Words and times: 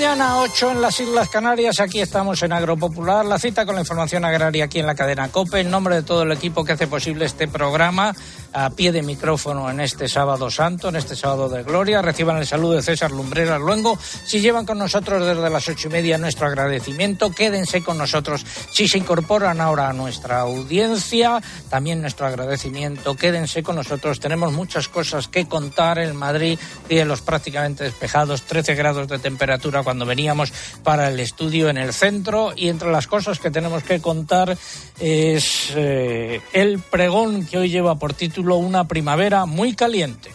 mañana, 0.00 0.38
8 0.38 0.70
en 0.70 0.80
las 0.80 0.98
Islas 0.98 1.28
Canarias. 1.28 1.78
Aquí 1.78 2.00
estamos 2.00 2.42
en 2.42 2.54
Agropopular. 2.54 3.26
La 3.26 3.38
cita 3.38 3.66
con 3.66 3.74
la 3.74 3.82
información 3.82 4.24
agraria 4.24 4.64
aquí 4.64 4.78
en 4.78 4.86
la 4.86 4.94
cadena 4.94 5.28
COPE. 5.28 5.60
En 5.60 5.70
nombre 5.70 5.96
de 5.96 6.02
todo 6.02 6.22
el 6.22 6.32
equipo 6.32 6.64
que 6.64 6.72
hace 6.72 6.86
posible 6.86 7.26
este 7.26 7.48
programa, 7.48 8.16
a 8.52 8.70
pie 8.70 8.92
de 8.92 9.02
micrófono 9.02 9.70
en 9.70 9.80
este 9.80 10.08
sábado 10.08 10.50
santo, 10.50 10.88
en 10.88 10.96
este 10.96 11.14
sábado 11.16 11.48
de 11.48 11.62
gloria. 11.62 12.02
Reciban 12.02 12.36
el 12.38 12.46
saludo 12.46 12.72
de 12.72 12.82
César 12.82 13.10
Lumbreras 13.10 13.60
Luengo. 13.60 13.98
Si 13.98 14.40
llevan 14.40 14.66
con 14.66 14.78
nosotros 14.78 15.24
desde 15.24 15.48
las 15.48 15.68
ocho 15.68 15.88
y 15.88 15.92
media 15.92 16.18
nuestro 16.18 16.46
agradecimiento, 16.46 17.30
quédense 17.30 17.82
con 17.82 17.98
nosotros. 17.98 18.44
Si 18.72 18.88
se 18.88 18.98
incorporan 18.98 19.60
ahora 19.60 19.88
a 19.88 19.92
nuestra 19.92 20.40
audiencia, 20.40 21.40
también 21.68 22.00
nuestro 22.00 22.26
agradecimiento. 22.26 23.16
Quédense 23.16 23.62
con 23.62 23.76
nosotros. 23.76 24.20
Tenemos 24.20 24.52
muchas 24.52 24.88
cosas 24.88 25.28
que 25.28 25.46
contar. 25.46 25.98
En 25.98 26.16
Madrid, 26.16 26.58
cielos 26.88 27.20
prácticamente 27.20 27.84
despejados, 27.84 28.42
13 28.42 28.74
grados 28.74 29.08
de 29.08 29.18
temperatura 29.18 29.82
cuando 29.82 30.06
veníamos 30.06 30.52
para 30.82 31.08
el 31.08 31.20
estudio 31.20 31.68
en 31.68 31.78
el 31.78 31.92
centro 31.92 32.52
y 32.56 32.68
entre 32.68 32.90
las 32.90 33.06
cosas 33.06 33.38
que 33.38 33.50
tenemos 33.50 33.82
que 33.82 34.00
contar 34.00 34.56
es 34.98 35.72
eh, 35.76 36.40
el 36.52 36.78
pregón 36.80 37.46
que 37.46 37.58
hoy 37.58 37.70
lleva 37.70 37.94
por 37.96 38.14
título 38.14 38.39
Una 38.40 38.88
primavera 38.88 39.44
muy 39.44 39.74
caliente. 39.74 40.30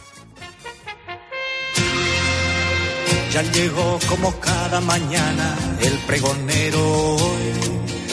Ya 3.31 3.41
llegó 3.41 3.99
como 4.07 4.31
cada 4.39 4.79
mañana 4.79 5.55
el 5.81 5.93
pregonero 6.07 7.17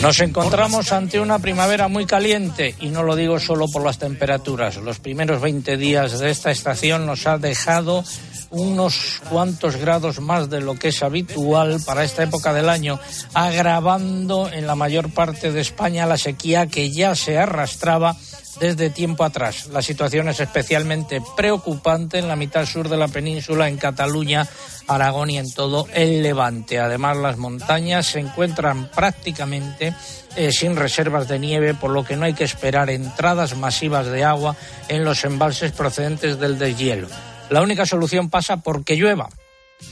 Nos 0.00 0.18
encontramos 0.20 0.92
ante 0.92 1.20
una 1.20 1.38
primavera 1.38 1.88
muy 1.88 2.06
caliente 2.06 2.74
y 2.80 2.88
no 2.88 3.02
lo 3.02 3.14
digo 3.14 3.38
solo 3.38 3.68
por 3.68 3.84
las 3.84 3.98
temperaturas. 3.98 4.76
Los 4.78 4.98
primeros 4.98 5.40
20 5.40 5.76
días 5.76 6.18
de 6.18 6.30
esta 6.30 6.50
estación 6.50 7.06
nos 7.06 7.26
ha 7.26 7.38
dejado 7.38 8.02
unos 8.52 9.20
cuantos 9.28 9.76
grados 9.76 10.20
más 10.20 10.48
de 10.48 10.60
lo 10.60 10.74
que 10.74 10.88
es 10.88 11.02
habitual 11.02 11.80
para 11.84 12.04
esta 12.04 12.22
época 12.22 12.52
del 12.52 12.68
año, 12.68 13.00
agravando 13.34 14.48
en 14.52 14.66
la 14.66 14.74
mayor 14.74 15.10
parte 15.10 15.50
de 15.50 15.60
España 15.60 16.06
la 16.06 16.18
sequía 16.18 16.66
que 16.66 16.90
ya 16.90 17.14
se 17.16 17.38
arrastraba 17.38 18.16
desde 18.60 18.90
tiempo 18.90 19.24
atrás. 19.24 19.66
La 19.68 19.82
situación 19.82 20.28
es 20.28 20.40
especialmente 20.40 21.22
preocupante 21.36 22.18
en 22.18 22.28
la 22.28 22.36
mitad 22.36 22.66
sur 22.66 22.88
de 22.88 22.96
la 22.96 23.08
península, 23.08 23.68
en 23.68 23.78
Cataluña, 23.78 24.46
Aragón 24.86 25.30
y 25.30 25.38
en 25.38 25.50
todo 25.52 25.88
el 25.94 26.22
Levante. 26.22 26.78
Además, 26.78 27.16
las 27.16 27.38
montañas 27.38 28.06
se 28.06 28.20
encuentran 28.20 28.88
prácticamente 28.88 29.94
eh, 30.36 30.52
sin 30.52 30.76
reservas 30.76 31.28
de 31.28 31.38
nieve, 31.38 31.74
por 31.74 31.90
lo 31.90 32.04
que 32.04 32.16
no 32.16 32.24
hay 32.24 32.34
que 32.34 32.44
esperar 32.44 32.90
entradas 32.90 33.56
masivas 33.56 34.06
de 34.06 34.24
agua 34.24 34.54
en 34.88 35.04
los 35.04 35.24
embalses 35.24 35.72
procedentes 35.72 36.38
del 36.38 36.58
deshielo. 36.58 37.08
La 37.52 37.60
única 37.60 37.84
solución 37.84 38.30
pasa 38.30 38.62
por 38.62 38.82
que 38.82 38.96
llueva 38.96 39.28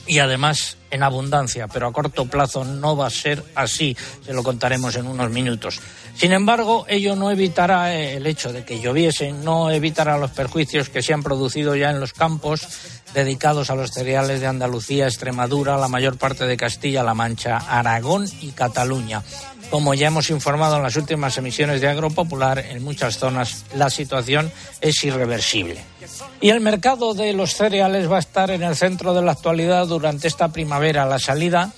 y 0.07 0.19
además 0.19 0.79
en 0.91 1.03
abundancia, 1.03 1.69
pero 1.69 1.89
a 1.89 1.93
corto 1.93 2.25
plazo 2.25 2.65
no 2.65 2.97
va 2.97 3.07
a 3.07 3.11
ser 3.11 3.45
así, 3.55 3.95
se 4.25 4.33
lo 4.33 4.43
contaremos 4.43 4.97
en 4.97 5.07
unos 5.07 5.31
minutos. 5.31 5.79
Sin 6.17 6.33
embargo, 6.33 6.87
ello 6.89 7.17
no 7.17 7.31
evitará 7.31 7.95
eh, 7.95 8.17
el 8.17 8.27
hecho 8.27 8.51
de 8.51 8.65
que 8.65 8.81
lloviese, 8.81 9.33
no 9.33 9.71
evitará 9.71 10.17
los 10.17 10.31
perjuicios 10.31 10.89
que 10.89 11.03
se 11.03 11.13
han 11.13 11.23
producido 11.23 11.77
ya 11.77 11.91
en 11.91 12.01
los 12.01 12.15
campos 12.15 12.67
dedicados 13.13 13.69
a 13.69 13.75
los 13.75 13.91
cereales 13.91 14.41
de 14.41 14.47
Andalucía, 14.47 15.07
Extremadura, 15.07 15.77
la 15.77 15.89
mayor 15.89 16.17
parte 16.17 16.47
de 16.47 16.57
Castilla-La 16.57 17.13
Mancha, 17.13 17.59
Aragón 17.59 18.27
y 18.41 18.53
Cataluña. 18.53 19.23
Como 19.71 19.95
ya 19.95 20.09
hemos 20.09 20.31
informado 20.31 20.77
en 20.77 20.83
las 20.83 20.97
últimas 20.97 21.39
emisiones 21.39 21.81
de 21.81 21.89
Agropopular, 21.89 22.59
en 22.59 22.83
muchas 22.83 23.19
zonas 23.19 23.65
la 23.75 23.89
situación 23.89 24.51
es 24.81 25.05
irreversible. 25.05 25.81
Y 26.41 26.51
el 26.51 26.61
mercado 26.61 27.15
de 27.15 27.33
los 27.33 27.55
cereales 27.55 28.11
va 28.11 28.17
a 28.17 28.21
estar 28.21 28.51
en 28.51 28.65
el 28.65 28.75
centro 28.75 29.15
de 29.15 29.23
la 29.23 29.33
actualidad 29.33 29.87
durante 29.87 30.27
esta 30.27 30.49
primavera. 30.49 31.07
La 31.07 31.21
salida 31.21 31.73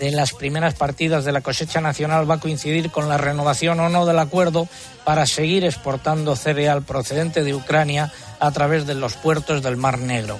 de 0.00 0.10
las 0.10 0.32
primeras 0.32 0.74
partidas 0.74 1.24
de 1.24 1.32
la 1.32 1.40
cosecha 1.40 1.80
nacional 1.80 2.28
va 2.28 2.34
a 2.34 2.40
coincidir 2.40 2.90
con 2.90 3.08
la 3.08 3.16
renovación 3.16 3.78
o 3.78 3.88
no 3.88 4.06
del 4.06 4.18
acuerdo 4.18 4.68
para 5.04 5.24
seguir 5.24 5.64
exportando 5.64 6.34
cereal 6.34 6.82
procedente 6.82 7.44
de 7.44 7.54
Ucrania 7.54 8.12
a 8.40 8.50
través 8.50 8.86
de 8.86 8.94
los 8.94 9.14
puertos 9.14 9.62
del 9.62 9.76
Mar 9.76 9.98
Negro. 9.98 10.38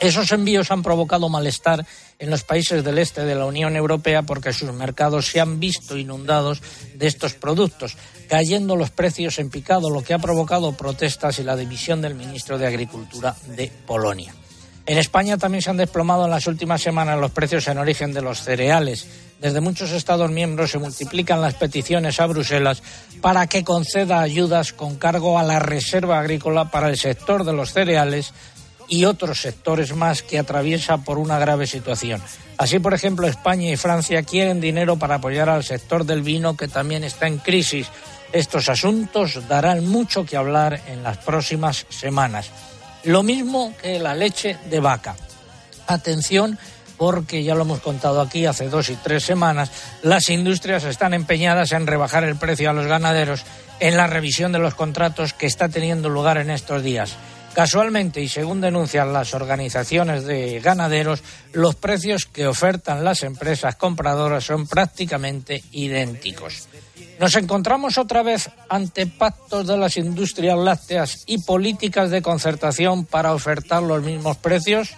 Esos 0.00 0.30
envíos 0.30 0.70
han 0.70 0.82
provocado 0.82 1.28
malestar 1.28 1.84
en 2.18 2.30
los 2.30 2.44
países 2.44 2.84
del 2.84 2.98
este 2.98 3.24
de 3.24 3.34
la 3.34 3.46
Unión 3.46 3.74
Europea 3.74 4.22
porque 4.22 4.52
sus 4.52 4.72
mercados 4.72 5.26
se 5.26 5.40
han 5.40 5.58
visto 5.58 5.96
inundados 5.96 6.62
de 6.94 7.06
estos 7.06 7.34
productos, 7.34 7.96
cayendo 8.28 8.76
los 8.76 8.90
precios 8.90 9.38
en 9.38 9.50
picado, 9.50 9.90
lo 9.90 10.02
que 10.02 10.14
ha 10.14 10.18
provocado 10.18 10.72
protestas 10.72 11.38
y 11.38 11.42
la 11.42 11.56
dimisión 11.56 12.00
del 12.00 12.14
ministro 12.14 12.58
de 12.58 12.66
Agricultura 12.66 13.34
de 13.56 13.72
Polonia. 13.86 14.34
En 14.86 14.96
España 14.96 15.36
también 15.36 15.62
se 15.62 15.68
han 15.68 15.76
desplomado 15.76 16.24
en 16.24 16.30
las 16.30 16.46
últimas 16.46 16.80
semanas 16.80 17.18
los 17.18 17.32
precios 17.32 17.68
en 17.68 17.76
origen 17.76 18.14
de 18.14 18.22
los 18.22 18.42
cereales. 18.42 19.06
Desde 19.38 19.60
muchos 19.60 19.90
Estados 19.90 20.30
miembros 20.30 20.70
se 20.70 20.78
multiplican 20.78 21.42
las 21.42 21.54
peticiones 21.54 22.20
a 22.20 22.26
Bruselas 22.26 22.82
para 23.20 23.46
que 23.48 23.64
conceda 23.64 24.20
ayudas 24.20 24.72
con 24.72 24.96
cargo 24.96 25.38
a 25.38 25.42
la 25.42 25.58
reserva 25.58 26.18
agrícola 26.18 26.70
para 26.70 26.88
el 26.88 26.96
sector 26.96 27.44
de 27.44 27.52
los 27.52 27.72
cereales 27.72 28.32
y 28.88 29.04
otros 29.04 29.40
sectores 29.40 29.94
más 29.94 30.22
que 30.22 30.38
atraviesa 30.38 30.98
por 30.98 31.18
una 31.18 31.38
grave 31.38 31.66
situación. 31.66 32.22
Así, 32.56 32.78
por 32.78 32.94
ejemplo, 32.94 33.26
España 33.26 33.70
y 33.70 33.76
Francia 33.76 34.22
quieren 34.22 34.60
dinero 34.60 34.98
para 34.98 35.16
apoyar 35.16 35.48
al 35.48 35.62
sector 35.62 36.04
del 36.04 36.22
vino 36.22 36.56
que 36.56 36.68
también 36.68 37.04
está 37.04 37.26
en 37.26 37.38
crisis. 37.38 37.88
Estos 38.32 38.68
asuntos 38.68 39.46
darán 39.48 39.86
mucho 39.86 40.24
que 40.24 40.36
hablar 40.36 40.80
en 40.88 41.02
las 41.02 41.18
próximas 41.18 41.86
semanas. 41.88 42.50
Lo 43.04 43.22
mismo 43.22 43.74
que 43.80 43.98
la 43.98 44.14
leche 44.14 44.56
de 44.68 44.80
vaca. 44.80 45.16
Atención 45.86 46.58
porque 46.98 47.44
ya 47.44 47.54
lo 47.54 47.62
hemos 47.62 47.80
contado 47.80 48.20
aquí 48.20 48.44
hace 48.44 48.68
dos 48.68 48.90
y 48.90 48.96
tres 48.96 49.22
semanas, 49.24 49.70
las 50.02 50.28
industrias 50.28 50.82
están 50.84 51.14
empeñadas 51.14 51.72
en 51.72 51.86
rebajar 51.86 52.24
el 52.24 52.36
precio 52.36 52.68
a 52.68 52.72
los 52.72 52.86
ganaderos 52.86 53.44
en 53.80 53.96
la 53.96 54.08
revisión 54.08 54.50
de 54.50 54.58
los 54.58 54.74
contratos 54.74 55.32
que 55.32 55.46
está 55.46 55.68
teniendo 55.68 56.08
lugar 56.08 56.38
en 56.38 56.50
estos 56.50 56.82
días. 56.82 57.16
Casualmente, 57.58 58.20
y 58.20 58.28
según 58.28 58.60
denuncian 58.60 59.12
las 59.12 59.34
organizaciones 59.34 60.24
de 60.24 60.60
ganaderos, 60.60 61.24
los 61.52 61.74
precios 61.74 62.24
que 62.24 62.46
ofertan 62.46 63.02
las 63.02 63.24
empresas 63.24 63.74
compradoras 63.74 64.44
son 64.44 64.68
prácticamente 64.68 65.64
idénticos. 65.72 66.68
Nos 67.18 67.34
encontramos 67.34 67.98
otra 67.98 68.22
vez 68.22 68.48
ante 68.68 69.08
pactos 69.08 69.66
de 69.66 69.76
las 69.76 69.96
industrias 69.96 70.56
lácteas 70.56 71.24
y 71.26 71.42
políticas 71.42 72.10
de 72.10 72.22
concertación 72.22 73.04
para 73.04 73.34
ofertar 73.34 73.82
los 73.82 74.04
mismos 74.04 74.36
precios. 74.36 74.90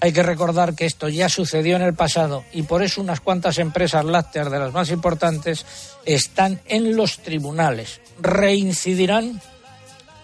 Hay 0.00 0.12
que 0.12 0.22
recordar 0.22 0.76
que 0.76 0.86
esto 0.86 1.08
ya 1.08 1.28
sucedió 1.28 1.74
en 1.74 1.82
el 1.82 1.94
pasado 1.94 2.44
y 2.52 2.62
por 2.62 2.84
eso 2.84 3.00
unas 3.00 3.18
cuantas 3.18 3.58
empresas 3.58 4.04
lácteas 4.04 4.48
de 4.48 4.60
las 4.60 4.72
más 4.72 4.90
importantes 4.90 5.66
están 6.06 6.60
en 6.66 6.94
los 6.94 7.18
tribunales. 7.18 8.00
¿Reincidirán? 8.20 9.40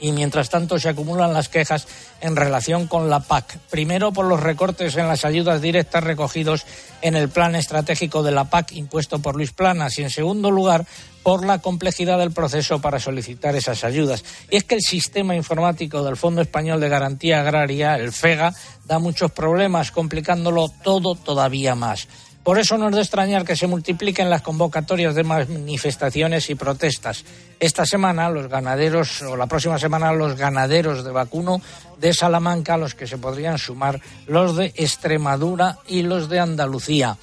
Y 0.01 0.13
mientras 0.13 0.51
tanto 0.51 0.79
se 0.79 0.89
acumulan 0.89 1.33
las 1.33 1.49
quejas 1.49 1.87
en 2.21 2.37
relación 2.37 2.87
con 2.87 3.11
la 3.11 3.21
PAC. 3.21 3.59
Primero 3.71 4.13
por 4.13 4.27
los 4.27 4.41
recortes 4.41 4.97
en 4.97 5.09
las 5.09 5.25
ayudas 5.25 5.61
directas 5.61 6.05
recogidos 6.05 6.65
en 7.03 7.17
el 7.17 7.29
plan 7.29 7.55
estratégico 7.55 8.23
de 8.23 8.33
la 8.33 8.45
PAC 8.45 8.73
impuesto 8.73 9.19
por 9.21 9.37
Luis 9.37 9.53
Planas 9.53 9.99
y 9.99 10.03
en 10.03 10.11
segundo 10.11 10.51
lugar 10.51 10.87
por 11.23 11.45
la 11.45 11.59
complejidad 11.59 12.19
del 12.19 12.31
proceso 12.31 12.81
para 12.81 13.01
solicitar 13.01 13.57
esas 13.57 13.83
ayudas. 13.83 14.25
Y 14.49 14.57
es 14.57 14.65
que 14.65 14.77
el 14.77 14.81
sistema 14.81 15.35
informático 15.35 16.05
del 16.05 16.17
Fondo 16.17 16.41
Español 16.41 16.81
de 16.81 16.89
Garantía 16.89 17.41
Agraria, 17.41 17.97
el 17.97 18.13
FEGA, 18.13 18.55
da 18.85 19.01
muchos 19.01 19.33
problemas, 19.33 19.91
complicándolo 19.91 20.67
todo 20.85 21.17
todavía 21.17 21.75
más. 21.75 22.07
Por 22.47 22.61
eso 22.61 22.79
no 22.79 22.89
es 22.89 22.95
de 22.95 23.01
extrañar 23.01 23.45
que 23.45 23.57
se 23.57 23.67
multipliquen 23.67 24.31
las 24.31 24.41
convocatorias 24.41 25.17
de 25.17 25.25
manifestaciones 25.25 26.49
y 26.49 26.55
protestas. 26.55 27.25
Esta 27.59 27.85
semana 27.85 28.31
los 28.31 28.47
ganaderos, 28.47 29.21
o 29.23 29.37
la 29.37 29.49
próxima 29.49 29.81
semana 29.81 30.13
los 30.13 30.37
ganaderos 30.37 31.03
de 31.03 31.11
vacuno 31.11 31.61
de 31.99 32.15
Salamanca, 32.15 32.75
a 32.75 32.77
los 32.77 32.95
que 32.95 33.09
se 33.09 33.19
podrían 33.19 33.59
sumar 33.59 34.01
los 34.29 34.55
de 34.55 34.67
Extremadura 34.77 35.81
y 35.89 36.03
los 36.03 36.29
de 36.29 36.39
Andalucía 36.39 37.19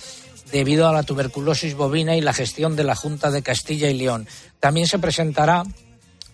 debido 0.51 0.89
a 0.89 0.93
la 0.93 1.03
tuberculosis 1.03 1.73
bovina 1.73 2.17
y 2.17 2.21
la 2.21 2.33
gestión 2.33 2.75
de 2.75 2.83
la 2.83 2.93
Junta 2.93 3.31
de 3.31 3.41
Castilla 3.41 3.89
y 3.89 3.93
León. 3.93 4.27
También 4.59 4.87
se 4.87 4.99
presentará 4.99 5.63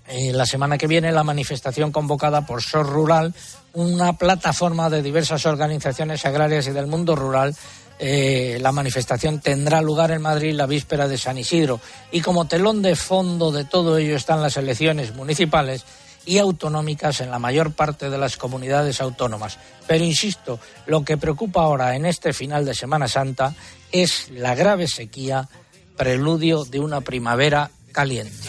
eh, 0.08 0.34
la 0.34 0.48
semana 0.48 0.80
que 0.80 0.88
viene 0.88 1.12
la 1.12 1.24
manifestación 1.24 1.92
convocada 1.92 2.48
por 2.48 2.64
SOR 2.64 2.90
Rural, 2.90 3.36
una 3.74 4.14
plataforma 4.14 4.90
de 4.90 5.04
diversas 5.04 5.46
organizaciones 5.46 6.26
agrarias 6.26 6.66
y 6.66 6.72
del 6.72 6.88
mundo 6.88 7.16
rural 7.16 7.56
eh, 8.00 8.58
la 8.62 8.72
manifestación 8.72 9.42
tendrá 9.42 9.82
lugar 9.82 10.12
en 10.12 10.22
Madrid 10.22 10.54
la 10.54 10.66
víspera 10.66 11.08
de 11.08 11.18
San 11.18 11.38
Isidro 11.38 11.82
y 12.12 12.22
como 12.22 12.46
telón 12.46 12.82
de 12.82 12.96
fondo 12.96 13.52
de 13.52 13.66
todo 13.66 13.98
ello 13.98 14.16
están 14.16 14.42
las 14.42 14.56
elecciones 14.56 15.14
municipales 15.14 15.84
y 16.26 16.38
autonómicas 16.38 17.22
en 17.22 17.32
la 17.32 17.40
mayor 17.40 17.74
parte 17.74 18.10
de 18.10 18.18
las 18.18 18.38
comunidades 18.38 19.02
autónomas. 19.02 19.58
Pero 19.88 20.04
insisto, 20.04 20.60
lo 20.86 21.04
que 21.04 21.18
preocupa 21.18 21.62
ahora 21.62 21.96
en 21.96 22.06
este 22.06 22.34
final 22.34 22.66
de 22.66 22.74
Semana 22.74 23.08
Santa 23.08 23.54
es 23.92 24.30
la 24.30 24.56
grave 24.56 24.88
sequía, 24.88 25.50
preludio 25.98 26.66
de 26.66 26.80
una 26.80 27.02
primavera 27.02 27.72
caliente. 27.92 28.48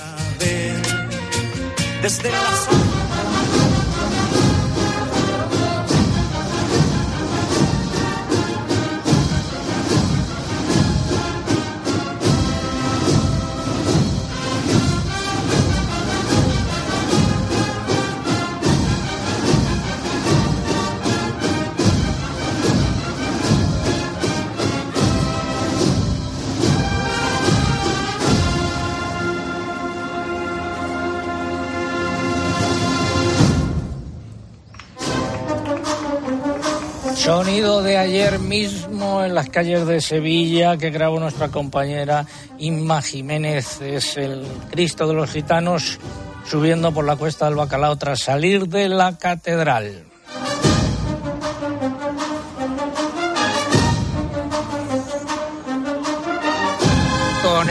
Sonido 37.21 37.83
de 37.83 37.99
ayer 37.99 38.39
mismo 38.39 39.23
en 39.23 39.35
las 39.35 39.51
calles 39.51 39.87
de 39.87 40.01
Sevilla 40.01 40.79
que 40.79 40.89
grabó 40.89 41.21
nuestra 41.21 41.51
compañera 41.51 42.25
Inma 42.59 43.03
Jiménez. 43.03 43.83
Es 43.83 44.17
el 44.17 44.43
Cristo 44.71 45.07
de 45.07 45.13
los 45.13 45.31
Gitanos 45.31 45.99
subiendo 46.47 46.93
por 46.93 47.05
la 47.05 47.17
cuesta 47.17 47.45
del 47.45 47.57
Bacalao 47.57 47.97
tras 47.97 48.21
salir 48.21 48.69
de 48.69 48.89
la 48.89 49.19
catedral. 49.19 50.10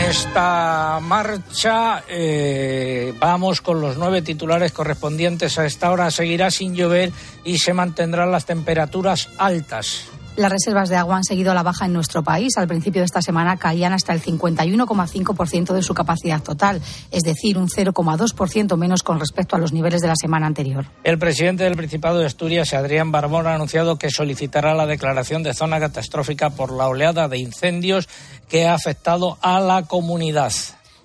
Esta 0.10 1.00
marcha 1.04 2.04
eh, 2.08 3.14
vamos 3.20 3.62
con 3.62 3.80
los 3.80 3.96
nueve 3.96 4.24
titulares 4.24 4.72
correspondientes 4.72 5.60
a 5.60 5.68
esta 5.68 5.92
hora. 5.92 6.10
Seguirá 6.10 6.50
sin 6.50 6.74
llover 6.74 7.12
y 7.44 7.60
se 7.60 7.74
mantendrán 7.74 8.32
las 8.32 8.46
temperaturas 8.46 9.30
altas. 9.38 10.08
Las 10.40 10.54
reservas 10.54 10.88
de 10.88 10.96
agua 10.96 11.18
han 11.18 11.26
seguido 11.26 11.52
a 11.52 11.54
la 11.54 11.64
baja 11.64 11.86
en 11.86 11.92
nuestro 11.92 12.24
país. 12.24 12.56
Al 12.56 12.66
principio 12.66 13.02
de 13.02 13.06
esta 13.08 13.22
semana 13.22 13.58
caían 13.58 13.92
hasta 13.92 14.14
el 14.14 14.22
51,5% 14.22 15.74
de 15.74 15.84
su 15.84 15.94
capacidad 15.94 16.42
total, 16.42 16.82
es 17.12 17.24
decir, 17.24 17.58
un 17.58 17.68
0,2% 17.68 18.78
menos 18.78 19.04
con 19.04 19.20
respecto 19.20 19.58
a 19.58 19.60
los 19.60 19.74
niveles 19.74 20.00
de 20.00 20.08
la 20.08 20.16
semana 20.16 20.48
anterior. 20.48 20.86
El 21.04 21.20
presidente 21.20 21.66
del 21.66 21.76
Principado 21.76 22.20
de 22.20 22.26
Asturias, 22.26 22.74
Adrián 22.74 23.12
Barbón, 23.12 23.48
ha 23.48 23.56
anunciado 23.56 23.98
que 23.98 24.10
solicitará 24.10 24.74
la 24.76 24.86
declaración 24.86 25.44
de 25.44 25.54
zona 25.54 25.78
catastrófica 25.78 26.52
por 26.52 26.72
la 26.72 26.88
oleada 26.88 27.28
de 27.28 27.38
incendios 27.38 28.08
que 28.48 28.66
ha 28.66 28.76
afectado 28.76 29.38
a 29.42 29.60
la 29.60 29.88
comunidad. 29.88 30.54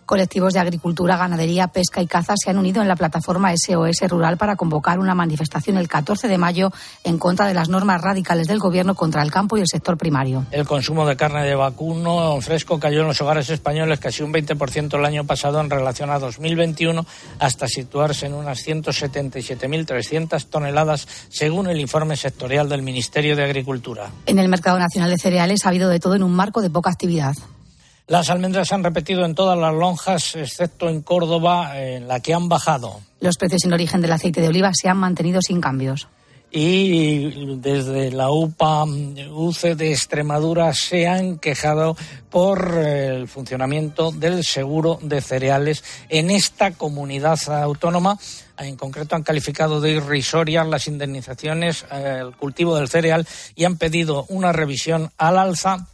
Colectivos 0.07 0.53
de 0.53 0.61
agricultura, 0.61 1.17
ganadería, 1.17 1.69
pesca 1.69 2.03
y 2.03 2.07
caza 2.07 2.35
se 2.37 2.51
han 2.51 2.59
unido 2.59 2.83
en 2.83 2.89
la 2.89 2.97
plataforma 2.97 3.53
SOS 3.57 4.09
Rural 4.09 4.37
para 4.37 4.57
convocar 4.57 4.99
una 4.99 5.15
manifestación 5.15 5.79
el 5.79 5.89
14 5.89 6.29
de 6.29 6.39
mayo 6.39 6.73
en 7.05 7.19
contra 7.19 7.47
de 7.47 7.55
las 7.55 7.69
normas 7.69 8.01
radicales 8.03 8.47
del 8.47 8.59
Gobierno 8.59 8.95
contra 8.95 9.23
el 9.23 9.31
campo 9.31 9.57
y 9.57 9.61
el 9.61 9.67
sector 9.67 9.97
primario. 9.97 10.47
El 10.51 10.67
consumo 10.67 11.07
de 11.07 11.17
carne 11.17 11.45
de 11.45 11.55
vacuno 11.55 12.41
fresco 12.41 12.79
cayó 12.79 13.01
en 13.01 13.09
los 13.09 13.21
hogares 13.21 13.49
españoles 13.51 13.99
casi 13.99 14.23
un 14.23 14.33
20% 14.33 14.99
el 14.99 15.05
año 15.05 15.25
pasado 15.25 15.61
en 15.61 15.71
relación 15.71 16.11
a 16.11 16.19
2021, 16.19 17.07
hasta 17.39 17.67
situarse 17.67 18.27
en 18.27 18.35
unas 18.35 18.67
177.300 18.67 20.47
toneladas, 20.47 21.09
según 21.29 21.69
el 21.69 21.81
informe 21.81 22.17
sectorial 22.17 22.69
del 22.69 22.83
Ministerio 22.83 23.37
de 23.37 23.45
Agricultura. 23.45 24.11
En 24.27 24.39
el 24.39 24.49
mercado 24.49 24.79
nacional 24.79 25.11
de 25.11 25.19
cereales 25.19 25.65
ha 25.65 25.71
habido 25.71 25.89
de 25.89 26.01
todo 26.01 26.15
en 26.15 26.23
un 26.23 26.33
marco 26.33 26.61
de 26.61 26.71
poca 26.71 26.91
actividad. 26.91 27.35
Las 28.07 28.29
almendras 28.29 28.69
se 28.69 28.75
han 28.75 28.85
repetido 28.85 29.25
en 29.25 29.35
todas 29.35 29.59
las 29.59 29.73
lonjas, 29.73 30.37
excepto 30.37 30.91
en 30.91 31.01
Córdoba, 31.01 31.81
en 31.81 32.07
la 32.07 32.21
que 32.21 32.35
han 32.35 32.51
bajado. 32.51 33.01
Los 33.21 33.39
precios 33.39 33.65
en 33.65 33.73
origen 33.73 34.03
del 34.03 34.13
aceite 34.13 34.43
de 34.43 34.49
oliva 34.49 34.73
se 34.75 34.91
han 34.91 34.99
mantenido 34.99 35.41
sin 35.41 35.61
cambios. 35.63 36.07
Y 36.51 37.57
desde 37.57 38.13
la 38.13 38.31
UPA 38.31 38.85
UCE 38.85 39.75
de 39.75 39.91
Extremadura 39.91 40.73
se 40.73 41.09
han 41.09 41.39
quejado 41.39 41.97
por 42.31 42.79
el 42.79 43.27
funcionamiento 43.27 44.13
del 44.13 44.45
seguro 44.45 45.01
de 45.03 45.21
cereales 45.21 45.83
en 46.11 46.31
esta 46.31 46.73
comunidad 46.73 47.41
autónoma. 47.49 48.19
En 48.59 48.77
concreto 48.77 49.17
han 49.17 49.25
calificado 49.25 49.81
de 49.81 49.93
irrisorias 49.93 50.69
las 50.69 50.87
indemnizaciones 50.87 51.85
al 51.91 52.37
cultivo 52.37 52.77
del 52.77 52.89
cereal 52.89 53.27
y 53.57 53.65
han 53.65 53.77
pedido 53.77 54.25
una 54.29 54.53
revisión 54.53 55.11
al 55.17 55.39
alza 55.39 55.89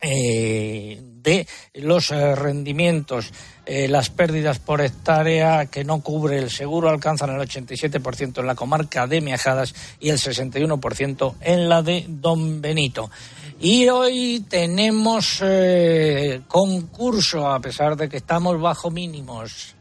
eh, 0.00 1.09
de 1.22 1.46
los 1.74 2.10
eh, 2.10 2.34
rendimientos. 2.34 3.32
Eh, 3.66 3.88
las 3.88 4.10
pérdidas 4.10 4.58
por 4.58 4.80
hectárea 4.80 5.66
que 5.66 5.84
no 5.84 6.00
cubre 6.00 6.38
el 6.38 6.50
seguro 6.50 6.88
alcanzan 6.88 7.30
el 7.30 7.48
87% 7.48 8.38
en 8.38 8.46
la 8.46 8.54
comarca 8.54 9.06
de 9.06 9.20
Miajadas 9.20 9.74
y 10.00 10.10
el 10.10 10.18
61% 10.18 11.34
en 11.40 11.68
la 11.68 11.82
de 11.82 12.04
Don 12.08 12.60
Benito. 12.60 13.10
Y 13.60 13.88
hoy 13.88 14.44
tenemos 14.48 15.42
concurso, 16.48 17.50
a 17.50 17.60
pesar 17.60 17.96
de 17.96 18.08
que 18.08 18.16
estamos 18.16 18.58
bajo 18.58 18.90
mínimos. 18.90 19.74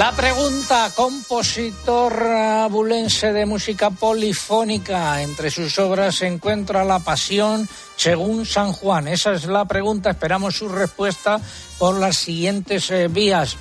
La 0.00 0.12
pregunta, 0.12 0.90
compositor 0.96 2.22
abulense 2.22 3.34
de 3.34 3.44
música 3.44 3.90
polifónica, 3.90 5.20
entre 5.20 5.50
sus 5.50 5.78
obras 5.78 6.14
se 6.14 6.26
encuentra 6.26 6.86
La 6.86 7.00
Pasión 7.00 7.68
según 7.96 8.46
San 8.46 8.72
Juan. 8.72 9.08
Esa 9.08 9.34
es 9.34 9.44
la 9.44 9.66
pregunta, 9.66 10.08
esperamos 10.08 10.56
su 10.56 10.70
respuesta 10.70 11.38
por 11.78 11.98
las 11.98 12.16
siguientes 12.16 12.90
eh, 12.90 13.08
vías 13.08 13.58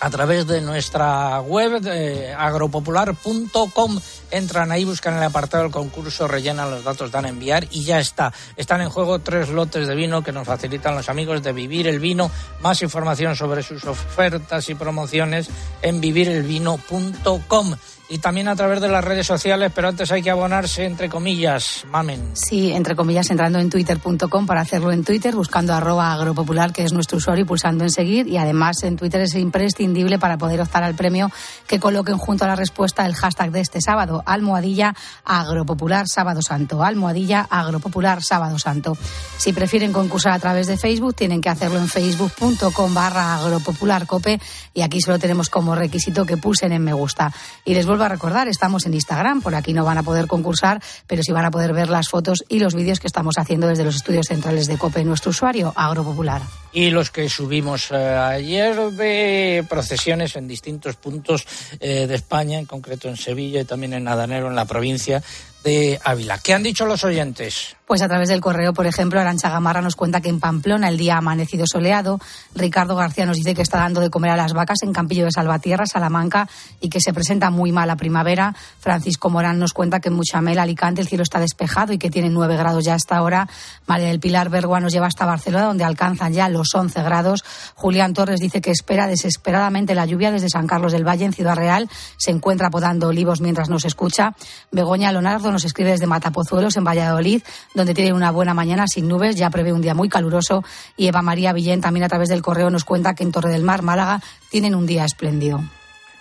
a 0.00 0.08
través 0.08 0.46
de 0.46 0.62
nuestra 0.62 1.40
web 1.40 1.80
de 1.82 2.32
agropopular.com. 2.32 4.00
Entran 4.30 4.72
ahí, 4.72 4.84
buscan 4.84 5.16
el 5.16 5.22
apartado 5.22 5.62
del 5.62 5.72
concurso, 5.72 6.28
rellenan 6.28 6.70
los 6.70 6.84
datos, 6.84 7.10
dan 7.10 7.26
a 7.26 7.28
enviar 7.28 7.66
y 7.70 7.84
ya 7.84 7.98
está. 7.98 8.32
Están 8.56 8.80
en 8.80 8.90
juego 8.90 9.18
tres 9.20 9.48
lotes 9.48 9.86
de 9.86 9.94
vino 9.94 10.22
que 10.22 10.32
nos 10.32 10.46
facilitan 10.46 10.94
los 10.94 11.08
amigos 11.08 11.42
de 11.42 11.52
Vivir 11.52 11.86
el 11.88 12.00
Vino. 12.00 12.30
Más 12.60 12.82
información 12.82 13.36
sobre 13.36 13.62
sus 13.62 13.84
ofertas 13.84 14.68
y 14.68 14.74
promociones 14.74 15.48
en 15.82 16.00
vivirelvino.com 16.00 17.76
y 18.08 18.18
también 18.18 18.48
a 18.48 18.54
través 18.54 18.80
de 18.80 18.88
las 18.88 19.04
redes 19.04 19.26
sociales, 19.26 19.72
pero 19.74 19.88
antes 19.88 20.12
hay 20.12 20.22
que 20.22 20.30
abonarse 20.30 20.84
entre 20.84 21.08
comillas, 21.08 21.84
mamen. 21.90 22.32
Sí, 22.34 22.72
entre 22.72 22.94
comillas, 22.94 23.30
entrando 23.30 23.58
en 23.58 23.68
twitter.com 23.68 24.46
para 24.46 24.60
hacerlo 24.60 24.92
en 24.92 25.04
Twitter, 25.04 25.34
buscando 25.34 25.74
arroba 25.74 26.12
agropopular, 26.12 26.72
que 26.72 26.84
es 26.84 26.92
nuestro 26.92 27.18
usuario, 27.18 27.42
y 27.42 27.46
pulsando 27.46 27.84
en 27.84 27.90
seguir. 27.90 28.28
Y 28.28 28.36
además 28.36 28.82
en 28.84 28.96
Twitter 28.96 29.22
es 29.22 29.34
imprescindible 29.34 30.18
para 30.18 30.38
poder 30.38 30.60
optar 30.60 30.84
al 30.84 30.94
premio 30.94 31.30
que 31.66 31.80
coloquen 31.80 32.16
junto 32.16 32.44
a 32.44 32.48
la 32.48 32.56
respuesta 32.56 33.04
el 33.06 33.14
hashtag 33.14 33.50
de 33.50 33.60
este 33.60 33.80
sábado, 33.80 34.15
almohadilla 34.24 34.94
agropopular 35.24 36.06
sábado 36.08 36.40
santo, 36.42 36.82
almohadilla 36.82 37.46
agropopular 37.50 38.22
sábado 38.22 38.58
santo. 38.58 38.96
Si 39.36 39.52
prefieren 39.52 39.92
concursar 39.92 40.32
a 40.32 40.38
través 40.38 40.66
de 40.66 40.76
Facebook, 40.76 41.14
tienen 41.14 41.40
que 41.40 41.48
hacerlo 41.48 41.78
en 41.78 41.88
facebook.com 41.88 42.94
barra 42.94 43.36
agropopularcope 43.36 44.40
y 44.72 44.82
aquí 44.82 45.00
solo 45.00 45.18
tenemos 45.18 45.50
como 45.50 45.74
requisito 45.74 46.24
que 46.24 46.36
pulsen 46.36 46.72
en 46.72 46.82
me 46.82 46.92
gusta. 46.92 47.32
Y 47.64 47.74
les 47.74 47.86
vuelvo 47.86 48.04
a 48.04 48.08
recordar, 48.08 48.48
estamos 48.48 48.86
en 48.86 48.94
Instagram, 48.94 49.42
por 49.42 49.54
aquí 49.54 49.72
no 49.72 49.84
van 49.84 49.98
a 49.98 50.02
poder 50.02 50.26
concursar, 50.26 50.80
pero 51.06 51.22
sí 51.22 51.32
van 51.32 51.44
a 51.44 51.50
poder 51.50 51.72
ver 51.72 51.88
las 51.88 52.08
fotos 52.08 52.44
y 52.48 52.60
los 52.60 52.74
vídeos 52.74 53.00
que 53.00 53.06
estamos 53.06 53.36
haciendo 53.38 53.66
desde 53.66 53.84
los 53.84 53.96
estudios 53.96 54.26
centrales 54.26 54.66
de 54.66 54.78
COPE, 54.78 55.04
nuestro 55.04 55.30
usuario, 55.30 55.72
Agropopular. 55.76 56.42
Y 56.72 56.90
los 56.90 57.10
que 57.10 57.28
subimos 57.28 57.90
eh, 57.90 57.96
ayer 57.96 58.76
de 58.92 59.64
procesiones 59.68 60.36
en 60.36 60.46
distintos 60.46 60.96
puntos 60.96 61.46
eh, 61.80 62.06
de 62.06 62.14
España, 62.14 62.58
en 62.58 62.66
concreto 62.66 63.08
en 63.08 63.16
Sevilla 63.16 63.62
y 63.62 63.64
también 63.64 63.94
en 63.94 64.05
Nadanero, 64.06 64.48
en 64.48 64.56
la 64.56 64.64
provincia 64.64 65.22
de 65.62 66.00
Ávila. 66.02 66.38
¿Qué 66.38 66.54
han 66.54 66.62
dicho 66.62 66.86
los 66.86 67.04
oyentes? 67.04 67.76
Pues 67.86 68.02
a 68.02 68.08
través 68.08 68.28
del 68.28 68.40
correo, 68.40 68.72
por 68.74 68.88
ejemplo, 68.88 69.20
Arancha 69.20 69.48
Gamarra 69.48 69.80
nos 69.80 69.94
cuenta 69.94 70.20
que 70.20 70.28
en 70.28 70.40
Pamplona 70.40 70.88
el 70.88 70.98
día 70.98 71.14
ha 71.14 71.18
amanecido 71.18 71.66
soleado. 71.68 72.18
Ricardo 72.52 72.96
García 72.96 73.26
nos 73.26 73.36
dice 73.36 73.54
que 73.54 73.62
está 73.62 73.78
dando 73.78 74.00
de 74.00 74.10
comer 74.10 74.32
a 74.32 74.36
las 74.36 74.54
vacas 74.54 74.78
en 74.82 74.92
Campillo 74.92 75.24
de 75.24 75.30
Salvatierra, 75.30 75.86
Salamanca, 75.86 76.48
y 76.80 76.88
que 76.88 77.00
se 77.00 77.12
presenta 77.12 77.50
muy 77.50 77.70
mala 77.70 77.94
primavera. 77.94 78.56
Francisco 78.80 79.30
Morán 79.30 79.60
nos 79.60 79.72
cuenta 79.72 80.00
que 80.00 80.08
en 80.08 80.16
Muchamel, 80.16 80.58
Alicante, 80.58 81.00
el 81.00 81.06
cielo 81.06 81.22
está 81.22 81.38
despejado 81.38 81.92
y 81.92 81.98
que 81.98 82.10
tiene 82.10 82.28
nueve 82.28 82.56
grados 82.56 82.84
ya 82.84 82.94
hasta 82.94 83.18
ahora. 83.18 83.48
María 83.86 84.08
del 84.08 84.18
Pilar 84.18 84.48
Bergua 84.48 84.80
nos 84.80 84.92
lleva 84.92 85.06
hasta 85.06 85.24
Barcelona, 85.24 85.66
donde 85.66 85.84
alcanzan 85.84 86.32
ya 86.32 86.48
los 86.48 86.74
once 86.74 87.00
grados. 87.04 87.44
Julián 87.76 88.14
Torres 88.14 88.40
dice 88.40 88.60
que 88.60 88.72
espera 88.72 89.06
desesperadamente 89.06 89.94
la 89.94 90.06
lluvia 90.06 90.32
desde 90.32 90.48
San 90.48 90.66
Carlos 90.66 90.90
del 90.90 91.06
Valle, 91.06 91.24
en 91.24 91.32
Ciudad 91.32 91.54
Real. 91.54 91.88
Se 92.16 92.32
encuentra 92.32 92.68
podando 92.68 93.06
olivos 93.06 93.40
mientras 93.40 93.68
nos 93.68 93.84
escucha. 93.84 94.34
Begoña 94.72 95.12
Leonardo 95.12 95.52
nos 95.52 95.64
escribe 95.64 95.92
desde 95.92 96.08
Matapozuelos, 96.08 96.76
en 96.76 96.82
Valladolid 96.82 97.42
donde 97.76 97.92
tiene 97.92 98.14
una 98.14 98.30
buena 98.30 98.54
mañana 98.54 98.86
sin 98.88 99.06
nubes, 99.06 99.36
ya 99.36 99.50
prevé 99.50 99.70
un 99.70 99.82
día 99.82 99.94
muy 99.94 100.08
caluroso. 100.08 100.64
Y 100.96 101.08
Eva 101.08 101.20
María 101.20 101.52
Villén 101.52 101.82
también 101.82 102.04
a 102.04 102.08
través 102.08 102.30
del 102.30 102.40
correo 102.40 102.70
nos 102.70 102.84
cuenta 102.84 103.14
que 103.14 103.22
en 103.22 103.32
Torre 103.32 103.50
del 103.50 103.62
Mar, 103.62 103.82
Málaga, 103.82 104.20
tienen 104.50 104.74
un 104.74 104.86
día 104.86 105.04
espléndido. 105.04 105.60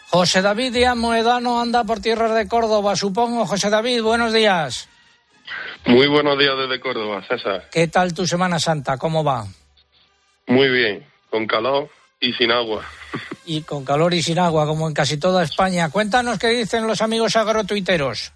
José 0.09 0.41
David 0.41 0.73
Díaz 0.73 0.97
Moedano 0.97 1.61
anda 1.61 1.85
por 1.85 2.01
tierras 2.01 2.35
de 2.35 2.47
Córdoba, 2.47 2.97
supongo. 2.97 3.45
José 3.45 3.69
David, 3.69 4.01
buenos 4.01 4.33
días. 4.33 4.89
Muy 5.85 6.07
buenos 6.07 6.37
días 6.37 6.55
desde 6.57 6.79
Córdoba, 6.81 7.23
César. 7.27 7.69
¿Qué 7.71 7.87
tal 7.87 8.13
tu 8.13 8.27
Semana 8.27 8.59
Santa? 8.59 8.97
¿Cómo 8.97 9.23
va? 9.23 9.45
Muy 10.47 10.69
bien, 10.69 11.05
con 11.29 11.47
calor 11.47 11.89
y 12.19 12.33
sin 12.33 12.51
agua. 12.51 12.83
Y 13.45 13.61
con 13.61 13.85
calor 13.85 14.13
y 14.13 14.21
sin 14.21 14.39
agua, 14.39 14.65
como 14.65 14.89
en 14.89 14.93
casi 14.93 15.17
toda 15.17 15.43
España. 15.43 15.89
Cuéntanos 15.89 16.37
qué 16.37 16.49
dicen 16.49 16.85
los 16.85 17.01
amigos 17.01 17.37
agrotuiteros. 17.37 18.33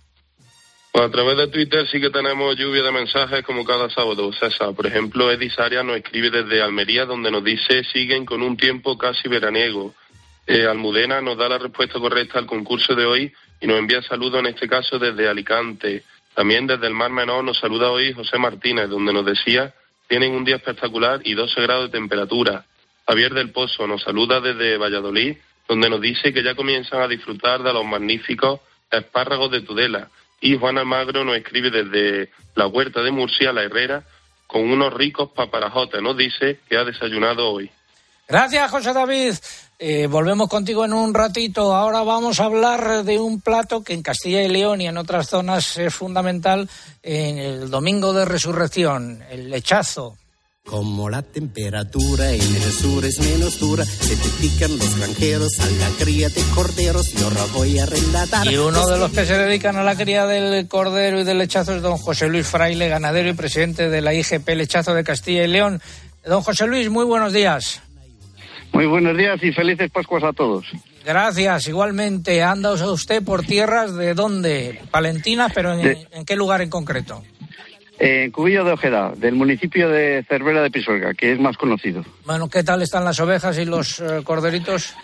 Pues 0.92 1.06
a 1.06 1.12
través 1.12 1.38
de 1.38 1.48
Twitter 1.48 1.88
sí 1.88 2.02
que 2.02 2.10
tenemos 2.10 2.56
lluvia 2.58 2.82
de 2.82 2.92
mensajes 2.92 3.44
como 3.44 3.64
cada 3.64 3.90
sábado, 3.90 4.34
César. 4.34 4.74
Por 4.76 4.88
ejemplo, 4.88 5.32
Edisaria 5.32 5.84
nos 5.84 5.98
escribe 5.98 6.32
desde 6.32 6.64
Almería 6.64 7.06
donde 7.06 7.30
nos 7.30 7.44
dice 7.44 7.84
siguen 7.84 8.26
con 8.26 8.42
un 8.42 8.58
tiempo 8.58 8.98
casi 8.98 9.30
veraniego. 9.30 9.94
Eh, 10.48 10.66
Almudena 10.66 11.22
nos 11.22 11.38
da 11.38 11.48
la 11.48 11.60
respuesta 11.60 12.00
correcta 12.00 12.40
al 12.40 12.48
concurso 12.48 12.96
de 12.96 13.06
hoy 13.06 13.32
y 13.62 13.68
nos 13.68 13.78
envía 13.78 14.02
saludos 14.02 14.40
en 14.40 14.48
este 14.48 14.68
caso 14.68 14.98
desde 14.98 15.28
Alicante. 15.28 16.04
También 16.34 16.66
desde 16.66 16.88
el 16.88 16.96
Mar 16.96 17.12
Menor 17.12 17.44
nos 17.44 17.60
saluda 17.60 17.92
hoy 17.92 18.14
José 18.14 18.40
Martínez 18.40 18.90
donde 18.90 19.14
nos 19.14 19.26
decía 19.26 19.76
tienen 20.08 20.34
un 20.34 20.44
día 20.44 20.56
espectacular 20.56 21.22
y 21.24 21.36
12 21.36 21.62
grados 21.62 21.92
de 21.92 22.00
temperatura. 22.00 22.66
Javier 23.08 23.36
del 23.36 23.52
Pozo 23.52 23.86
nos 23.86 24.02
saluda 24.02 24.42
desde 24.42 24.78
Valladolid 24.78 25.38
donde 25.68 25.88
nos 25.88 26.02
dice 26.02 26.34
que 26.34 26.42
ya 26.42 26.56
comienzan 26.56 27.04
a 27.04 27.08
disfrutar 27.08 27.62
de 27.62 27.72
los 27.72 27.86
magníficos 27.86 28.60
espárragos 28.90 29.52
de 29.52 29.62
Tudela. 29.62 30.10
Y 30.42 30.58
Juan 30.58 30.78
Almagro 30.78 31.24
nos 31.24 31.36
escribe 31.36 31.70
desde 31.70 32.32
la 32.56 32.68
huerta 32.68 33.02
de 33.02 33.12
Murcia, 33.12 33.52
la 33.52 33.64
Herrera, 33.64 34.04
con 34.48 34.62
unos 34.62 34.94
ricos 34.94 35.30
paparajotes. 35.32 36.02
Nos 36.02 36.18
dice 36.18 36.60
que 36.68 36.78
ha 36.78 36.84
desayunado 36.84 37.52
hoy. 37.52 37.70
Gracias, 38.28 38.70
José 38.70 38.94
David. 38.94 39.34
Eh, 39.80 40.06
volvemos 40.08 40.50
contigo 40.50 40.86
en 40.86 40.94
un 40.94 41.14
ratito. 41.14 41.74
Ahora 41.74 42.04
vamos 42.04 42.40
a 42.40 42.46
hablar 42.46 43.04
de 43.04 43.18
un 43.18 43.42
plato 43.42 43.84
que 43.84 43.94
en 43.94 44.04
Castilla 44.04 44.44
y 44.44 44.50
León 44.50 44.82
y 44.82 44.88
en 44.88 44.98
otras 44.98 45.30
zonas 45.30 45.78
es 45.78 45.96
fundamental 45.96 46.70
en 47.02 47.40
el 47.40 47.70
Domingo 47.72 48.14
de 48.14 48.26
Resurrección, 48.26 49.24
el 49.32 49.50
lechazo. 49.50 50.19
Como 50.70 51.10
la 51.10 51.24
temperatura 51.24 52.30
en 52.32 52.42
el 52.42 52.72
sur 52.72 53.04
es 53.04 53.20
menos 53.20 53.60
dura, 53.60 53.84
se 53.86 54.16
te 54.16 54.30
pican 54.40 54.78
los 54.78 54.98
granjeros 55.00 55.60
a 55.60 55.66
la 55.66 55.90
cría 55.98 56.30
de 56.30 56.44
corderos 56.54 57.12
y 57.16 57.24
ahora 57.24 57.42
voy 57.54 57.80
a 57.80 57.88
relatar. 57.88 58.46
Y 58.46 58.56
uno 58.58 58.86
de 58.86 59.00
los 59.00 59.12
que 59.12 59.26
se 59.26 59.36
dedican 59.36 59.78
a 59.78 59.84
la 59.84 59.96
cría 59.96 60.28
del 60.28 60.68
cordero 60.68 61.20
y 61.20 61.24
del 61.24 61.40
lechazo 61.40 61.76
es 61.76 61.82
don 61.82 61.98
José 61.98 62.28
Luis 62.30 62.46
Fraile, 62.46 62.88
ganadero 62.88 63.30
y 63.30 63.34
presidente 63.34 63.90
de 63.90 64.02
la 64.02 64.14
IGP 64.14 64.48
Lechazo 64.50 64.94
de 64.94 65.04
Castilla 65.04 65.44
y 65.44 65.48
León. 65.48 65.82
Don 66.24 66.44
José 66.44 66.68
Luis, 66.68 66.88
muy 66.90 67.06
buenos 67.06 67.34
días. 67.34 67.82
Muy 68.72 68.86
buenos 68.86 69.18
días 69.18 69.40
y 69.42 69.52
felices 69.52 69.90
Pascuas 69.92 70.24
a 70.24 70.34
todos. 70.34 70.66
Gracias, 71.04 71.68
igualmente. 71.68 72.44
¿Anda 72.44 72.74
usted 72.74 73.24
por 73.24 73.42
tierras 73.44 73.96
de 73.96 74.14
dónde? 74.14 74.80
Palentinas, 74.92 75.52
pero 75.56 75.74
en, 75.74 75.82
De- 75.82 76.08
¿en 76.12 76.26
qué 76.26 76.36
lugar 76.36 76.62
en 76.62 76.70
concreto? 76.70 77.24
En 78.00 78.32
Cubillo 78.32 78.64
de 78.64 78.72
Ojeda, 78.72 79.12
del 79.16 79.36
municipio 79.36 79.90
de 79.90 80.24
Cervera 80.28 80.62
de 80.62 80.72
Pisuerga, 80.72 81.14
que 81.14 81.34
es 81.34 81.40
más 81.40 81.58
conocido. 81.58 82.06
Bueno, 82.26 82.50
¿qué 82.50 82.64
tal 82.64 82.82
están 82.82 83.04
las 83.04 83.20
ovejas 83.20 83.58
y 83.58 83.66
los 83.66 84.00
eh, 84.00 84.22
corderitos? 84.24 84.96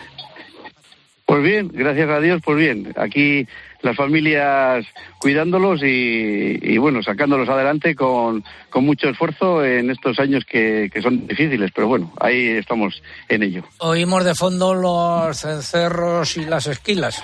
Pues 1.26 1.44
bien, 1.44 1.70
gracias 1.74 2.10
a 2.10 2.20
Dios, 2.22 2.42
pues 2.46 2.58
bien. 2.58 2.94
Aquí 2.96 3.48
las 3.82 3.98
familias 3.98 4.86
cuidándolos 5.20 5.82
y, 5.84 6.60
y, 6.62 6.78
bueno, 6.78 7.04
sacándolos 7.04 7.50
adelante 7.50 7.96
con, 7.96 8.44
con 8.70 8.86
mucho 8.86 9.10
esfuerzo 9.10 9.66
en 9.66 9.90
estos 9.90 10.20
años 10.20 10.46
que, 10.46 10.90
que 10.94 11.02
son 11.02 11.28
difíciles, 11.28 11.72
pero 11.74 11.88
bueno, 11.88 12.14
ahí 12.22 12.48
estamos 12.50 13.02
en 13.28 13.44
ello. 13.44 13.64
Oímos 13.80 14.24
de 14.24 14.36
fondo 14.36 14.74
los 14.74 15.38
cencerros 15.38 16.38
y 16.38 16.46
las 16.46 16.68
esquilas. 16.68 17.24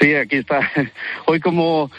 Sí, 0.00 0.14
aquí 0.14 0.36
está. 0.36 0.70
Hoy 1.26 1.40
como 1.40 1.90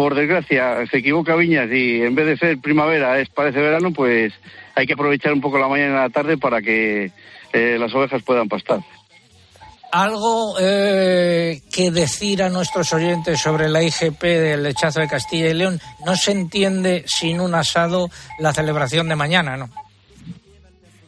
por 0.00 0.14
desgracia 0.14 0.86
se 0.90 0.96
equivoca 0.96 1.36
Viñas 1.36 1.68
y 1.70 2.00
en 2.00 2.14
vez 2.14 2.24
de 2.24 2.38
ser 2.38 2.58
primavera 2.58 3.20
es 3.20 3.28
parece 3.28 3.60
verano, 3.60 3.92
pues 3.92 4.32
hay 4.74 4.86
que 4.86 4.94
aprovechar 4.94 5.30
un 5.30 5.42
poco 5.42 5.58
la 5.58 5.68
mañana 5.68 5.90
y 5.90 5.96
la 5.96 6.08
tarde 6.08 6.38
para 6.38 6.62
que 6.62 7.12
eh, 7.52 7.76
las 7.78 7.94
ovejas 7.94 8.22
puedan 8.22 8.48
pastar. 8.48 8.80
¿Algo 9.92 10.54
eh, 10.58 11.60
que 11.70 11.90
decir 11.90 12.42
a 12.42 12.48
nuestros 12.48 12.94
oyentes 12.94 13.42
sobre 13.42 13.68
la 13.68 13.82
IGP 13.82 14.22
del 14.22 14.62
lechazo 14.62 15.00
de 15.00 15.08
Castilla 15.08 15.50
y 15.50 15.54
León? 15.54 15.78
No 16.06 16.16
se 16.16 16.32
entiende 16.32 17.04
sin 17.06 17.38
un 17.38 17.54
asado 17.54 18.08
la 18.38 18.54
celebración 18.54 19.06
de 19.06 19.16
mañana, 19.16 19.58
¿no? 19.58 19.68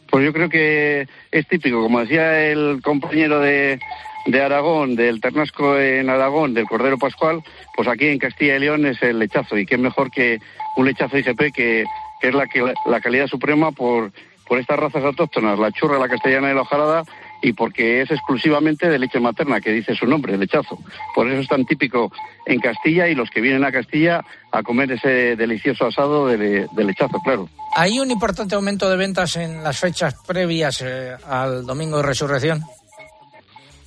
Pues 0.07 0.23
yo 0.23 0.31
creo 0.31 0.49
que 0.49 1.07
es 1.31 1.47
típico, 1.47 1.81
como 1.81 2.01
decía 2.01 2.41
el 2.45 2.79
compañero 2.83 3.39
de, 3.39 3.79
de 4.25 4.41
Aragón, 4.41 4.95
del 4.95 5.21
Ternasco 5.21 5.77
en 5.77 6.09
Aragón, 6.09 6.53
del 6.53 6.65
Cordero 6.65 6.97
Pascual, 6.97 7.41
pues 7.75 7.87
aquí 7.87 8.07
en 8.07 8.19
Castilla 8.19 8.55
y 8.55 8.59
León 8.59 8.85
es 8.85 9.01
el 9.01 9.19
lechazo. 9.19 9.57
Y 9.57 9.65
qué 9.65 9.77
mejor 9.77 10.11
que 10.11 10.39
un 10.77 10.85
lechazo 10.85 11.17
IGP 11.17 11.53
que, 11.53 11.85
que 12.21 12.27
es 12.27 12.33
la, 12.33 12.47
que, 12.47 12.73
la 12.85 13.01
calidad 13.01 13.27
suprema 13.27 13.71
por, 13.71 14.11
por 14.47 14.59
estas 14.59 14.79
razas 14.79 15.03
autóctonas, 15.03 15.59
la 15.59 15.71
churra, 15.71 15.99
la 15.99 16.09
castellana 16.09 16.51
y 16.51 16.55
la 16.55 16.61
hojarada, 16.61 17.03
y 17.41 17.51
porque 17.51 18.01
es 18.01 18.09
exclusivamente 18.09 18.89
de 18.89 18.97
leche 18.97 19.19
materna, 19.19 19.59
que 19.59 19.71
dice 19.71 19.93
su 19.95 20.05
nombre, 20.05 20.37
lechazo. 20.37 20.79
Por 21.13 21.29
eso 21.29 21.41
es 21.41 21.47
tan 21.47 21.65
típico 21.65 22.09
en 22.45 22.59
Castilla 22.59 23.09
y 23.09 23.15
los 23.15 23.29
que 23.29 23.41
vienen 23.41 23.65
a 23.65 23.71
Castilla 23.71 24.21
a 24.51 24.63
comer 24.63 24.93
ese 24.93 25.35
delicioso 25.35 25.87
asado 25.87 26.27
de, 26.27 26.67
de 26.71 26.83
lechazo, 26.83 27.19
claro. 27.21 27.49
¿Hay 27.75 27.99
un 27.99 28.11
importante 28.11 28.55
aumento 28.55 28.89
de 28.89 28.95
ventas 28.95 29.35
en 29.35 29.61
las 29.61 29.77
fechas 29.77 30.15
previas 30.25 30.81
eh, 30.81 31.11
al 31.27 31.65
Domingo 31.65 31.97
de 31.97 32.03
Resurrección? 32.03 32.61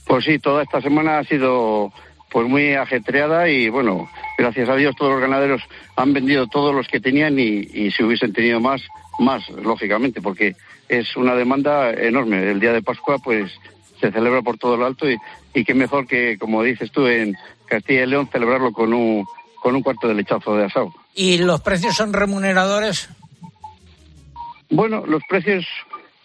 Pues 0.06 0.24
sí, 0.24 0.38
toda 0.38 0.62
esta 0.62 0.80
semana 0.80 1.18
ha 1.18 1.24
sido 1.24 1.92
pues 2.30 2.48
muy 2.48 2.74
ajetreada 2.74 3.48
y 3.48 3.68
bueno, 3.68 4.08
gracias 4.36 4.68
a 4.68 4.76
Dios 4.76 4.94
todos 4.96 5.12
los 5.12 5.20
ganaderos 5.20 5.62
han 5.96 6.12
vendido 6.12 6.46
todos 6.46 6.74
los 6.74 6.86
que 6.88 7.00
tenían 7.00 7.38
y, 7.38 7.68
y 7.72 7.90
si 7.90 8.02
hubiesen 8.02 8.32
tenido 8.32 8.60
más, 8.60 8.82
más, 9.18 9.48
lógicamente, 9.50 10.20
porque 10.20 10.54
es 10.88 11.16
una 11.16 11.34
demanda 11.34 11.90
enorme. 11.92 12.50
El 12.50 12.60
día 12.60 12.72
de 12.72 12.82
Pascua 12.82 13.18
pues 13.18 13.52
se 14.00 14.12
celebra 14.12 14.42
por 14.42 14.58
todo 14.58 14.76
lo 14.76 14.86
alto 14.86 15.10
y, 15.10 15.16
y 15.54 15.64
qué 15.64 15.74
mejor 15.74 16.06
que, 16.06 16.36
como 16.38 16.62
dices 16.62 16.90
tú, 16.92 17.06
en 17.06 17.34
Castilla 17.66 18.02
y 18.02 18.06
León 18.06 18.28
celebrarlo 18.30 18.72
con 18.72 18.92
un, 18.92 19.24
con 19.62 19.74
un 19.74 19.82
cuarto 19.82 20.06
de 20.08 20.14
lechazo 20.14 20.56
de 20.56 20.66
asado. 20.66 20.92
¿Y 21.14 21.38
los 21.38 21.60
precios 21.62 21.96
son 21.96 22.12
remuneradores? 22.12 23.08
Bueno, 24.68 25.04
los 25.06 25.22
precios 25.28 25.66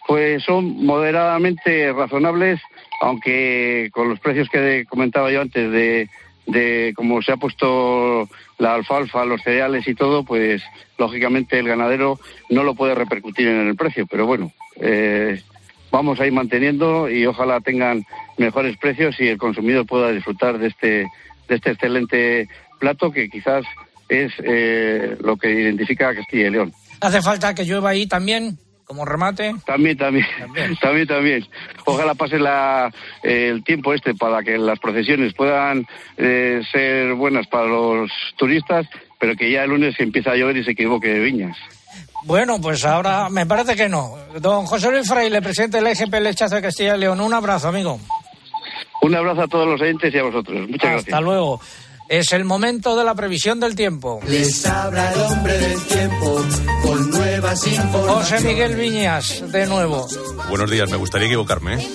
pues 0.06 0.42
son 0.44 0.84
moderadamente 0.84 1.92
razonables, 1.92 2.60
aunque 3.02 3.90
con 3.92 4.08
los 4.08 4.20
precios 4.20 4.48
que 4.48 4.84
comentaba 4.88 5.30
yo 5.32 5.40
antes 5.40 5.72
de, 5.72 6.08
de 6.46 6.92
cómo 6.94 7.20
se 7.20 7.32
ha 7.32 7.36
puesto 7.36 8.28
la 8.58 8.74
alfalfa, 8.74 9.24
los 9.24 9.42
cereales 9.42 9.88
y 9.88 9.94
todo, 9.96 10.22
pues 10.22 10.62
lógicamente 10.98 11.58
el 11.58 11.66
ganadero 11.66 12.20
no 12.48 12.62
lo 12.62 12.76
puede 12.76 12.94
repercutir 12.94 13.48
en 13.48 13.66
el 13.66 13.74
precio, 13.74 14.06
pero 14.06 14.24
bueno, 14.26 14.52
eh, 14.80 15.42
vamos 15.90 16.20
a 16.20 16.26
ir 16.26 16.32
manteniendo 16.32 17.10
y 17.10 17.26
ojalá 17.26 17.60
tengan 17.60 18.04
mejores 18.38 18.76
precios 18.78 19.18
y 19.18 19.26
el 19.26 19.36
consumidor 19.36 19.84
pueda 19.84 20.12
disfrutar 20.12 20.58
de 20.58 20.68
este, 20.68 21.08
de 21.48 21.56
este 21.56 21.72
excelente 21.72 22.48
plato 22.78 23.10
que 23.10 23.28
quizás 23.28 23.64
es 24.08 24.32
eh, 24.44 25.16
lo 25.20 25.36
que 25.36 25.50
identifica 25.50 26.10
a 26.10 26.14
Castilla 26.14 26.46
y 26.46 26.50
León. 26.50 26.72
¿Hace 27.00 27.20
falta 27.20 27.52
que 27.52 27.64
llueva 27.64 27.90
ahí 27.90 28.06
también, 28.06 28.58
como 28.92 29.06
remate? 29.06 29.54
También, 29.64 29.96
también, 29.96 30.26
También. 30.38 30.76
también, 30.82 31.06
también. 31.06 31.48
Ojalá 31.86 32.14
pase 32.14 32.38
la, 32.38 32.92
eh, 33.22 33.48
el 33.50 33.64
tiempo 33.64 33.94
este 33.94 34.14
para 34.14 34.42
que 34.42 34.58
las 34.58 34.78
procesiones 34.78 35.32
puedan 35.32 35.86
eh, 36.18 36.60
ser 36.70 37.14
buenas 37.14 37.46
para 37.46 37.64
los 37.68 38.10
turistas, 38.36 38.86
pero 39.18 39.34
que 39.34 39.50
ya 39.50 39.64
el 39.64 39.70
lunes 39.70 39.94
empieza 39.98 40.32
a 40.32 40.36
llover 40.36 40.58
y 40.58 40.64
se 40.64 40.72
equivoque 40.72 41.08
de 41.08 41.20
viñas. 41.20 41.56
Bueno, 42.24 42.60
pues 42.60 42.84
ahora 42.84 43.30
me 43.30 43.46
parece 43.46 43.74
que 43.76 43.88
no. 43.88 44.14
Don 44.40 44.66
José 44.66 44.90
Luis 44.90 45.08
Fraile, 45.08 45.40
presidente 45.40 45.80
del 45.80 45.90
IGP 45.90 46.12
Lechazo 46.20 46.56
de 46.56 46.62
Castilla 46.62 46.94
y 46.94 47.00
León, 47.00 47.18
un 47.18 47.32
abrazo, 47.32 47.68
amigo. 47.68 47.98
Un 49.00 49.14
abrazo 49.14 49.40
a 49.40 49.48
todos 49.48 49.66
los 49.66 49.80
oyentes 49.80 50.12
y 50.14 50.18
a 50.18 50.22
vosotros. 50.24 50.68
Muchas 50.68 50.84
Hasta 50.84 50.90
gracias. 50.90 51.22
luego. 51.22 51.60
Es 52.10 52.30
el 52.32 52.44
momento 52.44 52.94
de 52.94 53.04
la 53.04 53.14
previsión 53.14 53.58
del 53.58 53.74
tiempo. 53.74 54.20
Les 54.28 54.66
habla 54.66 55.12
el 55.14 55.20
hombre 55.22 55.56
del 55.56 55.80
tiempo 55.86 56.44
con 56.82 57.10
nuevas. 57.40 57.60
José 57.92 58.40
Miguel 58.40 58.76
Viñas, 58.76 59.50
de 59.50 59.66
nuevo. 59.66 60.06
Buenos 60.48 60.70
días, 60.70 60.90
me 60.90 60.96
gustaría 60.96 61.26
equivocarme. 61.28 61.74
¿eh? 61.76 61.88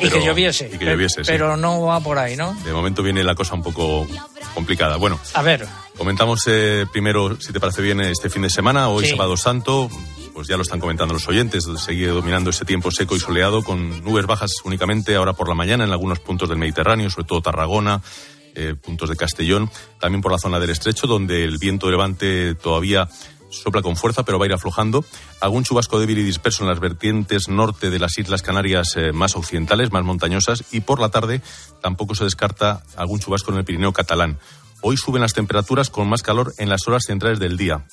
Y 0.00 0.08
que 0.08 0.24
lloviese. 0.24 0.70
y 0.72 0.78
que 0.78 0.84
lloviese, 0.84 1.24
sí. 1.24 1.30
Pero 1.30 1.56
no 1.56 1.82
va 1.82 2.00
por 2.00 2.18
ahí, 2.18 2.36
¿no? 2.36 2.54
De 2.64 2.72
momento 2.72 3.02
viene 3.02 3.22
la 3.24 3.34
cosa 3.34 3.54
un 3.54 3.62
poco 3.62 4.06
complicada. 4.54 4.96
Bueno, 4.96 5.18
A 5.34 5.42
ver, 5.42 5.66
comentamos 5.96 6.42
eh, 6.46 6.86
primero, 6.92 7.38
si 7.40 7.52
te 7.52 7.60
parece 7.60 7.82
bien, 7.82 8.00
este 8.00 8.30
fin 8.30 8.42
de 8.42 8.50
semana, 8.50 8.88
hoy 8.88 9.04
Sí. 9.06 9.10
sábado 9.10 9.36
santo, 9.36 9.90
pues 10.32 10.48
ya 10.48 10.56
lo 10.56 10.62
están 10.62 10.80
comentando 10.80 11.12
los 11.14 11.28
oyentes, 11.28 11.66
sigue 11.84 12.06
dominando 12.08 12.50
ese 12.50 12.64
tiempo 12.64 12.90
seco 12.90 13.14
y 13.16 13.20
soleado 13.20 13.62
con 13.62 14.02
nubes 14.02 14.26
bajas 14.26 14.52
únicamente 14.64 15.14
ahora 15.16 15.32
por 15.34 15.48
la 15.48 15.54
mañana 15.54 15.84
en 15.84 15.90
algunos 15.92 16.20
puntos 16.20 16.48
del 16.48 16.58
Mediterráneo, 16.58 17.10
sobre 17.10 17.26
todo 17.26 17.42
Tarragona, 17.42 18.00
eh, 18.54 18.74
puntos 18.80 19.10
de 19.10 19.16
Castellón, 19.16 19.70
también 20.00 20.22
por 20.22 20.32
la 20.32 20.38
zona 20.38 20.58
del 20.58 20.70
estrecho, 20.70 21.06
donde 21.06 21.44
el 21.44 21.58
viento 21.58 21.86
de 21.86 21.92
levante 21.92 22.54
todavía 22.54 23.06
sopla 23.50 23.82
con 23.82 23.96
fuerza, 23.96 24.24
pero 24.24 24.38
va 24.38 24.46
a 24.46 24.48
ir 24.48 24.54
aflojando. 24.54 25.04
Algún 25.40 25.64
chubasco 25.64 25.98
débil 25.98 26.18
y 26.18 26.22
disperso 26.22 26.62
en 26.62 26.68
las 26.68 26.80
vertientes 26.80 27.48
norte 27.48 27.90
de 27.90 27.98
las 27.98 28.16
Islas 28.18 28.42
Canarias 28.42 28.96
eh, 28.96 29.12
más 29.12 29.36
occidentales, 29.36 29.92
más 29.92 30.04
montañosas, 30.04 30.64
y 30.72 30.80
por 30.80 31.00
la 31.00 31.10
tarde 31.10 31.42
tampoco 31.82 32.14
se 32.14 32.24
descarta 32.24 32.82
algún 32.96 33.20
chubasco 33.20 33.52
en 33.52 33.58
el 33.58 33.64
Pirineo 33.64 33.92
catalán. 33.92 34.38
Hoy 34.82 34.96
suben 34.96 35.22
las 35.22 35.34
temperaturas 35.34 35.90
con 35.90 36.08
más 36.08 36.22
calor 36.22 36.54
en 36.56 36.68
las 36.70 36.88
horas 36.88 37.04
centrales 37.06 37.38
del 37.38 37.56
día. 37.56 37.84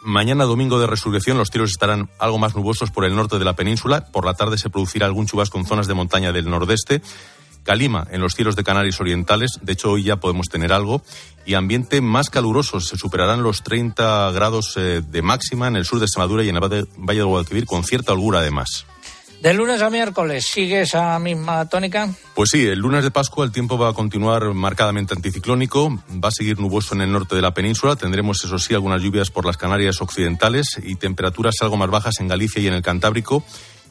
Mañana 0.00 0.44
domingo 0.44 0.78
de 0.78 0.86
resurrección 0.86 1.38
los 1.38 1.48
cielos 1.48 1.70
estarán 1.70 2.10
algo 2.18 2.38
más 2.38 2.54
nubosos 2.54 2.90
por 2.90 3.06
el 3.06 3.16
norte 3.16 3.38
de 3.38 3.44
la 3.46 3.56
península. 3.56 4.06
Por 4.12 4.26
la 4.26 4.34
tarde 4.34 4.58
se 4.58 4.68
producirá 4.68 5.06
algún 5.06 5.26
chubasco 5.26 5.58
en 5.58 5.64
zonas 5.64 5.86
de 5.86 5.94
montaña 5.94 6.30
del 6.30 6.50
nordeste. 6.50 7.00
Calima 7.64 8.06
en 8.10 8.20
los 8.20 8.34
cielos 8.34 8.56
de 8.56 8.62
Canarias 8.62 9.00
orientales, 9.00 9.58
de 9.62 9.72
hecho 9.72 9.90
hoy 9.90 10.04
ya 10.04 10.16
podemos 10.16 10.48
tener 10.48 10.72
algo, 10.72 11.02
y 11.46 11.54
ambiente 11.54 12.00
más 12.00 12.30
caluroso, 12.30 12.80
se 12.80 12.96
superarán 12.96 13.42
los 13.42 13.62
30 13.62 14.30
grados 14.32 14.74
eh, 14.76 15.02
de 15.02 15.22
máxima 15.22 15.66
en 15.66 15.76
el 15.76 15.84
sur 15.84 15.98
de 15.98 16.04
Extremadura 16.04 16.44
y 16.44 16.50
en 16.50 16.56
el 16.56 16.62
Valle 16.62 17.18
del 17.18 17.26
Guadalquivir, 17.26 17.66
con 17.66 17.82
cierta 17.82 18.12
holgura 18.12 18.40
además. 18.40 18.86
de 19.40 19.54
lunes 19.54 19.82
a 19.82 19.90
miércoles, 19.90 20.46
¿sigue 20.46 20.82
esa 20.82 21.18
misma 21.18 21.68
tónica? 21.68 22.08
Pues 22.34 22.50
sí, 22.50 22.66
el 22.66 22.78
lunes 22.78 23.02
de 23.02 23.10
Pascua 23.10 23.44
el 23.44 23.52
tiempo 23.52 23.76
va 23.78 23.90
a 23.90 23.92
continuar 23.94 24.52
marcadamente 24.54 25.14
anticiclónico, 25.14 25.90
va 26.22 26.28
a 26.28 26.32
seguir 26.32 26.58
nuboso 26.58 26.94
en 26.94 27.00
el 27.00 27.12
norte 27.12 27.34
de 27.34 27.42
la 27.42 27.54
península, 27.54 27.96
tendremos 27.96 28.44
eso 28.44 28.58
sí 28.58 28.74
algunas 28.74 29.02
lluvias 29.02 29.30
por 29.30 29.46
las 29.46 29.56
Canarias 29.56 30.00
occidentales 30.00 30.78
y 30.82 30.96
temperaturas 30.96 31.56
algo 31.60 31.76
más 31.76 31.90
bajas 31.90 32.20
en 32.20 32.28
Galicia 32.28 32.62
y 32.62 32.68
en 32.68 32.74
el 32.74 32.82
Cantábrico, 32.82 33.42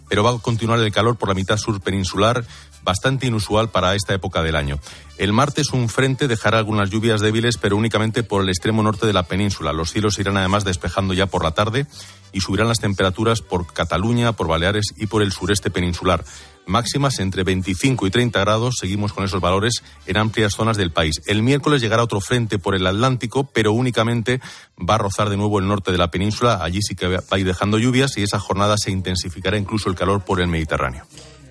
pero 0.09 0.23
va 0.23 0.31
a 0.31 0.37
continuar 0.39 0.79
el 0.79 0.91
calor 0.91 1.17
por 1.17 1.29
la 1.29 1.35
mitad 1.35 1.57
sur 1.57 1.81
peninsular, 1.81 2.43
bastante 2.83 3.27
inusual 3.27 3.69
para 3.69 3.95
esta 3.95 4.13
época 4.13 4.43
del 4.43 4.55
año. 4.55 4.79
El 5.17 5.31
martes 5.31 5.73
un 5.73 5.89
frente 5.89 6.27
dejará 6.27 6.57
algunas 6.57 6.89
lluvias 6.89 7.21
débiles, 7.21 7.57
pero 7.57 7.77
únicamente 7.77 8.23
por 8.23 8.41
el 8.43 8.49
extremo 8.49 8.83
norte 8.83 9.05
de 9.05 9.13
la 9.13 9.23
península. 9.23 9.71
Los 9.71 9.91
cielos 9.91 10.19
irán 10.19 10.37
además 10.37 10.63
despejando 10.63 11.13
ya 11.13 11.27
por 11.27 11.43
la 11.43 11.51
tarde 11.51 11.85
y 12.31 12.41
subirán 12.41 12.67
las 12.67 12.79
temperaturas 12.79 13.41
por 13.41 13.71
Cataluña, 13.71 14.33
por 14.33 14.47
Baleares 14.47 14.93
y 14.97 15.07
por 15.07 15.21
el 15.21 15.31
sureste 15.31 15.69
peninsular. 15.69 16.25
Máximas 16.65 17.19
entre 17.19 17.43
25 17.43 18.07
y 18.07 18.09
30 18.09 18.39
grados, 18.39 18.75
seguimos 18.79 19.13
con 19.13 19.23
esos 19.23 19.41
valores 19.41 19.83
en 20.07 20.17
amplias 20.17 20.53
zonas 20.53 20.77
del 20.77 20.91
país. 20.91 21.21
El 21.27 21.43
miércoles 21.43 21.81
llegará 21.81 22.03
otro 22.03 22.21
frente 22.21 22.57
por 22.57 22.73
el 22.73 22.87
Atlántico, 22.87 23.43
pero 23.43 23.73
únicamente 23.73 24.41
va 24.77 24.95
a 24.95 24.99
rozar 24.99 25.29
de 25.29 25.37
nuevo 25.37 25.59
el 25.59 25.67
norte 25.67 25.91
de 25.91 25.97
la 25.97 26.09
península. 26.09 26.59
Allí 26.63 26.79
sí 26.81 26.95
que 26.95 27.07
va 27.07 27.23
a 27.29 27.37
ir 27.37 27.45
dejando 27.45 27.77
lluvias 27.77 28.17
y 28.17 28.23
esa 28.23 28.39
jornada 28.39 28.77
se 28.77 28.91
intensificará 28.91 29.57
incluso 29.57 29.89
el 29.89 29.95
calor 29.95 30.23
por 30.23 30.41
el 30.41 30.47
Mediterráneo. 30.47 31.05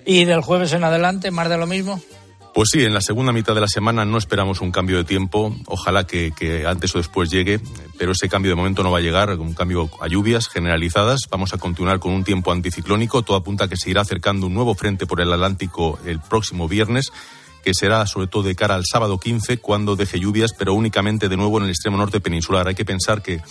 ¿Y 0.05 0.25
del 0.25 0.41
jueves 0.41 0.73
en 0.73 0.83
adelante, 0.83 1.31
más 1.31 1.49
de 1.49 1.57
lo 1.57 1.67
mismo? 1.67 2.01
Pues 2.53 2.69
sí, 2.71 2.83
en 2.83 2.93
la 2.93 3.01
segunda 3.01 3.31
mitad 3.31 3.55
de 3.55 3.61
la 3.61 3.67
semana 3.67 4.05
no 4.05 4.17
esperamos 4.19 4.61
un 4.61 4.71
cambio 4.71 4.97
de 4.97 5.03
tiempo. 5.03 5.55
Ojalá 5.65 6.05
que, 6.05 6.31
antes 6.67 6.93
o 6.93 6.99
después 6.99 7.31
llegue, 7.31 7.59
pero 7.97 8.11
ese 8.11 8.29
cambio 8.29 8.51
de 8.51 8.55
momento 8.55 8.83
no 8.83 8.91
va 8.91 8.99
a 8.99 9.01
llegar. 9.01 9.31
Un 9.39 9.55
cambio 9.55 9.89
a 9.99 10.07
lluvias 10.07 10.47
generalizadas. 10.49 11.21
Vamos 11.31 11.53
a 11.55 11.57
continuar 11.57 11.99
con 11.99 12.13
un 12.13 12.23
tiempo 12.23 12.51
anticiclónico. 12.51 13.23
Todo 13.23 13.37
apunta 13.37 13.63
a 13.63 13.67
que 13.67 13.75
se 13.75 13.89
irá 13.89 14.01
acercando 14.01 14.45
un 14.45 14.53
nuevo 14.53 14.75
frente 14.75 15.07
por 15.07 15.19
el 15.19 15.33
Atlántico 15.33 15.97
el 16.05 16.19
próximo 16.19 16.67
viernes 16.67 17.11
que 17.63 17.73
será 17.73 18.05
sobre 18.05 18.27
todo 18.27 18.43
de 18.43 18.55
cara 18.55 18.75
al 18.75 18.83
sábado 18.85 19.17
15, 19.17 19.57
cuando 19.59 19.95
deje 19.95 20.19
lluvias, 20.19 20.51
pero 20.51 20.73
únicamente 20.73 21.29
de 21.29 21.37
nuevo 21.37 21.57
en 21.57 21.63
el 21.63 21.69
extremo 21.69 21.97
norte 21.97 22.19
peninsular. 22.19 22.67
Hay 22.67 22.75
que 22.75 22.83
pensar 22.85 23.21
que 23.21 23.41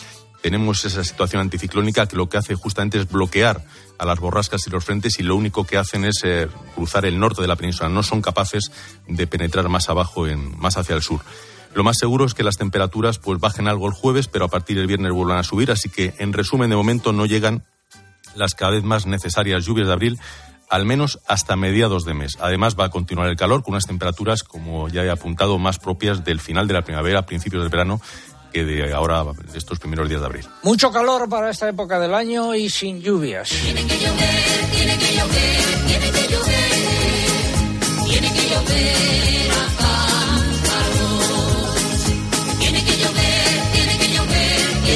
tenemos 0.42 0.84
esa 0.84 1.04
situación 1.04 1.40
anticiclónica 1.40 2.06
que 2.06 2.16
lo 2.16 2.28
que 2.28 2.36
hace 2.36 2.56
justamente 2.56 2.98
es 2.98 3.08
bloquear 3.08 3.64
a 3.98 4.04
las 4.04 4.18
borrascas 4.18 4.66
y 4.66 4.70
los 4.70 4.84
frentes 4.84 5.18
y 5.20 5.22
lo 5.22 5.36
único 5.36 5.64
que 5.64 5.78
hacen 5.78 6.04
es 6.04 6.16
eh, 6.24 6.48
cruzar 6.74 7.06
el 7.06 7.18
norte 7.18 7.40
de 7.40 7.48
la 7.48 7.56
península. 7.56 7.88
No 7.88 8.02
son 8.02 8.20
capaces 8.20 8.72
de 9.06 9.26
penetrar 9.28 9.68
más 9.68 9.88
abajo, 9.88 10.26
en, 10.26 10.58
más 10.58 10.76
hacia 10.76 10.96
el 10.96 11.02
sur. 11.02 11.20
Lo 11.74 11.84
más 11.84 11.96
seguro 11.96 12.26
es 12.26 12.34
que 12.34 12.42
las 12.42 12.56
temperaturas 12.56 13.18
pues 13.18 13.40
bajen 13.40 13.68
algo 13.68 13.86
el 13.86 13.94
jueves, 13.94 14.26
pero 14.26 14.44
a 14.44 14.48
partir 14.48 14.76
del 14.76 14.88
viernes 14.88 15.12
vuelvan 15.12 15.38
a 15.38 15.44
subir. 15.44 15.70
Así 15.70 15.88
que, 15.88 16.12
en 16.18 16.32
resumen, 16.32 16.68
de 16.68 16.76
momento 16.76 17.12
no 17.12 17.24
llegan 17.24 17.64
las 18.34 18.54
cada 18.54 18.72
vez 18.72 18.82
más 18.82 19.06
necesarias 19.06 19.64
lluvias 19.64 19.86
de 19.86 19.92
abril, 19.92 20.18
al 20.68 20.84
menos 20.84 21.20
hasta 21.28 21.54
mediados 21.54 22.04
de 22.04 22.14
mes. 22.14 22.36
Además, 22.40 22.76
va 22.78 22.86
a 22.86 22.90
continuar 22.90 23.28
el 23.28 23.36
calor 23.36 23.62
con 23.62 23.74
unas 23.74 23.86
temperaturas, 23.86 24.42
como 24.42 24.88
ya 24.88 25.04
he 25.04 25.10
apuntado, 25.10 25.58
más 25.58 25.78
propias 25.78 26.24
del 26.24 26.40
final 26.40 26.66
de 26.66 26.74
la 26.74 26.82
primavera, 26.82 27.26
principios 27.26 27.62
del 27.62 27.70
verano 27.70 28.00
que 28.52 28.64
de 28.64 28.92
ahora, 28.92 29.24
estos 29.54 29.78
primeros 29.78 30.08
días 30.08 30.20
de 30.20 30.26
abril. 30.26 30.46
Mucho 30.62 30.92
calor 30.92 31.28
para 31.28 31.50
esta 31.50 31.68
época 31.68 31.98
del 31.98 32.14
año 32.14 32.54
y 32.54 32.68
sin 32.68 33.00
lluvias. 33.00 33.48
Tiene 33.48 33.86
que 33.86 33.98
llover, 33.98 34.70
tiene 34.72 34.98
que 34.98 35.16
llover, 35.16 35.86
tiene 35.86 36.10
que 36.10 36.28
llover, 36.28 38.08
tiene 38.08 38.32
que 38.32 38.48
llover. 38.48 38.92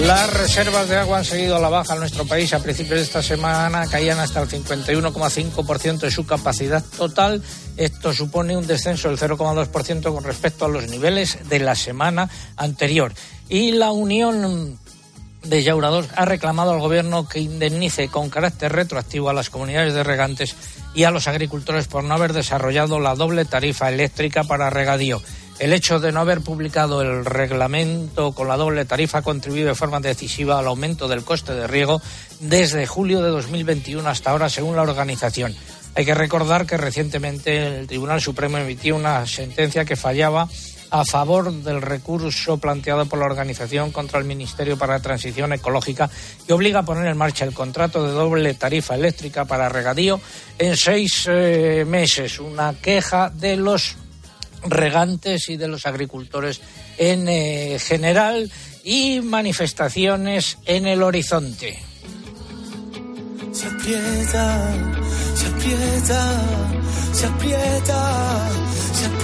Las 0.06 0.32
reservas 0.34 0.88
de 0.88 0.96
agua 0.98 1.18
han 1.18 1.24
seguido 1.24 1.56
a 1.56 1.58
la 1.58 1.68
baja 1.68 1.94
en 1.94 2.00
nuestro 2.00 2.24
país. 2.26 2.52
A 2.52 2.62
principios 2.62 3.00
de 3.00 3.04
esta 3.04 3.22
semana 3.22 3.88
caían 3.88 4.20
hasta 4.20 4.40
el 4.40 4.48
51,5% 4.48 5.98
de 5.98 6.10
su 6.12 6.24
capacidad 6.24 6.84
total. 6.96 7.42
Esto 7.76 8.12
supone 8.12 8.56
un 8.56 8.68
descenso 8.68 9.08
del 9.08 9.18
0,2% 9.18 10.14
con 10.14 10.22
respecto 10.22 10.66
a 10.66 10.68
los 10.68 10.86
niveles 10.86 11.48
de 11.48 11.58
la 11.58 11.74
semana 11.74 12.30
anterior. 12.56 13.12
Y 13.48 13.72
la 13.72 13.92
Unión 13.92 14.78
de 15.44 15.62
Yaurados 15.62 16.08
ha 16.16 16.24
reclamado 16.24 16.72
al 16.72 16.80
Gobierno 16.80 17.28
que 17.28 17.38
indemnice 17.38 18.08
con 18.08 18.30
carácter 18.30 18.72
retroactivo 18.72 19.30
a 19.30 19.34
las 19.34 19.50
comunidades 19.50 19.94
de 19.94 20.02
regantes 20.02 20.56
y 20.94 21.04
a 21.04 21.10
los 21.10 21.28
agricultores 21.28 21.86
por 21.86 22.02
no 22.04 22.14
haber 22.14 22.32
desarrollado 22.32 22.98
la 22.98 23.14
doble 23.14 23.44
tarifa 23.44 23.88
eléctrica 23.88 24.44
para 24.44 24.70
regadío. 24.70 25.22
El 25.58 25.72
hecho 25.72 26.00
de 26.00 26.12
no 26.12 26.20
haber 26.20 26.42
publicado 26.42 27.00
el 27.00 27.24
reglamento 27.24 28.32
con 28.32 28.48
la 28.48 28.56
doble 28.56 28.84
tarifa 28.84 29.18
ha 29.18 29.22
contribuido 29.22 29.68
de 29.68 29.74
forma 29.74 30.00
decisiva 30.00 30.58
al 30.58 30.66
aumento 30.66 31.08
del 31.08 31.24
coste 31.24 31.54
de 31.54 31.66
riego 31.66 32.02
desde 32.40 32.86
julio 32.86 33.22
de 33.22 33.30
2021 33.30 34.06
hasta 34.06 34.32
ahora, 34.32 34.50
según 34.50 34.76
la 34.76 34.82
organización. 34.82 35.54
Hay 35.94 36.04
que 36.04 36.14
recordar 36.14 36.66
que 36.66 36.76
recientemente 36.76 37.78
el 37.78 37.86
Tribunal 37.86 38.20
Supremo 38.20 38.58
emitió 38.58 38.96
una 38.96 39.26
sentencia 39.26 39.86
que 39.86 39.96
fallaba 39.96 40.46
a 40.90 41.04
favor 41.04 41.52
del 41.52 41.82
recurso 41.82 42.58
planteado 42.58 43.06
por 43.06 43.18
la 43.18 43.26
organización 43.26 43.92
contra 43.92 44.18
el 44.18 44.24
Ministerio 44.24 44.78
para 44.78 44.94
la 44.94 45.02
Transición 45.02 45.52
Ecológica 45.52 46.10
que 46.46 46.52
obliga 46.52 46.80
a 46.80 46.84
poner 46.84 47.06
en 47.06 47.16
marcha 47.16 47.44
el 47.44 47.54
contrato 47.54 48.06
de 48.06 48.12
doble 48.12 48.54
tarifa 48.54 48.94
eléctrica 48.94 49.44
para 49.44 49.68
regadío 49.68 50.20
en 50.58 50.76
seis 50.76 51.26
eh, 51.28 51.84
meses. 51.86 52.38
Una 52.38 52.74
queja 52.74 53.30
de 53.30 53.56
los 53.56 53.96
regantes 54.62 55.48
y 55.48 55.56
de 55.56 55.68
los 55.68 55.86
agricultores 55.86 56.60
en 56.98 57.28
eh, 57.28 57.78
general 57.78 58.50
y 58.84 59.20
manifestaciones 59.20 60.58
en 60.64 60.86
el 60.86 61.02
horizonte. 61.02 61.78
Se 63.56 63.68
aprieta, 63.68 64.70
se 65.34 65.46
aprieta, 65.46 66.42
se 67.10 67.26
aprieta, 67.26 68.48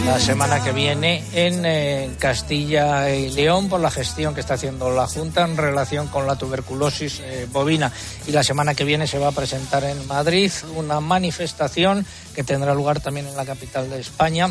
La 0.06 0.18
semana 0.18 0.64
que 0.64 0.72
viene 0.72 1.22
en 1.34 1.66
eh, 1.66 2.10
Castilla 2.18 3.14
y 3.14 3.30
León 3.32 3.68
por 3.68 3.80
la 3.80 3.90
gestión 3.90 4.34
que 4.34 4.40
está 4.40 4.54
haciendo 4.54 4.90
la 4.90 5.06
Junta 5.06 5.44
en 5.44 5.58
relación 5.58 6.08
con 6.08 6.26
la 6.26 6.36
tuberculosis 6.36 7.20
eh, 7.20 7.46
bovina. 7.52 7.92
Y 8.26 8.32
la 8.32 8.42
semana 8.42 8.74
que 8.74 8.84
viene 8.84 9.06
se 9.06 9.18
va 9.18 9.28
a 9.28 9.32
presentar 9.32 9.84
en 9.84 10.06
Madrid 10.06 10.50
una 10.76 11.00
manifestación 11.00 12.06
que 12.34 12.42
tendrá 12.42 12.72
lugar 12.72 13.00
también 13.00 13.26
en 13.26 13.36
la 13.36 13.44
capital 13.44 13.90
de 13.90 14.00
España 14.00 14.48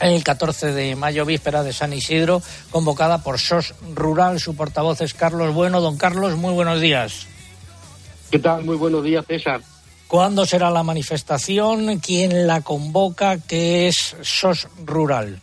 el 0.00 0.24
14 0.24 0.72
de 0.72 0.96
mayo, 0.96 1.24
víspera 1.24 1.62
de 1.62 1.72
San 1.72 1.92
Isidro, 1.92 2.42
convocada 2.72 3.22
por 3.22 3.38
SOS 3.38 3.74
Rural. 3.94 4.40
Su 4.40 4.56
portavoz 4.56 5.00
es 5.02 5.14
Carlos 5.14 5.54
Bueno. 5.54 5.80
Don 5.80 5.96
Carlos, 5.98 6.34
muy 6.34 6.52
buenos 6.52 6.80
días. 6.80 7.28
¿Qué 8.30 8.38
tal? 8.38 8.64
Muy 8.64 8.76
buenos 8.76 9.04
días, 9.04 9.24
César. 9.26 9.60
¿Cuándo 10.08 10.44
será 10.44 10.70
la 10.70 10.82
manifestación? 10.82 11.98
¿Quién 11.98 12.46
la 12.46 12.60
convoca? 12.60 13.38
¿Qué 13.38 13.88
es 13.88 14.16
SOS 14.20 14.68
Rural? 14.84 15.40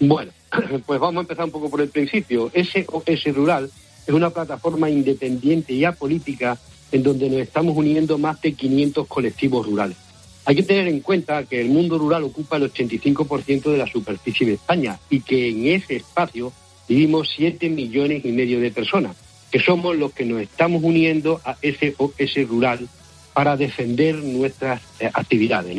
Bueno, 0.00 0.32
pues 0.86 1.00
vamos 1.00 1.18
a 1.18 1.20
empezar 1.20 1.44
un 1.44 1.50
poco 1.50 1.70
por 1.70 1.80
el 1.80 1.88
principio. 1.88 2.50
SOS 2.54 3.34
Rural 3.34 3.70
es 4.06 4.14
una 4.14 4.30
plataforma 4.30 4.88
independiente 4.88 5.72
y 5.72 5.84
apolítica 5.84 6.58
en 6.92 7.02
donde 7.02 7.28
nos 7.28 7.40
estamos 7.40 7.76
uniendo 7.76 8.18
más 8.18 8.40
de 8.40 8.54
500 8.54 9.06
colectivos 9.06 9.66
rurales. 9.66 9.96
Hay 10.44 10.56
que 10.56 10.62
tener 10.62 10.88
en 10.88 11.00
cuenta 11.00 11.44
que 11.44 11.60
el 11.60 11.68
mundo 11.68 11.98
rural 11.98 12.24
ocupa 12.24 12.56
el 12.56 12.72
85% 12.72 13.70
de 13.70 13.78
la 13.78 13.86
superficie 13.86 14.46
de 14.46 14.54
España 14.54 14.98
y 15.08 15.20
que 15.20 15.50
en 15.50 15.66
ese 15.66 15.96
espacio 15.96 16.52
vivimos 16.88 17.28
7 17.36 17.68
millones 17.68 18.24
y 18.24 18.32
medio 18.32 18.58
de 18.58 18.70
personas, 18.70 19.16
que 19.50 19.60
somos 19.60 19.96
los 19.96 20.12
que 20.12 20.24
nos 20.24 20.40
estamos 20.40 20.82
uniendo 20.82 21.40
a 21.44 21.56
ese 21.62 22.44
rural 22.44 22.88
para 23.32 23.56
defender 23.56 24.16
nuestras 24.16 24.82
eh, 25.00 25.10
actividades. 25.12 25.76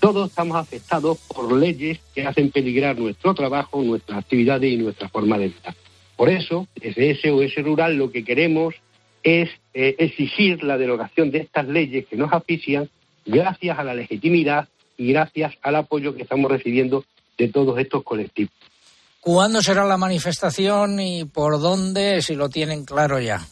Todos 0.00 0.28
estamos 0.28 0.56
afectados 0.56 1.18
por 1.28 1.52
leyes 1.52 1.98
que 2.14 2.26
hacen 2.26 2.50
peligrar 2.50 2.98
nuestro 2.98 3.34
trabajo, 3.34 3.82
nuestras 3.82 4.18
actividades 4.18 4.72
y 4.72 4.76
nuestra 4.76 5.08
forma 5.08 5.38
de 5.38 5.48
vida. 5.48 5.74
Por 6.16 6.28
eso, 6.28 6.66
desde 6.74 7.10
ese 7.10 7.62
rural 7.62 7.96
lo 7.96 8.10
que 8.10 8.24
queremos 8.24 8.74
es 9.22 9.50
eh, 9.74 9.96
exigir 9.98 10.62
la 10.62 10.78
derogación 10.78 11.30
de 11.30 11.38
estas 11.38 11.66
leyes 11.66 12.06
que 12.06 12.16
nos 12.16 12.32
asfixian 12.32 12.88
gracias 13.24 13.78
a 13.78 13.84
la 13.84 13.94
legitimidad 13.94 14.68
y 14.96 15.12
gracias 15.12 15.54
al 15.62 15.76
apoyo 15.76 16.14
que 16.14 16.22
estamos 16.22 16.50
recibiendo 16.50 17.04
de 17.36 17.48
todos 17.48 17.78
estos 17.78 18.02
colectivos. 18.02 18.54
¿Cuándo 19.26 19.60
será 19.60 19.84
la 19.84 19.96
manifestación 19.96 21.00
y 21.00 21.24
por 21.24 21.60
dónde, 21.60 22.22
si 22.22 22.36
lo 22.36 22.48
tienen 22.48 22.84
claro 22.84 23.18
ya? 23.18 23.44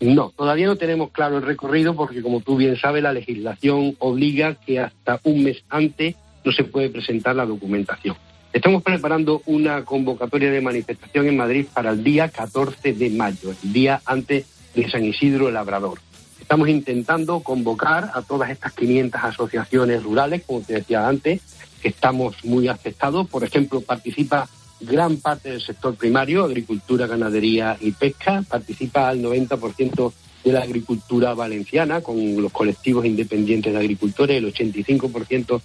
No, 0.00 0.32
todavía 0.36 0.66
no 0.66 0.74
tenemos 0.74 1.12
claro 1.12 1.36
el 1.36 1.44
recorrido 1.44 1.94
porque, 1.94 2.20
como 2.20 2.40
tú 2.40 2.56
bien 2.56 2.76
sabes, 2.76 3.00
la 3.00 3.12
legislación 3.12 3.94
obliga 4.00 4.56
que 4.56 4.80
hasta 4.80 5.20
un 5.22 5.44
mes 5.44 5.62
antes 5.68 6.16
no 6.44 6.50
se 6.50 6.64
puede 6.64 6.90
presentar 6.90 7.36
la 7.36 7.46
documentación. 7.46 8.16
Estamos 8.52 8.82
preparando 8.82 9.40
una 9.46 9.84
convocatoria 9.84 10.50
de 10.50 10.60
manifestación 10.60 11.28
en 11.28 11.36
Madrid 11.36 11.66
para 11.72 11.90
el 11.90 12.02
día 12.02 12.28
14 12.28 12.92
de 12.92 13.10
mayo, 13.10 13.54
el 13.62 13.72
día 13.72 14.02
antes 14.04 14.46
de 14.74 14.90
San 14.90 15.04
Isidro 15.04 15.46
el 15.46 15.54
Labrador. 15.54 16.00
Estamos 16.40 16.68
intentando 16.68 17.38
convocar 17.38 18.10
a 18.14 18.20
todas 18.22 18.50
estas 18.50 18.72
500 18.72 19.22
asociaciones 19.22 20.02
rurales, 20.02 20.42
como 20.44 20.62
te 20.62 20.74
decía 20.74 21.06
antes, 21.06 21.40
estamos 21.86 22.44
muy 22.44 22.68
afectados. 22.68 23.28
Por 23.28 23.44
ejemplo, 23.44 23.80
participa 23.80 24.48
gran 24.80 25.16
parte 25.18 25.50
del 25.50 25.60
sector 25.60 25.94
primario, 25.94 26.44
agricultura, 26.44 27.06
ganadería 27.06 27.76
y 27.80 27.92
pesca. 27.92 28.42
Participa 28.48 29.10
el 29.12 29.22
90% 29.22 30.12
de 30.44 30.52
la 30.52 30.62
agricultura 30.62 31.34
valenciana 31.34 32.00
con 32.00 32.40
los 32.40 32.52
colectivos 32.52 33.04
independientes 33.04 33.72
de 33.72 33.78
agricultores, 33.78 34.36
el 34.36 34.52
85% 34.52 35.60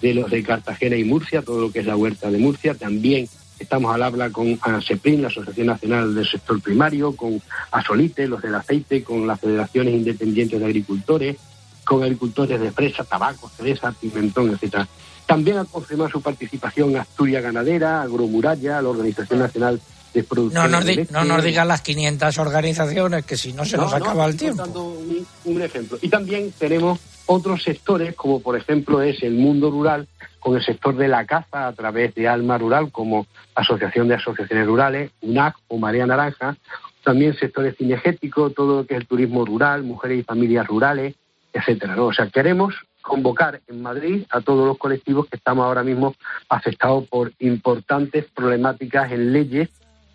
de 0.00 0.14
los 0.14 0.30
de 0.30 0.42
Cartagena 0.42 0.96
y 0.96 1.04
Murcia, 1.04 1.42
todo 1.42 1.60
lo 1.60 1.72
que 1.72 1.80
es 1.80 1.86
la 1.86 1.96
huerta 1.96 2.30
de 2.30 2.38
Murcia. 2.38 2.74
También 2.74 3.28
Estamos 3.58 3.94
al 3.94 4.02
habla 4.02 4.30
con 4.30 4.58
ASEPRIN, 4.60 5.22
la 5.22 5.28
Asociación 5.28 5.68
Nacional 5.68 6.14
del 6.14 6.26
Sector 6.26 6.60
Primario, 6.60 7.16
con 7.16 7.40
ASOLITE, 7.70 8.28
los 8.28 8.42
del 8.42 8.54
aceite, 8.54 9.02
con 9.02 9.26
las 9.26 9.40
federaciones 9.40 9.94
independientes 9.94 10.60
de 10.60 10.66
agricultores, 10.66 11.36
con 11.84 12.02
agricultores 12.02 12.60
de 12.60 12.70
fresa, 12.70 13.04
tabaco, 13.04 13.48
cereza, 13.48 13.92
pimentón, 13.92 14.50
etcétera. 14.50 14.86
También 15.26 15.58
ha 15.58 15.64
confirmado 15.64 16.10
su 16.10 16.22
participación 16.22 16.96
Asturias 16.96 17.42
Ganadera, 17.42 18.02
Agromuralla, 18.02 18.80
la 18.80 18.88
Organización 18.88 19.40
Nacional 19.40 19.80
de 20.14 20.22
Producción. 20.22 20.70
No 20.70 20.80
nos, 20.80 21.10
no 21.10 21.24
nos 21.24 21.44
digan 21.44 21.68
las 21.68 21.82
500 21.82 22.38
organizaciones, 22.38 23.24
que 23.24 23.36
si 23.36 23.52
no 23.52 23.64
se 23.64 23.76
nos 23.76 23.92
acaba 23.92 24.26
el 24.26 24.36
tiempo. 24.36 24.64
Un, 24.64 25.26
un 25.44 25.62
ejemplo. 25.62 25.98
Y 26.00 26.08
también 26.08 26.52
tenemos 26.58 27.00
otros 27.26 27.62
sectores, 27.62 28.14
como 28.14 28.40
por 28.40 28.56
ejemplo 28.56 29.02
es 29.02 29.22
el 29.22 29.34
mundo 29.34 29.70
rural, 29.70 30.06
con 30.38 30.54
el 30.56 30.64
sector 30.64 30.96
de 30.96 31.08
la 31.08 31.26
caza 31.26 31.66
a 31.66 31.72
través 31.72 32.14
de 32.14 32.28
Alma 32.28 32.56
Rural, 32.56 32.92
como 32.92 33.26
Asociación 33.56 34.06
de 34.06 34.14
Asociaciones 34.14 34.64
Rurales, 34.64 35.10
UNAC 35.20 35.56
o 35.66 35.76
María 35.76 36.06
Naranja, 36.06 36.56
también 37.02 37.34
sectores 37.34 37.76
cinegéticos, 37.76 38.54
todo 38.54 38.76
lo 38.78 38.86
que 38.86 38.94
es 38.94 39.00
el 39.00 39.06
turismo 39.06 39.44
rural, 39.44 39.82
mujeres 39.82 40.20
y 40.20 40.22
familias 40.22 40.66
rurales, 40.68 41.14
etcétera. 41.52 42.00
O 42.00 42.12
sea, 42.12 42.28
queremos 42.28 42.74
convocar 43.06 43.60
en 43.68 43.82
Madrid 43.82 44.24
a 44.30 44.40
todos 44.40 44.66
los 44.66 44.76
colectivos 44.78 45.26
que 45.28 45.36
estamos 45.36 45.64
ahora 45.64 45.82
mismo 45.82 46.14
afectados 46.48 47.06
por 47.08 47.32
importantes 47.38 48.26
problemáticas 48.34 49.12
en 49.12 49.32
leyes 49.32 49.68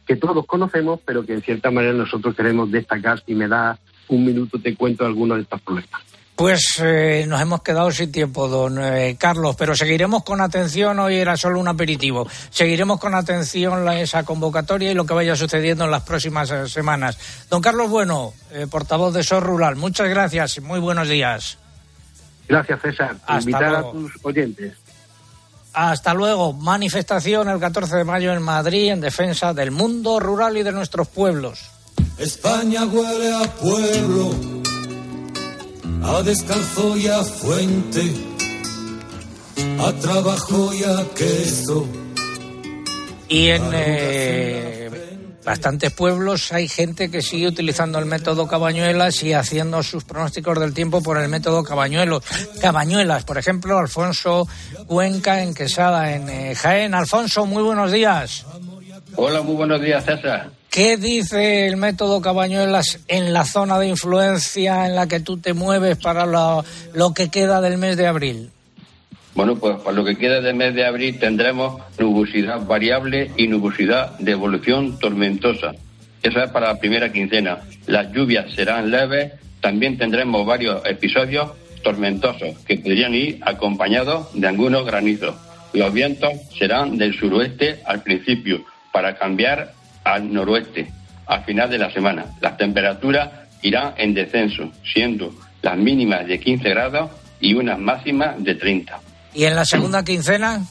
que 0.06 0.16
todos 0.18 0.46
conocemos, 0.46 1.00
pero 1.06 1.26
que 1.26 1.34
en 1.34 1.42
cierta 1.42 1.72
manera 1.72 1.94
nosotros 1.94 2.36
queremos 2.36 2.70
destacar. 2.70 3.24
Si 3.26 3.34
me 3.34 3.48
da 3.48 3.80
un 4.10 4.26
minuto, 4.26 4.60
te 4.60 4.76
cuento 4.76 5.06
algunos 5.06 5.38
de 5.38 5.44
estos 5.44 5.62
problemas. 5.62 6.02
Pues 6.36 6.82
eh, 6.84 7.26
nos 7.28 7.40
hemos 7.40 7.62
quedado 7.62 7.92
sin 7.92 8.12
tiempo, 8.12 8.48
don 8.48 8.84
eh, 8.84 9.16
Carlos, 9.20 9.56
pero 9.58 9.76
seguiremos 9.76 10.24
con 10.24 10.42
atención, 10.42 10.98
hoy 11.00 11.18
era 11.18 11.38
solo 11.38 11.60
un 11.60 11.68
aperitivo, 11.68 12.28
seguiremos 12.50 13.00
con 13.00 13.14
atención 13.14 13.88
esa 13.94 14.24
convocatoria 14.24 14.90
y 14.90 14.96
lo 14.96 15.06
que 15.06 15.14
vaya 15.14 15.36
sucediendo 15.36 15.86
en 15.86 15.92
las 15.92 16.02
próximas 16.02 16.50
eh, 16.50 16.68
semanas. 16.68 17.46
Don 17.50 17.62
Carlos 17.62 17.90
Bueno, 17.90 18.34
portavoz 18.72 19.14
de 19.14 19.24
SOR 19.24 19.44
Rural, 19.44 19.76
muchas 19.76 20.10
gracias 20.10 20.58
y 20.58 20.62
muy 20.62 20.80
buenos 20.80 21.08
días. 21.08 21.61
Gracias, 22.52 22.82
César. 22.82 23.16
Invitar 23.30 23.76
a 23.76 23.92
tus 23.92 24.12
oyentes. 24.24 24.78
Hasta 25.74 26.14
luego. 26.14 26.54
Manifestación 26.54 27.48
el 27.50 27.60
14 27.60 27.96
de 27.96 28.04
mayo 28.04 28.34
en 28.34 28.42
Madrid 28.42 28.92
en 28.92 29.00
defensa 29.00 29.54
del 29.54 29.72
mundo 29.72 30.20
rural 30.20 30.58
y 30.58 30.64
de 30.64 30.72
nuestros 30.72 31.08
pueblos. 31.08 31.72
España 32.18 32.86
huele 32.86 33.34
a 33.34 33.44
pueblo 33.56 34.62
a 36.04 36.22
descalzo 36.24 36.98
y 36.98 37.08
a 37.08 37.24
fuente, 37.24 38.02
a 39.80 39.94
trabajo 39.94 40.74
y 40.74 40.84
a 40.84 41.06
queso. 41.16 41.88
Y 43.30 43.48
en 43.50 43.62
eh, 43.74 44.81
bastantes 45.44 45.92
pueblos 45.92 46.52
hay 46.52 46.68
gente 46.68 47.10
que 47.10 47.22
sigue 47.22 47.48
utilizando 47.48 48.00
el 48.00 48.06
método 48.06 48.48
Cabañuelas 48.48 49.24
y 49.24 49.34
haciendo 49.34 49.82
sus 49.84 50.04
pronósticos 50.04 50.60
del 50.60 50.74
tiempo 50.74 51.02
por 51.02 51.18
el 51.18 51.30
método 51.30 51.64
Cabañuelos. 51.64 52.24
Cabañuelas, 52.62 53.24
por 53.24 53.38
ejemplo, 53.38 53.78
Alfonso 53.78 54.48
Cuenca 54.88 55.42
en 55.42 55.54
Quesada, 55.54 56.14
en 56.14 56.30
eh, 56.30 56.56
Jaén. 56.56 56.94
Alfonso, 56.94 57.46
muy 57.46 57.64
buenos 57.64 57.92
días. 57.92 58.46
Hola, 59.16 59.42
muy 59.42 59.56
buenos 59.56 59.82
días, 59.82 60.06
César. 60.06 60.52
¿Qué 60.72 60.96
dice 60.96 61.68
el 61.68 61.76
método 61.76 62.22
Cabañuelas 62.22 63.00
en 63.10 63.34
la 63.34 63.44
zona 63.44 63.78
de 63.78 63.88
influencia 63.88 64.86
en 64.86 64.96
la 64.96 65.06
que 65.06 65.20
tú 65.20 65.38
te 65.38 65.54
mueves 65.54 65.98
para 65.98 66.26
lo, 66.26 66.64
que 67.14 67.30
queda 67.30 67.60
del 67.60 67.78
mes 67.78 67.98
de 67.98 68.08
abril? 68.08 68.52
Bueno, 69.34 69.56
pues 69.56 69.78
para 69.78 69.96
lo 69.96 70.04
que 70.04 70.18
queda 70.18 70.42
del 70.42 70.56
mes 70.56 70.76
de 70.76 70.86
abril 70.86 71.18
tendremos 71.18 71.82
nubosidad 71.98 72.66
variable 72.66 73.32
y 73.38 73.48
nubosidad 73.48 74.18
de 74.20 74.34
evolución 74.34 75.00
tormentosa. 75.00 75.72
Eso 76.22 76.44
es 76.44 76.52
para 76.52 76.68
la 76.68 76.80
primera 76.80 77.12
quincena. 77.12 77.60
Las 77.88 78.12
lluvias 78.12 78.54
serán 78.54 78.92
leves. 78.92 79.34
También 79.62 79.98
tendremos 79.98 80.46
varios 80.46 80.86
episodios 80.86 81.52
tormentosos 81.84 82.60
que 82.66 82.78
podrían 82.78 83.16
ir 83.16 83.40
acompañados 83.42 84.28
de 84.34 84.48
algunos 84.48 84.86
granizos. 84.86 85.36
Los 85.74 85.94
vientos 85.94 86.34
serán 86.58 86.98
del 86.98 87.18
suroeste 87.18 87.80
al 87.86 88.04
principio 88.04 88.66
para 88.92 89.16
cambiar 89.16 89.74
al 90.04 90.32
noroeste 90.32 90.92
al 91.26 91.46
final 91.46 91.70
de 91.70 91.78
la 91.78 91.92
semana. 91.92 92.26
Las 92.42 92.58
temperaturas 92.58 93.30
irán 93.62 93.94
en 93.98 94.14
descenso, 94.14 94.72
siendo 94.84 95.34
las 95.62 95.78
mínimas 95.78 96.28
de 96.28 96.40
15 96.40 96.70
grados 96.70 97.12
y 97.40 97.54
unas 97.54 97.80
máximas 97.80 98.44
de 98.44 98.56
30. 98.56 99.00
¿Y 99.34 99.46
en 99.46 99.56
la 99.56 99.66
segunda 99.66 100.04
quincena? 100.04 100.62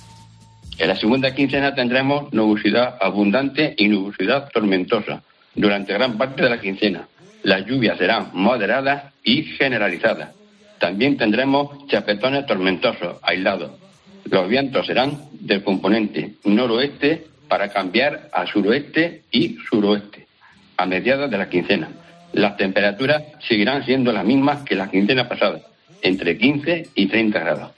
En 0.79 0.89
la 0.89 0.97
segunda 0.97 1.35
quincena 1.35 1.75
tendremos 1.75 2.33
nubosidad 2.33 2.97
abundante 3.01 3.75
y 3.77 3.89
nubosidad 3.89 4.49
tormentosa 4.51 5.23
durante 5.55 5.93
gran 5.93 6.17
parte 6.17 6.43
de 6.43 6.51
la 6.51 6.61
quincena. 6.61 7.07
Las 7.43 7.67
lluvias 7.67 7.99
serán 7.99 8.31
moderadas 8.33 9.13
y 9.25 9.43
generalizadas. 9.43 10.31
También 10.79 11.17
tendremos 11.17 11.87
chapetones 11.89 12.47
tormentosos 12.47 13.17
aislados. 13.23 13.73
Los 14.25 14.49
vientos 14.49 14.87
serán 14.87 15.19
del 15.33 15.63
componente 15.63 16.35
noroeste 16.45 17.27
para 17.49 17.69
cambiar 17.69 18.29
a 18.33 18.47
suroeste 18.47 19.23
y 19.31 19.57
suroeste 19.69 20.27
a 20.77 20.87
mediados 20.87 21.31
de 21.31 21.39
la 21.39 21.49
quincena. 21.49 21.89
Las 22.33 22.57
temperaturas 22.57 23.23
seguirán 23.47 23.85
siendo 23.85 24.13
las 24.13 24.25
mismas 24.25 24.63
que 24.63 24.77
la 24.77 24.91
quincena 24.91 25.29
pasada, 25.29 25.61
entre 26.01 26.39
15 26.39 26.89
y 26.95 27.07
30 27.07 27.39
grados. 27.39 27.73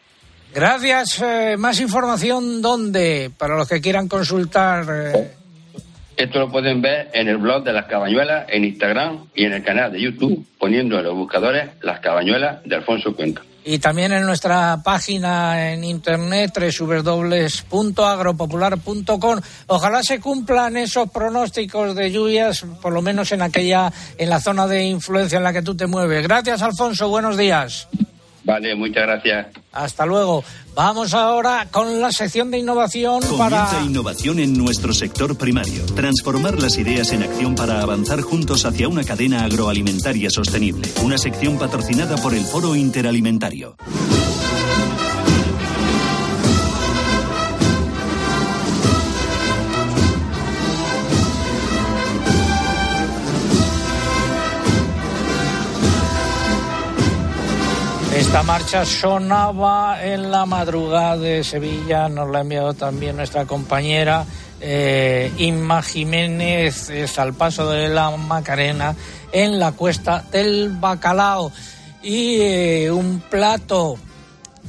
Gracias. 0.55 1.23
Eh, 1.23 1.57
más 1.59 1.81
información, 1.81 2.63
¿dónde? 2.63 3.31
Para 3.37 3.57
los 3.57 3.69
que 3.69 3.81
quieran 3.81 4.09
consultar. 4.09 4.87
Eh. 4.91 5.33
Esto 6.17 6.41
lo 6.41 6.51
pueden 6.51 6.83
ver 6.83 7.11
en 7.15 7.29
el 7.29 7.39
blog 7.39 7.65
de 7.65 7.73
las 7.73 7.87
cabañuelas, 7.87 8.47
en 8.49 8.65
Instagram 8.65 9.27
y 9.35 9.45
en 9.45 9.55
el 9.55 9.63
canal 9.63 9.93
de 9.93 10.01
YouTube, 10.01 10.45
poniendo 10.59 10.99
en 10.99 11.05
los 11.05 11.15
buscadores 11.15 11.71
las 11.81 12.01
cabañuelas 12.01 12.63
de 12.65 12.77
Alfonso 12.77 13.17
Cuenca 13.17 13.43
y 13.65 13.79
también 13.79 14.13
en 14.13 14.27
nuestra 14.27 14.83
página 14.83 15.73
en 15.73 15.85
internet 15.85 16.53
www.agropopular.com. 16.81 19.41
Ojalá 19.69 20.03
se 20.03 20.19
cumplan 20.21 20.77
esos 20.77 21.09
pronósticos 21.11 21.95
de 21.95 22.11
lluvias, 22.11 22.67
por 22.81 22.93
lo 22.93 23.03
menos 23.03 23.31
en 23.33 23.43
aquella, 23.43 23.93
en 24.19 24.29
la 24.29 24.41
zona 24.41 24.67
de 24.67 24.83
influencia 24.85 25.39
en 25.39 25.45
la 25.45 25.53
que 25.53 25.63
tú 25.63 25.77
te 25.77 25.87
mueves. 25.87 26.25
Gracias, 26.25 26.61
Alfonso. 26.63 27.09
Buenos 27.09 27.37
días. 27.37 27.87
Vale, 28.45 28.75
muchas 28.75 29.05
gracias. 29.05 29.47
Hasta 29.73 30.05
luego. 30.05 30.45
Vamos 30.75 31.13
ahora 31.15 31.69
con 31.71 32.01
la 32.01 32.11
sección 32.13 32.51
de 32.51 32.59
innovación 32.59 33.21
Comienza 33.21 33.67
para... 33.71 33.85
innovación 33.85 34.39
en 34.39 34.55
nuestro 34.57 34.93
sector 34.93 35.37
primario. 35.37 35.85
Transformar 35.95 36.61
las 36.61 36.79
ideas 36.79 37.13
en 37.13 37.23
acción 37.23 37.55
para 37.55 37.83
avanzar 37.83 38.23
juntos 38.23 38.65
hacia 38.65 38.89
una 38.89 39.05
cadena 39.05 39.45
agroalimentaria 39.45 40.31
sostenible. 40.31 40.89
Una 41.03 41.19
sección 41.19 41.59
patrocinada 41.59 42.17
por 42.17 42.35
el 42.35 42.45
Foro 42.45 42.75
Interalimentario. 42.75 43.77
Esta 58.15 58.43
marcha 58.43 58.85
sonaba 58.85 60.05
en 60.05 60.31
la 60.31 60.45
madrugada 60.45 61.17
de 61.17 61.43
Sevilla, 61.43 62.09
nos 62.09 62.29
la 62.29 62.39
ha 62.39 62.41
enviado 62.43 62.75
también 62.75 63.17
nuestra 63.17 63.47
compañera 63.47 64.27
eh, 64.61 65.33
Inma 65.39 65.83
Jiménez, 65.83 66.91
es 66.91 67.19
al 67.19 67.35
paso 67.35 67.71
de 67.71 67.89
la 67.89 68.11
Macarena 68.11 68.95
en 69.33 69.59
la 69.59 69.73
cuesta 69.73 70.25
del 70.31 70.71
Bacalao. 70.79 71.51
Y 72.03 72.37
eh, 72.41 72.91
un 72.91 73.21
plato 73.21 73.97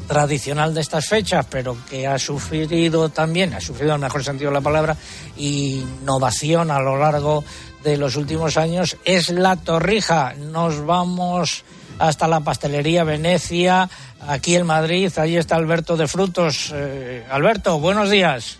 tradicional 0.07 0.73
de 0.73 0.81
estas 0.81 1.05
fechas, 1.05 1.45
pero 1.49 1.77
que 1.89 2.07
ha 2.07 2.17
sufrido 2.17 3.09
también, 3.09 3.53
ha 3.53 3.61
sufrido 3.61 3.91
en 3.91 3.95
el 3.95 4.01
mejor 4.01 4.23
sentido 4.23 4.51
de 4.51 4.55
la 4.55 4.61
palabra, 4.61 4.97
innovación 5.37 6.71
a 6.71 6.79
lo 6.79 6.97
largo 6.97 7.43
de 7.83 7.97
los 7.97 8.15
últimos 8.15 8.57
años, 8.57 8.97
es 9.03 9.29
la 9.29 9.57
torrija. 9.57 10.33
Nos 10.33 10.85
vamos 10.85 11.63
hasta 11.99 12.27
la 12.27 12.41
pastelería 12.41 13.03
Venecia, 13.03 13.89
aquí 14.27 14.55
en 14.55 14.65
Madrid. 14.65 15.11
Allí 15.17 15.37
está 15.37 15.55
Alberto 15.55 15.97
de 15.97 16.07
Frutos. 16.07 16.71
Eh, 16.75 17.25
Alberto, 17.29 17.79
buenos 17.79 18.09
días. 18.09 18.59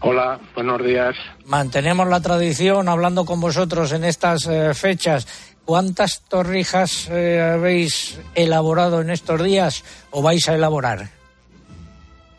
Hola, 0.00 0.38
buenos 0.54 0.84
días. 0.84 1.16
Mantenemos 1.46 2.06
la 2.08 2.20
tradición 2.20 2.88
hablando 2.88 3.24
con 3.24 3.40
vosotros 3.40 3.92
en 3.92 4.04
estas 4.04 4.46
eh, 4.46 4.74
fechas. 4.74 5.26
¿Cuántas 5.64 6.22
torrijas 6.28 7.08
eh, 7.10 7.40
habéis 7.40 8.20
elaborado 8.34 9.00
en 9.00 9.10
estos 9.10 9.42
días 9.42 9.84
o 10.10 10.22
vais 10.22 10.48
a 10.48 10.54
elaborar? 10.54 11.10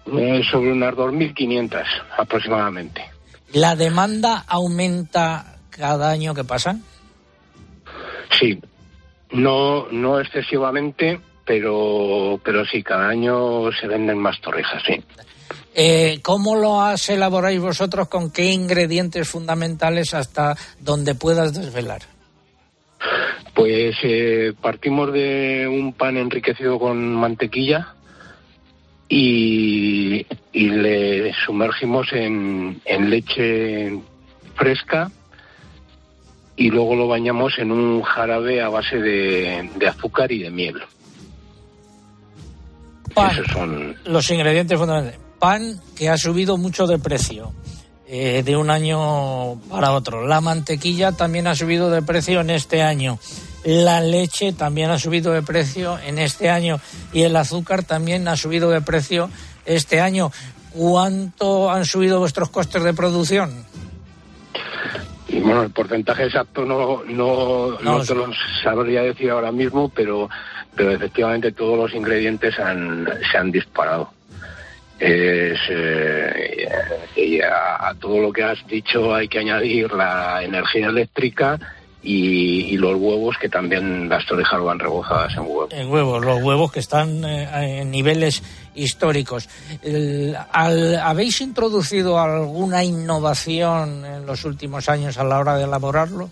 sobre 0.06 0.72
unas 0.72 0.94
2.500 0.94 1.84
aproximadamente. 2.18 3.04
¿La 3.52 3.76
demanda 3.76 4.46
aumenta 4.48 5.58
cada 5.70 6.10
año 6.10 6.34
que 6.34 6.46
pasa? 6.46 6.78
Sí, 8.40 8.58
no, 9.32 9.88
no 9.92 10.20
excesivamente, 10.20 11.20
pero, 11.46 12.40
pero 12.44 12.66
sí, 12.66 12.84
cada 12.84 13.10
año 13.10 13.72
se 13.72 13.88
venden 13.88 14.18
más 14.18 14.40
torrijas, 14.42 14.84
sí. 14.86 15.02
Eh, 15.74 16.20
¿Cómo 16.24 16.56
lo 16.56 16.82
has 16.82 17.08
elaboráis 17.10 17.60
vosotros? 17.60 18.08
¿Con 18.08 18.32
qué 18.32 18.46
ingredientes 18.46 19.30
fundamentales 19.30 20.14
hasta 20.14 20.58
donde 20.80 21.14
puedas 21.14 21.54
desvelar? 21.54 22.02
Pues 23.54 23.96
eh, 24.04 24.54
partimos 24.60 25.14
de 25.14 25.68
un 25.68 25.94
pan 25.94 26.18
enriquecido 26.18 26.80
con 26.80 27.14
mantequilla 27.14 27.94
y, 29.08 30.26
y 30.52 30.70
le 30.70 31.34
sumergimos 31.46 32.12
en, 32.12 32.82
en 32.86 33.10
leche 33.10 34.00
fresca 34.56 35.12
y 36.58 36.70
luego 36.70 36.96
lo 36.96 37.08
bañamos 37.08 37.54
en 37.60 37.72
un 37.72 38.02
jarabe 38.02 38.62
a 38.62 38.70
base 38.70 38.98
de, 38.98 39.70
de 39.76 39.88
azúcar 39.88 40.32
y 40.32 40.40
de 40.40 40.50
miel. 40.50 40.76
Pan, 43.14 43.32
Esos 43.32 43.48
son 43.54 43.96
los 44.06 44.30
ingredientes 44.32 44.78
fundamentales. 44.78 45.20
Pan 45.40 45.80
que 45.96 46.10
ha 46.10 46.18
subido 46.18 46.58
mucho 46.58 46.88
de 46.88 46.98
precio 46.98 47.54
eh, 48.08 48.42
de 48.44 48.58
un 48.58 48.72
año 48.72 49.56
para 49.70 49.92
otro. 49.92 50.26
La 50.26 50.42
mantequilla 50.42 51.12
también 51.12 51.46
ha 51.46 51.56
subido 51.56 51.92
de 51.92 52.02
precio 52.02 52.42
en 52.42 52.50
este 52.50 52.82
año. 52.82 53.20
La 53.64 54.02
leche 54.02 54.52
también 54.52 54.90
ha 54.90 54.98
subido 54.98 55.32
de 55.34 55.44
precio 55.44 56.00
en 56.00 56.18
este 56.18 56.50
año. 56.50 56.80
Y 57.14 57.22
el 57.22 57.36
azúcar 57.36 57.84
también 57.84 58.28
ha 58.28 58.36
subido 58.36 58.70
de 58.72 58.82
precio 58.82 59.30
este 59.66 60.02
año. 60.02 60.32
¿Cuánto 60.74 61.70
han 61.70 61.86
subido 61.86 62.20
vuestros 62.20 62.50
costes 62.50 62.84
de 62.84 62.94
producción? 62.94 63.66
Y 65.38 65.40
bueno, 65.40 65.62
el 65.62 65.70
porcentaje 65.70 66.24
exacto 66.24 66.66
no, 66.66 67.04
no, 67.06 67.78
no 67.80 67.98
No, 67.98 68.04
te 68.04 68.16
lo 68.16 68.28
sabría 68.64 69.04
decir 69.04 69.30
ahora 69.30 69.52
mismo, 69.52 69.90
pero, 69.90 70.28
pero 70.76 70.92
efectivamente 70.92 71.52
todos 71.52 71.78
los 71.78 71.94
ingredientes 71.94 72.58
han, 72.60 73.08
se 73.32 73.38
han 73.38 73.52
disparado. 73.52 74.12
Es, 74.98 75.60
eh, 75.70 76.68
y 77.16 77.40
a, 77.40 77.88
a 77.88 77.94
todo 78.00 78.20
lo 78.20 78.34
que 78.34 78.44
has 78.44 78.66
dicho 78.66 79.14
hay 79.14 79.28
que 79.28 79.38
añadir 79.38 79.92
la 79.94 80.42
energía 80.44 80.88
eléctrica 80.88 81.60
y, 82.08 82.74
y 82.74 82.78
los 82.78 82.96
huevos, 82.96 83.36
que 83.38 83.50
también 83.50 84.08
las 84.08 84.26
torrijas 84.26 84.62
van 84.62 84.80
rebozadas 84.80 85.34
en 85.34 85.42
huevos. 85.42 85.74
En 85.74 85.90
huevos, 85.92 86.24
los 86.26 86.42
huevos 86.42 86.72
que 86.72 86.80
están 86.80 87.24
eh, 87.26 87.82
en 87.82 87.92
niveles 87.92 88.42
históricos. 88.76 89.50
El- 89.84 90.36
al- 90.54 90.96
¿Habéis 91.00 91.42
introducido 91.42 92.18
alguna 92.20 92.84
innovación 92.84 94.06
en 94.06 94.26
los 94.26 94.46
últimos 94.46 94.88
años 94.88 95.18
a 95.18 95.24
la 95.26 95.38
hora 95.40 95.58
de 95.58 95.66
elaborarlo? 95.66 96.30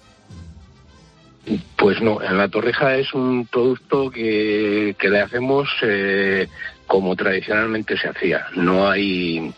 Pues 1.78 2.02
no, 2.02 2.24
en 2.24 2.38
la 2.38 2.48
torrija 2.48 2.96
es 2.96 3.14
un 3.14 3.46
producto 3.46 4.10
que, 4.10 4.96
que 4.98 5.10
le 5.10 5.22
hacemos 5.22 5.68
eh, 5.84 6.48
como 6.88 7.16
tradicionalmente 7.16 7.98
se 7.98 8.08
hacía. 8.08 8.48
No 8.56 8.88
hay 8.90 9.54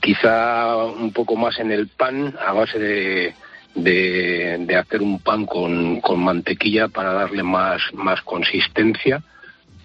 quizá 0.00 0.76
un 0.76 1.12
poco 1.12 1.36
más 1.36 1.58
en 1.58 1.70
el 1.72 1.88
pan 1.88 2.34
a 2.46 2.52
base 2.52 2.78
de, 2.78 3.34
de, 3.74 4.56
de 4.60 4.76
hacer 4.76 5.02
un 5.02 5.18
pan 5.18 5.46
con, 5.46 6.00
con 6.00 6.22
mantequilla 6.22 6.88
para 6.88 7.12
darle 7.12 7.42
más, 7.42 7.80
más 7.92 8.22
consistencia, 8.22 9.22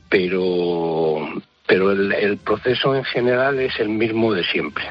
pero, 0.10 1.28
pero 1.68 1.92
el, 1.92 2.12
el 2.14 2.38
proceso 2.38 2.96
en 2.96 3.04
general 3.04 3.60
es 3.60 3.80
el 3.80 3.90
mismo 3.90 4.34
de 4.34 4.44
siempre. 4.44 4.86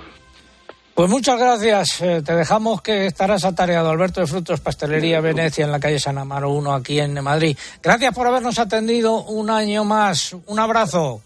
Pues 0.94 1.08
muchas 1.08 1.38
gracias. 1.38 2.00
Eh, 2.00 2.22
te 2.24 2.34
dejamos 2.34 2.82
que 2.82 3.06
estarás 3.06 3.44
atareado. 3.44 3.88
Alberto 3.88 4.20
de 4.20 4.26
Frutos, 4.26 4.60
Pastelería 4.60 5.20
Venecia, 5.20 5.64
en 5.64 5.70
la 5.70 5.78
calle 5.78 6.00
San 6.00 6.18
Amaro 6.18 6.50
1, 6.50 6.74
aquí 6.74 6.98
en 6.98 7.22
Madrid. 7.22 7.56
Gracias 7.80 8.12
por 8.12 8.26
habernos 8.26 8.58
atendido 8.58 9.22
un 9.22 9.48
año 9.48 9.84
más. 9.84 10.34
Un 10.46 10.58
abrazo. 10.58 11.22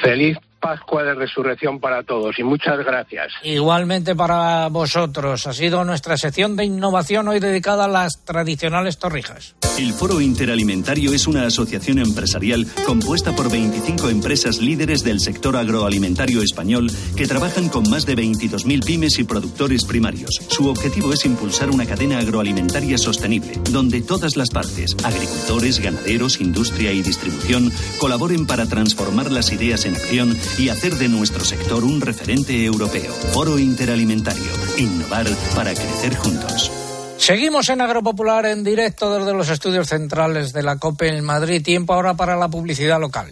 Feliz 0.00 0.38
Pascua 0.60 1.02
de 1.02 1.14
Resurrección 1.14 1.80
para 1.80 2.02
todos 2.02 2.38
y 2.38 2.42
muchas 2.42 2.78
gracias. 2.78 3.32
Igualmente 3.42 4.14
para 4.14 4.68
vosotros. 4.68 5.46
Ha 5.46 5.52
sido 5.52 5.84
nuestra 5.84 6.16
sección 6.16 6.56
de 6.56 6.64
innovación 6.64 7.28
hoy 7.28 7.40
dedicada 7.40 7.84
a 7.84 7.88
las 7.88 8.24
tradicionales 8.24 8.98
torrijas. 8.98 9.54
El 9.78 9.92
Foro 9.92 10.20
Interalimentario 10.20 11.12
es 11.12 11.28
una 11.28 11.46
asociación 11.46 11.98
empresarial 12.00 12.66
compuesta 12.84 13.32
por 13.36 13.48
25 13.50 14.08
empresas 14.08 14.58
líderes 14.58 15.04
del 15.04 15.20
sector 15.20 15.56
agroalimentario 15.56 16.42
español 16.42 16.90
que 17.16 17.28
trabajan 17.28 17.68
con 17.68 17.88
más 17.88 18.04
de 18.04 18.16
22.000 18.16 18.84
pymes 18.84 19.18
y 19.20 19.24
productores 19.24 19.84
primarios. 19.84 20.30
Su 20.48 20.68
objetivo 20.68 21.12
es 21.12 21.24
impulsar 21.24 21.70
una 21.70 21.86
cadena 21.86 22.18
agroalimentaria 22.18 22.98
sostenible, 22.98 23.52
donde 23.70 24.02
todas 24.02 24.36
las 24.36 24.50
partes, 24.50 24.96
agricultores, 25.04 25.78
ganaderos, 25.78 26.40
industria 26.40 26.90
y 26.92 27.02
distribución, 27.02 27.70
colaboren 28.00 28.46
para 28.46 28.66
transformar 28.66 29.30
las 29.30 29.52
ideas 29.52 29.84
en 29.84 29.94
acción 29.94 30.36
y 30.56 30.68
hacer 30.68 30.94
de 30.96 31.08
nuestro 31.08 31.44
sector 31.44 31.84
un 31.84 32.00
referente 32.00 32.64
europeo. 32.64 33.12
Foro 33.32 33.58
Interalimentario. 33.58 34.50
Innovar 34.76 35.26
para 35.54 35.74
crecer 35.74 36.16
juntos. 36.16 36.70
Seguimos 37.18 37.68
en 37.68 37.80
Agropopular 37.80 38.46
en 38.46 38.62
directo 38.64 39.18
desde 39.18 39.34
los 39.34 39.48
estudios 39.50 39.88
centrales 39.88 40.52
de 40.52 40.62
la 40.62 40.78
COPE 40.78 41.08
en 41.16 41.24
Madrid. 41.24 41.62
Tiempo 41.62 41.92
ahora 41.92 42.14
para 42.14 42.36
la 42.36 42.48
publicidad 42.48 43.00
local. 43.00 43.30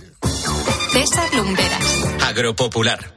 César 0.92 1.32
Lumberas. 1.34 2.04
Agropopular. 2.26 3.16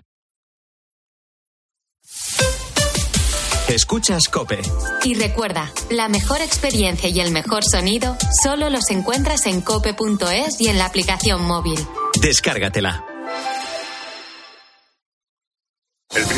Escuchas 3.69 4.29
Cope. 4.29 4.59
Y 5.03 5.13
recuerda, 5.13 5.71
la 5.91 6.09
mejor 6.09 6.41
experiencia 6.41 7.07
y 7.07 7.19
el 7.19 7.31
mejor 7.31 7.63
sonido 7.63 8.17
solo 8.41 8.69
los 8.71 8.89
encuentras 8.89 9.45
en 9.45 9.62
cope.es 9.62 10.59
y 10.59 10.69
en 10.69 10.79
la 10.79 10.85
aplicación 10.85 11.43
móvil. 11.43 11.79
Descárgatela. 12.19 13.09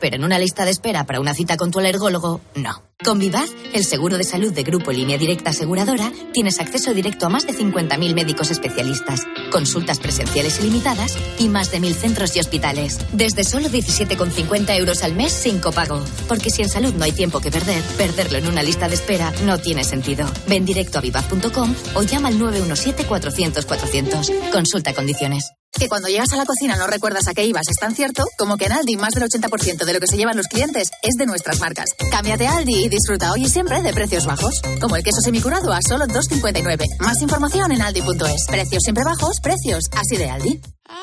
pero 0.00 0.16
en 0.16 0.24
una 0.24 0.38
lista 0.38 0.64
de 0.64 0.70
espera 0.70 1.04
para 1.04 1.20
una 1.20 1.34
cita 1.34 1.56
con 1.56 1.70
tu 1.70 1.78
alergólogo, 1.78 2.40
no. 2.54 2.82
Con 3.04 3.20
Vivaz, 3.20 3.50
el 3.74 3.84
seguro 3.84 4.18
de 4.18 4.24
salud 4.24 4.52
de 4.52 4.64
Grupo 4.64 4.90
Línea 4.90 5.18
Directa 5.18 5.50
Aseguradora, 5.50 6.10
tienes 6.32 6.58
acceso 6.58 6.92
directo 6.92 7.26
a 7.26 7.28
más 7.28 7.46
de 7.46 7.52
50.000 7.52 8.12
médicos 8.12 8.50
especialistas, 8.50 9.24
consultas 9.52 10.00
presenciales 10.00 10.58
ilimitadas 10.58 11.16
y 11.38 11.48
más 11.48 11.70
de 11.70 11.78
1.000 11.78 11.94
centros 11.94 12.36
y 12.36 12.40
hospitales. 12.40 12.98
Desde 13.12 13.44
solo 13.44 13.68
17,50 13.68 14.76
euros 14.76 15.04
al 15.04 15.14
mes 15.14 15.32
sin 15.32 15.60
copago. 15.60 16.04
Porque 16.26 16.50
si 16.50 16.62
en 16.62 16.68
salud 16.68 16.92
no 16.94 17.04
hay 17.04 17.12
tiempo 17.12 17.40
que 17.40 17.52
perder, 17.52 17.82
perderlo 17.96 18.38
en 18.38 18.48
una 18.48 18.64
lista 18.64 18.88
de 18.88 18.96
espera 18.96 19.32
no 19.44 19.58
tiene 19.58 19.84
sentido. 19.84 20.26
Ven 20.48 20.64
directo 20.64 20.98
a 20.98 21.00
vivaz.com 21.00 21.74
o 21.94 22.02
llama 22.02 22.28
al 22.28 22.38
917-400-400. 22.38 24.50
Consulta 24.50 24.92
condiciones. 24.92 25.52
Que 25.72 25.88
cuando 25.88 26.08
llegas 26.08 26.32
a 26.32 26.36
la 26.36 26.44
cocina 26.44 26.76
no 26.76 26.86
recuerdas 26.86 27.28
a 27.28 27.34
qué 27.34 27.44
ibas, 27.44 27.68
es 27.68 27.76
tan 27.76 27.94
cierto 27.94 28.24
como 28.36 28.56
que 28.56 28.66
en 28.66 28.72
Aldi 28.72 28.96
más 28.96 29.14
del 29.14 29.24
80% 29.24 29.84
de 29.84 29.92
lo 29.92 30.00
que 30.00 30.06
se 30.06 30.16
llevan 30.16 30.36
los 30.36 30.46
clientes 30.46 30.90
es 31.02 31.14
de 31.16 31.26
nuestras 31.26 31.60
marcas. 31.60 31.90
Cámbiate 32.10 32.46
a 32.46 32.56
Aldi 32.56 32.84
y 32.84 32.88
disfruta 32.88 33.32
hoy 33.32 33.44
y 33.44 33.48
siempre 33.48 33.82
de 33.82 33.92
precios 33.92 34.26
bajos. 34.26 34.60
Como 34.80 34.96
el 34.96 35.02
queso 35.02 35.20
semicurado 35.20 35.72
a 35.72 35.80
solo 35.82 36.06
2,59. 36.06 36.84
Más 37.00 37.20
información 37.22 37.72
en 37.72 37.82
aldi.es. 37.82 38.46
Precios 38.48 38.82
siempre 38.82 39.04
bajos, 39.04 39.40
precios 39.42 39.84
así 39.92 40.16
de 40.16 40.30
Aldi. 40.30 40.60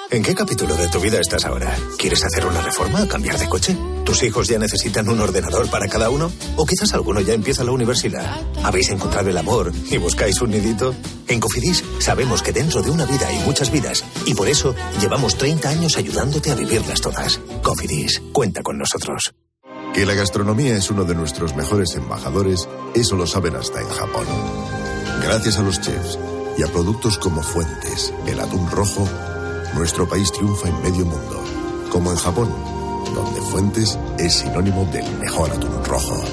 ¿En 0.09 0.23
qué 0.23 0.33
capítulo 0.33 0.75
de 0.75 0.87
tu 0.87 0.99
vida 0.99 1.19
estás 1.19 1.45
ahora? 1.45 1.75
¿Quieres 1.97 2.23
hacer 2.23 2.45
una 2.45 2.61
reforma 2.61 3.07
cambiar 3.07 3.37
de 3.37 3.47
coche? 3.47 3.75
¿Tus 4.03 4.23
hijos 4.23 4.47
ya 4.47 4.57
necesitan 4.57 5.07
un 5.09 5.19
ordenador 5.19 5.69
para 5.69 5.87
cada 5.87 6.09
uno? 6.09 6.31
¿O 6.55 6.65
quizás 6.65 6.93
alguno 6.93 7.21
ya 7.21 7.33
empieza 7.33 7.63
la 7.63 7.71
universidad? 7.71 8.39
¿Habéis 8.63 8.89
encontrado 8.89 9.29
el 9.29 9.37
amor 9.37 9.71
y 9.91 9.97
buscáis 9.97 10.41
un 10.41 10.51
nidito? 10.51 10.95
En 11.27 11.39
Cofidis 11.39 11.83
sabemos 11.99 12.41
que 12.41 12.51
dentro 12.51 12.81
de 12.81 12.91
una 12.91 13.05
vida 13.05 13.27
hay 13.27 13.37
muchas 13.39 13.71
vidas 13.71 14.03
y 14.25 14.33
por 14.33 14.47
eso 14.47 14.75
llevamos 14.99 15.37
30 15.37 15.69
años 15.69 15.97
ayudándote 15.97 16.51
a 16.51 16.55
vivirlas 16.55 17.01
todas. 17.01 17.39
Cofidis, 17.61 18.21
cuenta 18.31 18.63
con 18.63 18.77
nosotros. 18.77 19.33
Que 19.93 20.05
la 20.05 20.13
gastronomía 20.13 20.75
es 20.75 20.89
uno 20.89 21.03
de 21.03 21.15
nuestros 21.15 21.55
mejores 21.55 21.95
embajadores, 21.95 22.67
eso 22.95 23.15
lo 23.15 23.27
saben 23.27 23.55
hasta 23.55 23.81
en 23.81 23.89
Japón. 23.89 24.25
Gracias 25.21 25.57
a 25.57 25.63
los 25.63 25.79
chefs 25.79 26.19
y 26.57 26.63
a 26.63 26.67
productos 26.67 27.17
como 27.17 27.41
Fuentes, 27.41 28.13
el 28.27 28.39
atún 28.39 28.69
rojo, 28.69 29.07
nuestro 29.75 30.07
país 30.07 30.31
triunfa 30.31 30.69
en 30.69 30.81
medio 30.81 31.05
mundo, 31.05 31.43
como 31.91 32.11
en 32.11 32.17
Japón, 32.17 32.49
donde 33.13 33.41
Fuentes 33.41 33.99
es 34.17 34.33
sinónimo 34.33 34.85
del 34.85 35.05
mejor 35.19 35.51
atún 35.51 35.83
rojo. 35.83 36.23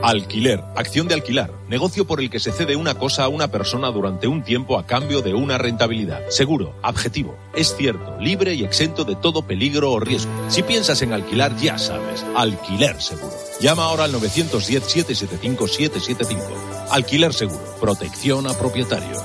Alquiler, 0.00 0.62
acción 0.76 1.08
de 1.08 1.14
alquilar, 1.14 1.50
negocio 1.68 2.06
por 2.06 2.20
el 2.20 2.30
que 2.30 2.38
se 2.38 2.52
cede 2.52 2.76
una 2.76 2.94
cosa 2.94 3.24
a 3.24 3.28
una 3.28 3.48
persona 3.48 3.88
durante 3.88 4.28
un 4.28 4.44
tiempo 4.44 4.78
a 4.78 4.86
cambio 4.86 5.22
de 5.22 5.34
una 5.34 5.58
rentabilidad. 5.58 6.20
Seguro, 6.30 6.76
objetivo, 6.84 7.36
es 7.56 7.74
cierto, 7.76 8.16
libre 8.20 8.54
y 8.54 8.62
exento 8.62 9.02
de 9.02 9.16
todo 9.16 9.42
peligro 9.42 9.90
o 9.90 9.98
riesgo. 9.98 10.30
Si 10.48 10.62
piensas 10.62 11.02
en 11.02 11.12
alquilar, 11.12 11.56
ya 11.56 11.78
sabes, 11.78 12.24
alquiler 12.36 13.02
seguro. 13.02 13.34
Llama 13.60 13.82
ahora 13.82 14.04
al 14.04 14.14
910-775-775. 14.14 16.42
Alquiler 16.90 17.34
seguro, 17.34 17.64
protección 17.80 18.46
a 18.46 18.54
propietarios. 18.54 19.18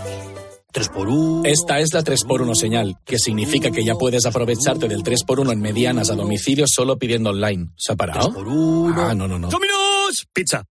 3x1. 0.74 1.42
Esta 1.46 1.80
es 1.80 1.94
la 1.94 2.04
3x1 2.04 2.56
señal, 2.56 2.98
que 3.06 3.20
significa 3.20 3.72
que 3.72 3.86
ya 3.86 3.96
puedes 3.96 4.26
aprovecharte 4.26 4.88
del 4.88 5.04
3x1 5.04 5.52
en 5.52 5.62
medianas 5.62 6.10
a 6.10 6.16
domicilio 6.16 6.66
solo 6.68 6.98
pidiendo 6.98 7.30
online. 7.30 7.70
¿Se 7.78 7.94
ha 7.94 7.96
parado? 7.96 8.34
3x1. 8.34 8.94
Ah, 8.98 9.14
no, 9.14 9.28
no, 9.28 9.40
no. 9.40 9.50
¡Dominos! 9.50 10.28
Pizza. 10.34 10.66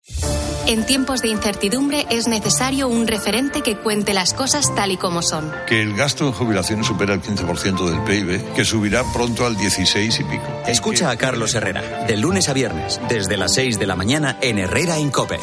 En 0.67 0.87
tiempos 0.87 1.23
de 1.23 1.29
incertidumbre 1.29 2.07
es 2.11 2.29
necesario 2.29 2.87
un 2.87 3.09
referente 3.09 3.63
que 3.63 3.77
cuente 3.77 4.15
las 4.15 4.33
cosas 4.33 4.73
tal 4.75 4.93
y 4.93 4.97
como 4.97 5.23
son. 5.23 5.51
Que 5.67 5.83
el 5.83 5.95
gasto 5.95 6.27
en 6.27 6.33
jubilaciones 6.33 6.87
supera 6.87 7.15
el 7.15 7.21
15% 7.21 7.91
del 7.91 8.05
PIB, 8.05 8.55
que 8.55 8.65
subirá 8.65 9.05
pronto 9.13 9.45
al 9.45 9.57
16 9.57 10.21
y 10.21 10.25
pico. 10.25 10.45
Escucha 10.67 11.11
a 11.11 11.17
Carlos 11.17 11.55
Herrera, 11.55 12.05
de 12.07 12.17
lunes 12.17 12.49
a 12.49 12.53
viernes, 12.53 13.01
desde 13.09 13.37
las 13.37 13.55
6 13.55 13.79
de 13.79 13.87
la 13.87 13.97
mañana 13.97 14.39
en 14.41 14.59
Herrera 14.59 14.99
Incope. 14.99 15.39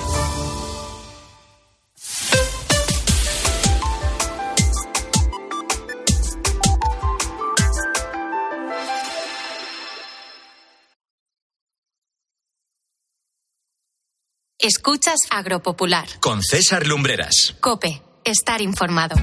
Escuchas 14.61 15.19
Agropopular. 15.29 16.05
Con 16.19 16.43
César 16.43 16.85
Lumbreras. 16.85 17.55
Cope, 17.61 18.01
estar 18.25 18.59
informado. 18.59 19.15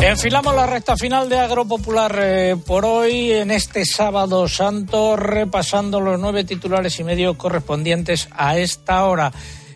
Enfilamos 0.00 0.56
la 0.56 0.66
recta 0.66 0.96
final 0.96 1.28
de 1.28 1.38
Agropopular 1.38 2.18
eh, 2.20 2.56
por 2.66 2.84
hoy, 2.84 3.30
en 3.30 3.52
este 3.52 3.86
sábado 3.86 4.48
santo, 4.48 5.14
repasando 5.14 6.00
los 6.00 6.18
nueve 6.18 6.42
titulares 6.42 6.98
y 6.98 7.04
medio 7.04 7.38
correspondientes 7.38 8.28
a 8.32 8.58
esta 8.58 9.04
hora. 9.04 9.32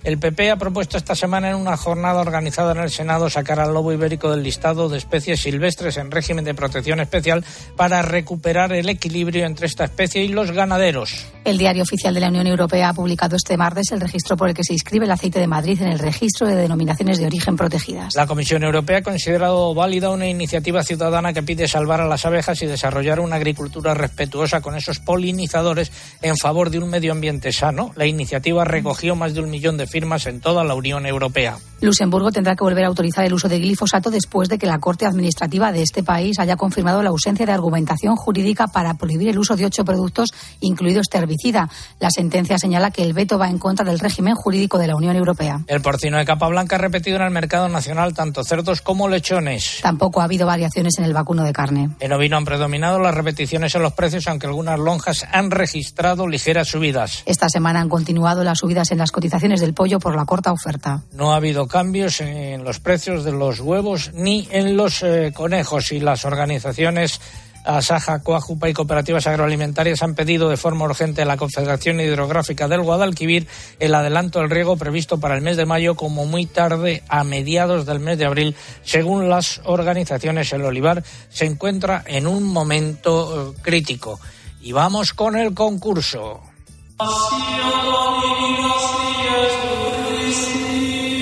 El 0.06 0.18
PP 0.18 0.52
ha 0.52 0.56
propuesto 0.56 0.96
esta 0.96 1.16
semana 1.16 1.50
en 1.50 1.56
una 1.56 1.76
jornada 1.76 2.20
organizada 2.20 2.70
en 2.70 2.78
el 2.78 2.90
Senado 2.92 3.28
sacar 3.28 3.58
al 3.58 3.74
lobo 3.74 3.92
ibérico 3.92 4.30
del 4.30 4.44
listado 4.44 4.88
de 4.88 4.98
especies 4.98 5.40
silvestres 5.40 5.96
en 5.96 6.12
régimen 6.12 6.44
de 6.44 6.54
protección 6.54 7.00
especial 7.00 7.44
para 7.74 8.02
recuperar 8.02 8.72
el 8.72 8.88
equilibrio 8.88 9.44
entre 9.44 9.66
esta 9.66 9.82
especie 9.82 10.22
y 10.22 10.28
los 10.28 10.52
ganaderos. 10.52 11.26
El 11.44 11.58
Diario 11.58 11.82
Oficial 11.82 12.14
de 12.14 12.20
la 12.20 12.28
Unión 12.28 12.46
Europea 12.46 12.90
ha 12.90 12.94
publicado 12.94 13.34
este 13.34 13.56
martes 13.56 13.90
el 13.90 14.00
registro 14.00 14.36
por 14.36 14.48
el 14.48 14.54
que 14.54 14.62
se 14.62 14.74
inscribe 14.74 15.06
el 15.06 15.10
aceite 15.10 15.40
de 15.40 15.48
Madrid 15.48 15.82
en 15.82 15.88
el 15.88 15.98
registro 15.98 16.46
de 16.46 16.54
denominaciones 16.54 17.18
de 17.18 17.26
origen 17.26 17.56
protegidas. 17.56 18.14
La 18.14 18.28
Comisión 18.28 18.62
Europea 18.62 18.98
ha 18.98 19.02
considerado 19.02 19.74
válida 19.74 20.10
una 20.10 20.28
iniciativa 20.28 20.84
ciudadana 20.84 21.32
que 21.32 21.42
pide 21.42 21.66
salvar 21.66 22.00
a 22.00 22.06
las 22.06 22.24
abejas 22.24 22.62
y 22.62 22.66
desarrollar 22.66 23.18
una 23.18 23.36
agricultura 23.36 23.92
respetuosa 23.94 24.60
con 24.60 24.76
esos 24.76 25.00
polinizadores 25.00 25.90
en 26.22 26.36
favor 26.36 26.70
de 26.70 26.78
un 26.78 26.90
medio 26.90 27.10
ambiente 27.10 27.50
sano. 27.50 27.90
La 27.96 28.06
iniciativa 28.06 28.64
recogió 28.64 29.16
más 29.16 29.34
de 29.34 29.40
un 29.40 29.50
millón 29.50 29.76
de 29.76 29.88
firmas 29.88 29.95
en 30.26 30.40
toda 30.40 30.62
la 30.64 30.74
Unión 30.74 31.06
Europea. 31.06 31.58
Luxemburgo 31.80 32.32
tendrá 32.32 32.56
que 32.56 32.64
volver 32.64 32.84
a 32.84 32.88
autorizar 32.88 33.24
el 33.26 33.34
uso 33.34 33.48
de 33.48 33.58
glifosato 33.58 34.10
después 34.10 34.48
de 34.48 34.58
que 34.58 34.66
la 34.66 34.78
Corte 34.78 35.04
Administrativa 35.04 35.72
de 35.72 35.82
este 35.82 36.02
país 36.02 36.38
haya 36.38 36.56
confirmado 36.56 37.02
la 37.02 37.10
ausencia 37.10 37.44
de 37.44 37.52
argumentación 37.52 38.16
jurídica 38.16 38.66
para 38.66 38.94
prohibir 38.94 39.28
el 39.28 39.38
uso 39.38 39.56
de 39.56 39.66
ocho 39.66 39.84
productos, 39.84 40.30
incluido 40.60 41.02
este 41.02 41.18
herbicida. 41.18 41.68
La 42.00 42.10
sentencia 42.10 42.58
señala 42.58 42.90
que 42.90 43.02
el 43.02 43.12
veto 43.12 43.38
va 43.38 43.50
en 43.50 43.58
contra 43.58 43.84
del 43.84 43.98
régimen 43.98 44.34
jurídico 44.34 44.78
de 44.78 44.86
la 44.86 44.96
Unión 44.96 45.16
Europea. 45.16 45.60
El 45.66 45.82
porcino 45.82 46.16
de 46.16 46.24
capa 46.24 46.48
blanca 46.48 46.76
ha 46.76 46.78
repetido 46.78 47.16
en 47.16 47.24
el 47.24 47.30
mercado 47.30 47.68
nacional 47.68 48.14
tanto 48.14 48.42
cerdos 48.42 48.80
como 48.80 49.08
lechones. 49.08 49.80
Tampoco 49.82 50.22
ha 50.22 50.24
habido 50.24 50.46
variaciones 50.46 50.96
en 50.98 51.04
el 51.04 51.12
vacuno 51.12 51.44
de 51.44 51.52
carne. 51.52 51.90
En 52.00 52.12
ovino 52.12 52.38
han 52.38 52.46
predominado 52.46 52.98
las 53.00 53.14
repeticiones 53.14 53.74
en 53.74 53.82
los 53.82 53.92
precios, 53.92 54.26
aunque 54.28 54.46
algunas 54.46 54.78
lonjas 54.78 55.26
han 55.30 55.50
registrado 55.50 56.26
ligeras 56.26 56.68
subidas. 56.68 57.22
Esta 57.26 57.50
semana 57.50 57.80
han 57.80 57.90
continuado 57.90 58.44
las 58.44 58.58
subidas 58.58 58.90
en 58.92 58.98
las 58.98 59.12
cotizaciones 59.12 59.60
del 59.60 59.74
pollo 59.74 59.98
por 59.98 60.16
la 60.16 60.24
corta 60.24 60.52
oferta. 60.52 61.02
No 61.12 61.32
ha 61.32 61.36
habido 61.36 61.65
cambios 61.66 62.20
en 62.20 62.64
los 62.64 62.80
precios 62.80 63.24
de 63.24 63.32
los 63.32 63.60
huevos 63.60 64.12
ni 64.14 64.48
en 64.50 64.76
los 64.76 65.02
eh, 65.02 65.32
conejos 65.34 65.92
y 65.92 66.00
las 66.00 66.24
organizaciones 66.24 67.20
Asaja, 67.66 68.22
Coajupa 68.22 68.68
y 68.68 68.72
cooperativas 68.72 69.26
agroalimentarias 69.26 70.02
han 70.02 70.14
pedido 70.14 70.48
de 70.48 70.56
forma 70.56 70.84
urgente 70.84 71.22
a 71.22 71.24
la 71.24 71.36
Confederación 71.36 72.00
Hidrográfica 72.00 72.68
del 72.68 72.82
Guadalquivir 72.82 73.48
el 73.80 73.94
adelanto 73.94 74.38
del 74.38 74.50
riego 74.50 74.76
previsto 74.76 75.18
para 75.18 75.34
el 75.34 75.42
mes 75.42 75.56
de 75.56 75.66
mayo 75.66 75.96
como 75.96 76.26
muy 76.26 76.46
tarde 76.46 77.02
a 77.08 77.24
mediados 77.24 77.84
del 77.84 77.98
mes 78.00 78.18
de 78.18 78.26
abril. 78.26 78.54
Según 78.84 79.28
las 79.28 79.60
organizaciones, 79.64 80.52
el 80.52 80.64
olivar 80.64 81.02
se 81.28 81.46
encuentra 81.46 82.04
en 82.06 82.26
un 82.26 82.44
momento 82.44 83.52
eh, 83.52 83.60
crítico. 83.62 84.20
Y 84.60 84.72
vamos 84.72 85.12
con 85.12 85.36
el 85.36 85.52
concurso. 85.52 86.40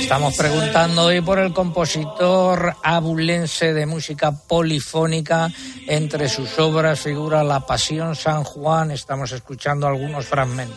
Estamos 0.05 0.37
preguntando 0.37 1.05
hoy 1.05 1.23
por 1.23 1.39
el 1.39 1.55
compositor 1.55 2.77
abulense 2.83 3.73
de 3.73 3.87
música 3.87 4.33
polifónica. 4.33 5.49
Entre 5.89 6.29
sus 6.29 6.59
obras 6.59 7.01
figura 7.01 7.43
La 7.43 7.61
Pasión 7.61 8.15
San 8.15 8.45
Juan. 8.45 8.91
Estamos 8.91 9.33
escuchando 9.33 9.87
algunos 9.87 10.27
fragmentos. 10.27 10.77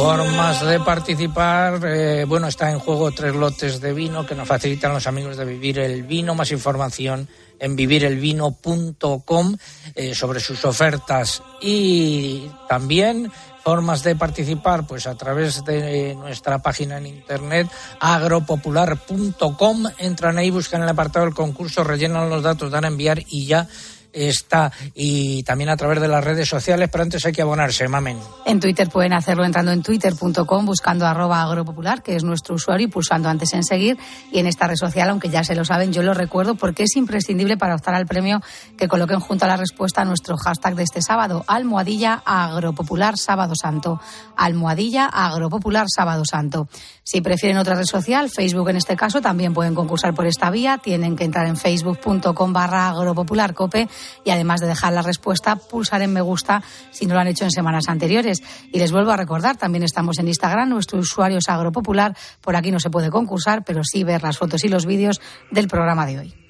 Formas 0.00 0.64
de 0.64 0.80
participar. 0.80 1.78
eh, 1.84 2.24
bueno, 2.26 2.46
está 2.46 2.70
en 2.70 2.78
juego 2.78 3.12
tres 3.12 3.34
lotes 3.34 3.82
de 3.82 3.92
vino 3.92 4.24
que 4.24 4.34
nos 4.34 4.48
facilitan 4.48 4.94
los 4.94 5.06
amigos 5.06 5.36
de 5.36 5.44
Vivir 5.44 5.78
el 5.78 6.04
Vino. 6.04 6.34
Más 6.34 6.50
información 6.52 7.28
en 7.58 7.76
vivirelvino.com 7.76 9.56
eh, 9.94 10.14
sobre 10.14 10.40
sus 10.40 10.64
ofertas 10.64 11.42
y 11.60 12.50
también 12.66 13.30
formas 13.62 14.02
de 14.02 14.16
participar 14.16 14.86
pues 14.86 15.06
a 15.06 15.16
través 15.16 15.62
de 15.66 16.14
nuestra 16.14 16.62
página 16.62 16.96
en 16.96 17.06
internet 17.06 17.68
agropopular.com 18.00 19.84
entran 19.98 20.38
ahí 20.38 20.48
buscan 20.50 20.82
el 20.82 20.88
apartado 20.88 21.26
del 21.26 21.34
concurso 21.34 21.84
rellenan 21.84 22.30
los 22.30 22.42
datos 22.42 22.70
dan 22.70 22.86
a 22.86 22.88
enviar 22.88 23.22
y 23.28 23.44
ya 23.44 23.68
está 24.12 24.72
y 24.94 25.42
también 25.44 25.70
a 25.70 25.76
través 25.76 26.00
de 26.00 26.08
las 26.08 26.24
redes 26.24 26.48
sociales 26.48 26.88
pero 26.90 27.02
antes 27.02 27.24
hay 27.26 27.32
que 27.32 27.42
abonarse 27.42 27.88
mamen 27.88 28.18
En 28.46 28.60
Twitter 28.60 28.88
pueden 28.88 29.12
hacerlo 29.12 29.44
entrando 29.44 29.72
en 29.72 29.82
twitter.com 29.82 30.64
buscando 30.64 31.06
arroba 31.06 31.42
agropopular, 31.42 32.02
que 32.02 32.16
es 32.16 32.24
nuestro 32.24 32.54
usuario, 32.54 32.86
y 32.86 32.90
pulsando 32.90 33.28
antes 33.28 33.52
en 33.54 33.64
seguir. 33.64 33.98
Y 34.32 34.38
en 34.38 34.46
esta 34.46 34.66
red 34.66 34.76
social, 34.76 35.10
aunque 35.10 35.28
ya 35.28 35.44
se 35.44 35.54
lo 35.54 35.64
saben, 35.64 35.92
yo 35.92 36.02
lo 36.02 36.14
recuerdo 36.14 36.54
porque 36.54 36.84
es 36.84 36.96
imprescindible 36.96 37.56
para 37.56 37.74
optar 37.74 37.94
al 37.94 38.06
premio 38.06 38.40
que 38.76 38.88
coloquen 38.88 39.20
junto 39.20 39.44
a 39.44 39.48
la 39.48 39.56
respuesta 39.56 40.04
nuestro 40.04 40.36
hashtag 40.36 40.74
de 40.74 40.82
este 40.82 41.02
sábado, 41.02 41.44
almohadilla 41.46 42.22
agropopular 42.24 43.16
sábado 43.16 43.54
santo. 43.60 44.00
Almohadilla 44.36 45.06
agropopular 45.06 45.86
sábado 45.94 46.24
santo. 46.24 46.68
Si 47.02 47.20
prefieren 47.20 47.58
otra 47.58 47.74
red 47.74 47.86
social, 47.86 48.30
Facebook 48.30 48.68
en 48.70 48.76
este 48.76 48.96
caso, 48.96 49.20
también 49.20 49.52
pueden 49.52 49.74
concursar 49.74 50.14
por 50.14 50.26
esta 50.26 50.50
vía. 50.50 50.78
Tienen 50.78 51.16
que 51.16 51.24
entrar 51.24 51.46
en 51.46 51.56
facebook.com 51.56 52.52
barra 52.52 52.88
agropopularcope 52.88 53.88
y 54.24 54.30
además 54.30 54.60
de 54.60 54.66
dejar 54.66 54.92
la 54.92 55.02
respuesta, 55.02 55.56
pulsar 55.56 56.02
en 56.02 56.12
me 56.12 56.20
gusta 56.20 56.62
si 56.90 57.06
no 57.06 57.14
lo 57.14 57.20
han 57.20 57.28
hecho 57.28 57.44
en 57.44 57.50
semanas 57.50 57.84
anteriores. 57.88 58.42
Y 58.72 58.78
les 58.78 58.92
vuelvo 58.92 59.10
a 59.10 59.16
recordar, 59.16 59.56
también 59.56 59.84
estamos 59.84 60.18
en 60.18 60.28
Instagram, 60.28 60.68
nuestro 60.68 60.98
usuario 60.98 61.38
es 61.38 61.48
agropopular. 61.48 62.16
Por 62.40 62.56
aquí 62.56 62.70
no 62.70 62.80
se 62.80 62.90
puede 62.90 63.10
concursar, 63.10 63.64
pero 63.64 63.82
sí 63.84 64.04
ver 64.04 64.22
las 64.22 64.38
fotos 64.38 64.64
y 64.64 64.68
los 64.68 64.86
vídeos 64.86 65.20
del 65.50 65.68
programa 65.68 66.06
de 66.06 66.18
hoy. 66.18 66.49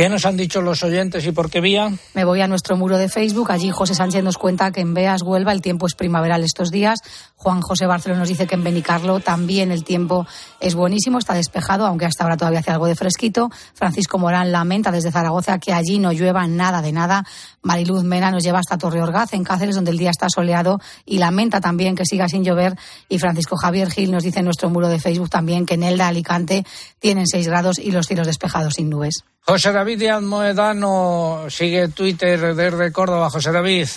¿Qué 0.00 0.08
nos 0.08 0.24
han 0.24 0.38
dicho 0.38 0.62
los 0.62 0.82
oyentes 0.82 1.26
y 1.26 1.30
por 1.30 1.50
qué 1.50 1.60
vía? 1.60 1.92
Me 2.14 2.24
voy 2.24 2.40
a 2.40 2.48
nuestro 2.48 2.74
muro 2.74 2.96
de 2.96 3.10
Facebook. 3.10 3.52
Allí 3.52 3.70
José 3.70 3.94
Sánchez 3.94 4.24
nos 4.24 4.38
cuenta 4.38 4.72
que 4.72 4.80
en 4.80 4.94
Beas, 4.94 5.20
Huelva, 5.20 5.52
el 5.52 5.60
tiempo 5.60 5.86
es 5.86 5.94
primaveral 5.94 6.42
estos 6.42 6.70
días. 6.70 7.00
Juan 7.36 7.60
José 7.60 7.84
Barceló 7.84 8.16
nos 8.16 8.30
dice 8.30 8.46
que 8.46 8.54
en 8.54 8.64
Benicarlo 8.64 9.20
también 9.20 9.70
el 9.70 9.84
tiempo 9.84 10.26
es 10.58 10.74
buenísimo, 10.74 11.18
está 11.18 11.34
despejado, 11.34 11.84
aunque 11.84 12.06
hasta 12.06 12.24
ahora 12.24 12.38
todavía 12.38 12.60
hace 12.60 12.70
algo 12.70 12.86
de 12.86 12.94
fresquito. 12.94 13.50
Francisco 13.74 14.16
Morán 14.18 14.52
lamenta 14.52 14.90
desde 14.90 15.12
Zaragoza 15.12 15.58
que 15.58 15.74
allí 15.74 15.98
no 15.98 16.12
llueva 16.12 16.46
nada 16.46 16.80
de 16.80 16.92
nada. 16.92 17.26
Mariluz 17.62 18.04
Mena 18.04 18.30
nos 18.30 18.42
lleva 18.42 18.58
hasta 18.58 18.78
Torreorgaz, 18.78 19.34
en 19.34 19.44
Cáceres, 19.44 19.74
donde 19.74 19.90
el 19.90 19.98
día 19.98 20.10
está 20.10 20.28
soleado, 20.28 20.80
y 21.04 21.18
lamenta 21.18 21.60
también 21.60 21.94
que 21.94 22.04
siga 22.06 22.28
sin 22.28 22.44
llover. 22.44 22.74
Y 23.08 23.18
Francisco 23.18 23.56
Javier 23.56 23.90
Gil 23.90 24.10
nos 24.10 24.22
dice 24.22 24.38
en 24.38 24.46
nuestro 24.46 24.70
muro 24.70 24.88
de 24.88 24.98
Facebook 24.98 25.28
también 25.30 25.66
que 25.66 25.74
en 25.74 25.82
Elda, 25.82 26.08
Alicante, 26.08 26.64
tienen 26.98 27.26
6 27.26 27.48
grados 27.48 27.78
y 27.78 27.90
los 27.92 28.06
cielos 28.06 28.26
despejados 28.26 28.74
sin 28.74 28.88
nubes. 28.90 29.24
José 29.42 29.72
David 29.72 29.98
Díaz 29.98 30.22
Moedano 30.22 31.46
sigue 31.48 31.88
Twitter 31.88 32.54
desde 32.54 32.92
Córdoba. 32.92 33.30
José 33.30 33.52
David, 33.52 33.88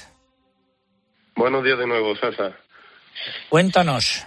Buenos 1.35 1.63
días 1.63 1.79
de 1.79 1.87
nuevo, 1.87 2.15
César. 2.15 2.55
cuéntanos. 3.49 4.23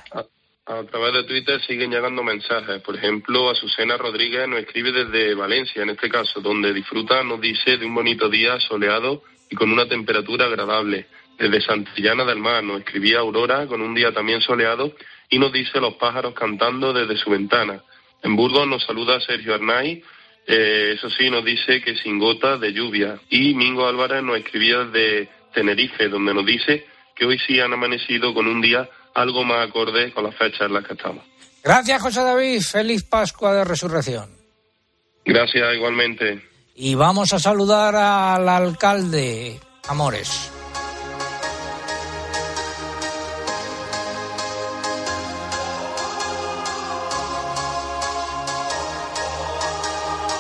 A 0.69 0.83
través 0.83 1.13
de 1.15 1.23
Twitter 1.23 1.61
siguen 1.63 1.93
llegando 1.93 2.25
mensajes. 2.25 2.83
Por 2.83 2.97
ejemplo, 2.97 3.51
Azucena 3.51 3.97
Rodríguez 3.97 4.49
nos 4.49 4.59
escribe 4.59 4.91
desde 4.91 5.33
Valencia, 5.35 5.83
en 5.83 5.91
este 5.91 6.09
caso, 6.09 6.41
donde 6.41 6.75
disfruta, 6.75 7.23
nos 7.23 7.41
dice, 7.41 7.77
de 7.77 7.87
un 7.87 7.95
bonito 7.95 8.29
día 8.29 8.59
soleado 8.59 9.23
y 9.49 9.55
con 9.55 9.71
una 9.71 9.87
temperatura 9.87 10.47
agradable. 10.47 11.07
Desde 11.39 11.61
Santillana 11.61 12.25
del 12.25 12.41
Mar 12.41 12.65
nos 12.65 12.81
escribía 12.81 13.21
Aurora 13.21 13.69
con 13.69 13.81
un 13.81 13.95
día 13.95 14.11
también 14.11 14.41
soleado 14.41 14.93
y 15.31 15.39
nos 15.39 15.53
dice 15.53 15.81
los 15.81 15.95
pájaros 15.95 16.35
cantando 16.35 16.93
desde 16.93 17.17
su 17.17 17.31
ventana. 17.31 17.85
En 18.25 18.35
Burgos 18.35 18.67
nos 18.67 18.83
saluda 18.83 19.21
Sergio 19.21 19.55
Arnay, 19.55 20.03
eh, 20.49 20.95
eso 20.97 21.09
sí, 21.11 21.31
nos 21.31 21.45
dice 21.45 21.81
que 21.81 21.95
sin 21.95 22.19
gota 22.19 22.59
de 22.59 22.73
lluvia. 22.73 23.21
Y 23.31 23.55
Mingo 23.55 23.87
Álvarez 23.87 24.21
nos 24.25 24.39
escribía 24.39 24.85
desde 24.85 25.29
Tenerife, 25.55 26.09
donde 26.09 26.35
nos 26.35 26.45
dice 26.45 26.87
que 27.15 27.25
hoy 27.25 27.39
sí 27.39 27.61
han 27.61 27.73
amanecido 27.73 28.35
con 28.35 28.49
un 28.49 28.61
día 28.61 28.89
algo 29.17 29.45
más 29.45 29.69
acorde 29.69 30.13
con 30.13 30.25
las 30.25 30.37
fechas 30.37 30.63
en 30.63 30.75
las 30.75 30.85
que 30.85 30.93
estamos. 30.93 31.25
Gracias, 31.65 32.03
José 32.03 32.23
David. 32.23 32.61
Feliz 32.61 33.03
Pascua 33.03 33.55
de 33.55 33.65
Resurrección. 33.65 34.31
Gracias, 35.25 35.75
igualmente. 35.75 36.43
Y 36.77 36.95
vamos 36.95 37.33
a 37.33 37.39
saludar 37.39 37.97
al 37.97 38.49
alcalde, 38.49 39.59
Amores. 39.89 40.53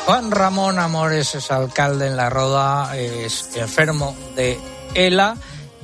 Juan 0.04 0.30
Ramón 0.30 0.78
Amores 0.78 1.34
es 1.34 1.50
alcalde 1.50 2.06
en 2.06 2.16
La 2.16 2.30
Roda, 2.30 2.96
es 2.96 3.56
enfermo 3.56 4.16
de 4.36 4.56
ELA 4.94 5.36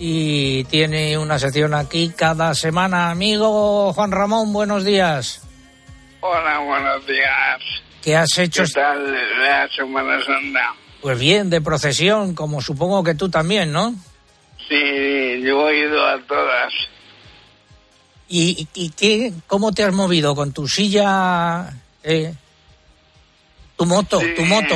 y 0.05 0.65
tiene 0.65 1.17
una 1.17 1.39
sección 1.39 1.75
aquí 1.75 2.09
cada 2.09 2.57
semana. 2.57 3.13
Amigo 3.13 3.93
Juan 3.93 4.11
Ramón, 4.11 4.53
buenos 4.53 4.85
días. 4.85 5.43
Hola, 6.21 6.59
buenos 6.59 7.07
días. 7.07 7.61
¿Qué 8.03 8.17
has 8.17 8.37
hecho? 8.37 8.65
¿Qué 8.65 8.73
tal 8.73 9.13
la 9.13 9.69
Semana 9.69 10.19
Santa? 10.25 10.75
Pues 11.01 11.21
bien, 11.21 11.51
de 11.51 11.61
procesión, 11.61 12.35
como 12.35 12.61
supongo 12.61 13.05
que 13.05 13.15
tú 13.15 13.29
también, 13.29 13.71
¿no? 13.71 13.95
Sí, 14.69 15.41
yo 15.45 15.69
he 15.69 15.87
ido 15.87 16.05
a 16.05 16.21
todas. 16.23 16.73
¿Y, 18.29 18.67
y 18.75 18.91
qué, 18.91 19.33
cómo 19.47 19.71
te 19.71 19.85
has 19.85 19.93
movido 19.93 20.35
con 20.35 20.53
tu 20.53 20.67
silla? 20.67 21.75
Eh, 22.03 22.35
tu 23.77 23.87
moto, 23.87 24.21
tu 24.35 24.43
moto. 24.47 24.75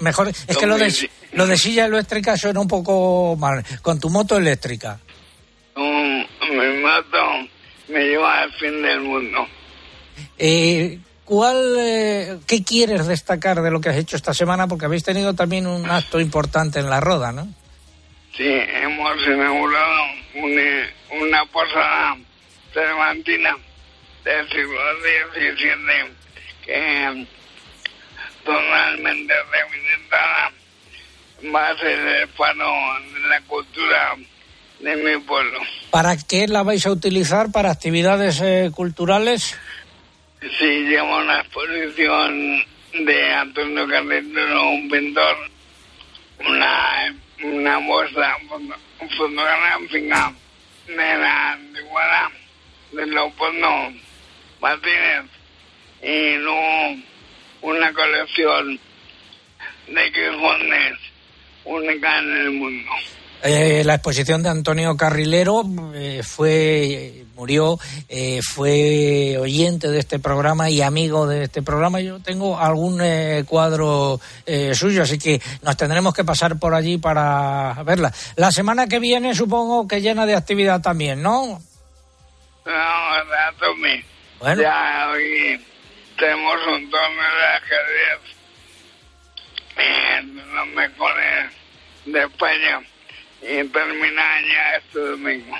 Mejor, 0.00 0.28
es 0.28 0.58
que 0.58 0.66
lo 0.66 0.76
de, 0.76 0.90
lo 1.32 1.46
de 1.46 1.56
silla 1.56 1.86
eléctrica 1.86 2.36
suena 2.36 2.60
un 2.60 2.68
poco 2.68 3.36
mal. 3.36 3.64
Con 3.80 3.98
tu 3.98 4.10
moto 4.10 4.36
eléctrica. 4.36 4.98
Um, 5.76 6.24
mi 6.50 6.82
moto 6.82 7.48
me 7.88 8.00
lleva 8.00 8.42
al 8.42 8.52
fin 8.52 8.82
del 8.82 9.00
mundo. 9.00 9.46
Eh, 10.38 10.98
¿Cuál, 11.24 11.76
eh, 11.78 12.38
qué 12.46 12.62
quieres 12.62 13.06
destacar 13.06 13.62
de 13.62 13.70
lo 13.70 13.80
que 13.80 13.88
has 13.88 13.96
hecho 13.96 14.16
esta 14.16 14.34
semana? 14.34 14.66
Porque 14.66 14.86
habéis 14.86 15.04
tenido 15.04 15.34
también 15.34 15.66
un 15.66 15.88
acto 15.88 16.20
importante 16.20 16.80
en 16.80 16.90
la 16.90 17.00
Roda, 17.00 17.32
¿no? 17.32 17.48
Sí, 18.36 18.44
hemos 18.48 19.26
inaugurado 19.26 20.02
una, 20.34 21.22
una 21.22 21.44
posada 21.46 22.16
cervantina 22.72 23.56
del 24.24 24.48
siglo 24.48 24.78
XVII 25.00 26.12
que 26.64 27.26
totalmente 28.44 29.34
rehabilitada 29.50 30.52
va 31.50 31.70
a 31.70 31.78
ser 31.78 31.98
el 31.98 32.28
faro 32.28 32.72
de 33.14 33.28
la 33.28 33.40
cultura 33.42 34.16
de 34.80 34.96
mi 34.96 35.20
pueblo. 35.22 35.60
¿Para 35.90 36.16
qué 36.16 36.46
la 36.48 36.62
vais 36.62 36.86
a 36.86 36.90
utilizar? 36.90 37.50
¿Para 37.52 37.70
actividades 37.70 38.40
eh, 38.40 38.70
culturales? 38.74 39.58
Sí, 40.40 40.84
lleva 40.84 41.18
una 41.18 41.40
exposición 41.40 42.64
de 43.04 43.32
Antonio 43.32 43.86
Carretero, 43.86 44.70
un 44.70 44.88
pintor, 44.88 45.36
una, 46.46 47.14
una 47.42 47.78
muestra 47.78 48.36
fotográfica 49.16 50.32
de 50.88 50.96
la 50.96 51.52
antigüedad 51.52 52.28
de 52.92 53.06
Leopoldo 53.06 53.92
Martínez 54.60 55.24
y 56.02 56.36
luego 56.36 56.96
una 57.62 57.92
colección 57.92 58.80
de 59.86 60.12
quijones 60.12 61.11
única 61.64 62.18
en 62.18 62.36
el 62.36 62.50
mundo. 62.50 62.90
Eh, 63.44 63.82
la 63.84 63.94
exposición 63.94 64.42
de 64.42 64.50
Antonio 64.50 64.96
Carrilero 64.96 65.64
eh, 65.94 66.22
fue 66.22 67.22
murió 67.34 67.78
eh, 68.08 68.40
fue 68.42 69.36
oyente 69.38 69.88
de 69.88 69.98
este 69.98 70.20
programa 70.20 70.70
y 70.70 70.80
amigo 70.80 71.26
de 71.26 71.44
este 71.44 71.60
programa 71.62 72.00
yo 72.00 72.20
tengo 72.20 72.58
algún 72.58 73.00
eh, 73.02 73.44
cuadro 73.48 74.20
eh, 74.46 74.74
suyo 74.74 75.02
así 75.02 75.18
que 75.18 75.40
nos 75.62 75.76
tendremos 75.76 76.14
que 76.14 76.22
pasar 76.22 76.58
por 76.58 76.72
allí 76.72 76.98
para 76.98 77.82
verla 77.84 78.12
la 78.36 78.52
semana 78.52 78.86
que 78.86 79.00
viene 79.00 79.34
supongo 79.34 79.88
que 79.88 80.00
llena 80.00 80.24
de 80.24 80.36
actividad 80.36 80.80
también 80.80 81.20
no 81.20 81.60
No, 82.64 82.72
Tommy. 83.58 84.04
Bueno. 84.38 84.62
Ya 84.62 85.08
hoy 85.10 85.60
tenemos 86.16 86.56
un 86.66 86.90
torneo 86.90 87.34
de 87.40 87.46
ajedrez 87.56 88.20
los 90.52 90.66
mejores 90.68 91.50
de 92.06 92.20
España 92.24 92.80
y 93.42 93.68
termina 93.68 94.22
ya 94.42 94.76
este 94.78 94.98
domingo. 95.00 95.56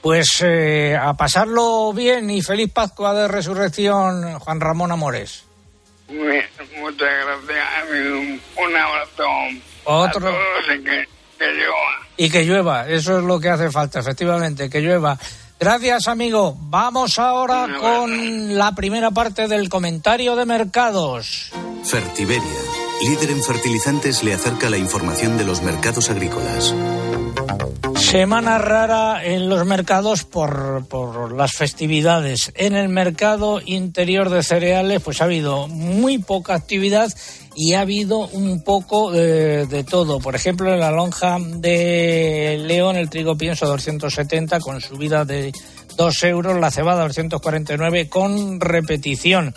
pues 0.00 0.42
eh, 0.44 0.96
a 1.00 1.14
pasarlo 1.14 1.92
bien 1.92 2.28
y 2.30 2.42
feliz 2.42 2.70
Pascua 2.72 3.14
de 3.14 3.28
Resurrección 3.28 4.38
Juan 4.38 4.60
Ramón 4.60 4.92
Amores 4.92 5.44
Muy- 6.08 6.42
Muchas 6.78 7.08
gracias. 7.24 7.66
Un, 7.90 8.40
un 8.56 8.76
abrazo 8.76 9.24
Otro. 9.84 10.28
a 10.28 10.32
todos 10.32 10.76
y 10.78 10.82
que, 10.84 11.08
que 11.38 11.46
llueva. 11.52 12.08
y 12.16 12.30
que 12.30 12.44
llueva 12.44 12.88
eso 12.88 13.18
es 13.18 13.24
lo 13.24 13.38
que 13.40 13.48
hace 13.48 13.70
falta 13.70 14.00
efectivamente 14.00 14.68
que 14.68 14.80
llueva 14.80 15.16
Gracias, 15.60 16.08
amigo. 16.08 16.56
Vamos 16.58 17.20
ahora 17.20 17.68
con 17.78 18.58
la 18.58 18.74
primera 18.74 19.12
parte 19.12 19.46
del 19.46 19.68
comentario 19.68 20.34
de 20.34 20.44
mercados. 20.44 21.52
Fertiberia, 21.84 22.42
líder 23.04 23.30
en 23.30 23.42
fertilizantes, 23.42 24.22
le 24.22 24.32
acerca 24.32 24.70
la 24.70 24.78
información 24.78 25.36
de 25.36 25.44
los 25.44 25.62
mercados 25.62 26.10
agrícolas. 26.10 26.74
Semana 27.96 28.58
rara 28.58 29.24
en 29.24 29.48
los 29.48 29.66
mercados 29.66 30.24
por, 30.24 30.86
por 30.86 31.32
las 31.32 31.52
festividades. 31.52 32.52
En 32.54 32.74
el 32.74 32.88
mercado 32.88 33.60
interior 33.64 34.30
de 34.30 34.42
cereales, 34.42 35.00
pues 35.02 35.20
ha 35.20 35.24
habido 35.24 35.66
muy 35.66 36.18
poca 36.18 36.54
actividad 36.54 37.12
y 37.56 37.74
ha 37.74 37.80
habido 37.80 38.28
un 38.28 38.62
poco 38.62 39.10
de, 39.10 39.66
de 39.66 39.84
todo. 39.84 40.20
Por 40.20 40.34
ejemplo, 40.34 40.72
en 40.72 40.80
la 40.80 40.90
lonja 40.90 41.38
de 41.40 42.58
León, 42.66 42.96
el 42.96 43.10
trigo 43.10 43.36
pienso 43.36 43.66
270 43.66 44.60
con 44.60 44.80
subida 44.80 45.24
de 45.24 45.52
2 45.96 46.24
euros, 46.24 46.60
la 46.60 46.70
cebada 46.70 47.04
249 47.04 48.08
con 48.08 48.60
repetición. 48.60 49.54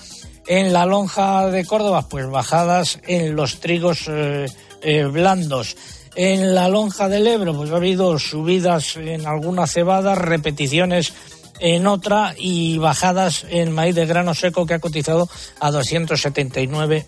En 0.47 0.73
la 0.73 0.85
lonja 0.85 1.47
de 1.47 1.65
Córdoba, 1.65 2.07
pues 2.07 2.29
bajadas 2.29 2.99
en 3.07 3.35
los 3.35 3.59
trigos 3.59 4.05
eh, 4.07 4.45
eh, 4.81 5.03
blandos. 5.05 5.75
En 6.15 6.53
la 6.53 6.69
lonja 6.69 7.09
del 7.09 7.27
Ebro, 7.27 7.55
pues 7.55 7.71
ha 7.71 7.77
habido 7.77 8.17
subidas 8.19 8.95
en 8.95 9.25
alguna 9.25 9.67
cebada, 9.67 10.15
repeticiones 10.15 11.13
en 11.59 11.87
otra 11.87 12.35
y 12.37 12.77
bajadas 12.77 13.45
en 13.49 13.71
maíz 13.71 13.95
de 13.95 14.05
grano 14.05 14.33
seco 14.33 14.65
que 14.65 14.75
ha 14.75 14.79
cotizado 14.79 15.29
a 15.59 15.71
279 15.71 17.05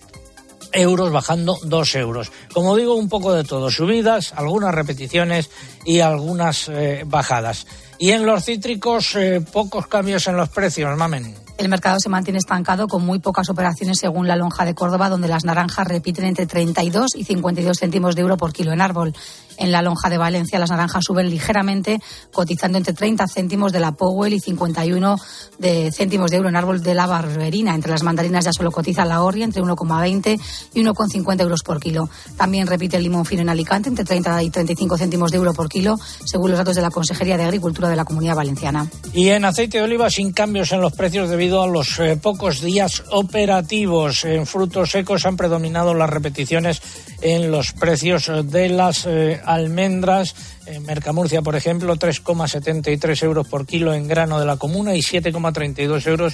euros, 0.73 1.11
bajando 1.11 1.57
2 1.63 1.95
euros. 1.95 2.31
Como 2.53 2.75
digo, 2.75 2.95
un 2.95 3.09
poco 3.09 3.33
de 3.33 3.43
todo, 3.43 3.69
subidas, 3.71 4.33
algunas 4.35 4.73
repeticiones 4.73 5.49
y 5.85 5.99
algunas 5.99 6.69
eh, 6.69 7.03
bajadas. 7.05 7.67
Y 7.97 8.11
en 8.11 8.25
los 8.25 8.45
cítricos, 8.45 9.15
eh, 9.15 9.41
pocos 9.41 9.88
cambios 9.88 10.27
en 10.27 10.38
los 10.38 10.49
precios, 10.49 10.95
mamen. 10.97 11.46
El 11.57 11.69
mercado 11.69 11.99
se 11.99 12.09
mantiene 12.09 12.37
estancado 12.37 12.87
con 12.87 13.03
muy 13.03 13.17
pocas 13.17 13.49
operaciones 13.49 13.97
según 13.97 14.27
la 14.27 14.35
lonja 14.35 14.63
de 14.63 14.75
Córdoba, 14.75 15.09
donde 15.09 15.27
las 15.27 15.43
naranjas 15.43 15.87
repiten 15.87 16.25
entre 16.25 16.45
32 16.45 17.15
y 17.15 17.23
52 17.23 17.79
céntimos 17.79 18.15
de 18.15 18.21
euro 18.21 18.37
por 18.37 18.53
kilo 18.53 18.71
en 18.73 18.81
árbol. 18.81 19.15
En 19.57 19.71
la 19.71 19.81
lonja 19.81 20.09
de 20.09 20.17
Valencia 20.17 20.59
las 20.59 20.69
naranjas 20.69 21.03
suben 21.05 21.29
ligeramente, 21.29 21.99
cotizando 22.31 22.77
entre 22.77 22.93
30 22.93 23.27
céntimos 23.27 23.71
de 23.71 23.79
la 23.79 23.91
Powell 23.91 24.33
y 24.33 24.39
51 24.39 25.17
de 25.59 25.91
céntimos 25.91 26.31
de 26.31 26.37
euro 26.37 26.49
en 26.49 26.55
árbol 26.55 26.81
de 26.81 26.93
la 26.93 27.07
Barberina. 27.07 27.75
Entre 27.75 27.91
las 27.91 28.03
mandarinas 28.03 28.45
ya 28.45 28.53
solo 28.53 28.71
cotiza 28.71 29.05
la 29.05 29.23
Orri 29.23 29.43
entre 29.43 29.61
1,20 29.61 30.39
y 30.73 30.83
1,50 30.83 31.41
euros 31.41 31.63
por 31.63 31.79
kilo. 31.79 32.09
También 32.37 32.67
repite 32.67 32.97
el 32.97 33.03
limón 33.03 33.25
fino 33.25 33.41
en 33.41 33.49
Alicante 33.49 33.89
entre 33.89 34.05
30 34.05 34.43
y 34.43 34.49
35 34.49 34.97
céntimos 34.97 35.31
de 35.31 35.37
euro 35.37 35.53
por 35.53 35.69
kilo, 35.69 35.97
según 36.25 36.51
los 36.51 36.57
datos 36.57 36.75
de 36.75 36.81
la 36.81 36.91
Consejería 36.91 37.37
de 37.37 37.43
Agricultura 37.43 37.89
de 37.89 37.95
la 37.95 38.05
Comunidad 38.05 38.35
Valenciana. 38.35 38.87
Y 39.13 39.29
en 39.29 39.45
aceite 39.45 39.77
de 39.77 39.83
oliva 39.83 40.09
sin 40.09 40.31
cambios 40.31 40.71
en 40.71 40.81
los 40.81 40.93
precios 40.93 41.29
debido 41.29 41.61
a 41.61 41.67
los 41.67 41.99
eh, 41.99 42.17
pocos 42.21 42.61
días 42.61 43.03
operativos. 43.11 44.25
En 44.25 44.45
frutos 44.45 44.91
secos 44.91 45.25
han 45.25 45.37
predominado 45.37 45.93
las 45.93 46.09
repeticiones 46.09 46.81
en 47.21 47.51
los 47.51 47.73
precios 47.73 48.31
de 48.43 48.69
las 48.69 49.05
eh, 49.05 49.41
almendras. 49.47 50.35
En 50.65 50.83
Mercamurcia, 50.83 51.41
por 51.41 51.55
ejemplo, 51.55 51.95
3,73 51.95 53.23
euros 53.23 53.47
por 53.47 53.65
kilo 53.65 53.93
en 53.93 54.07
grano 54.07 54.39
de 54.39 54.45
la 54.45 54.57
comuna 54.57 54.95
y 54.95 54.99
7,32 54.99 56.07
euros 56.07 56.33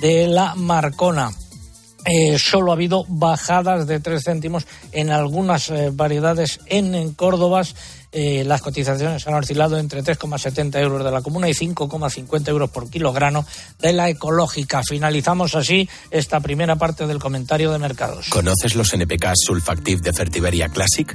de 0.00 0.28
la 0.28 0.54
Marcona. 0.54 1.30
Eh, 2.04 2.38
solo 2.38 2.70
ha 2.70 2.74
habido 2.74 3.04
bajadas 3.08 3.86
de 3.86 4.00
3 4.00 4.22
céntimos 4.22 4.66
en 4.92 5.10
algunas 5.10 5.68
eh, 5.68 5.90
variedades 5.92 6.60
en, 6.66 7.12
Córdoba. 7.12 7.62
Eh, 8.10 8.44
las 8.44 8.62
cotizaciones 8.62 9.26
han 9.26 9.34
oscilado 9.34 9.76
entre 9.76 10.02
3,70 10.02 10.80
euros 10.80 11.04
de 11.04 11.10
la 11.10 11.20
comuna 11.20 11.48
y 11.48 11.52
5,50 11.52 12.48
euros 12.48 12.70
por 12.70 12.88
kilogramo 12.88 13.44
de 13.80 13.92
la 13.92 14.08
ecológica. 14.08 14.80
Finalizamos 14.88 15.54
así 15.54 15.88
esta 16.10 16.40
primera 16.40 16.76
parte 16.76 17.06
del 17.06 17.18
comentario 17.18 17.70
de 17.72 17.78
mercados. 17.78 18.28
¿Conoces 18.30 18.74
los 18.74 18.92
NPK 18.94 19.32
Sulfactive 19.34 20.00
de 20.00 20.12
Fertiberia 20.12 20.68
Classic? 20.68 21.14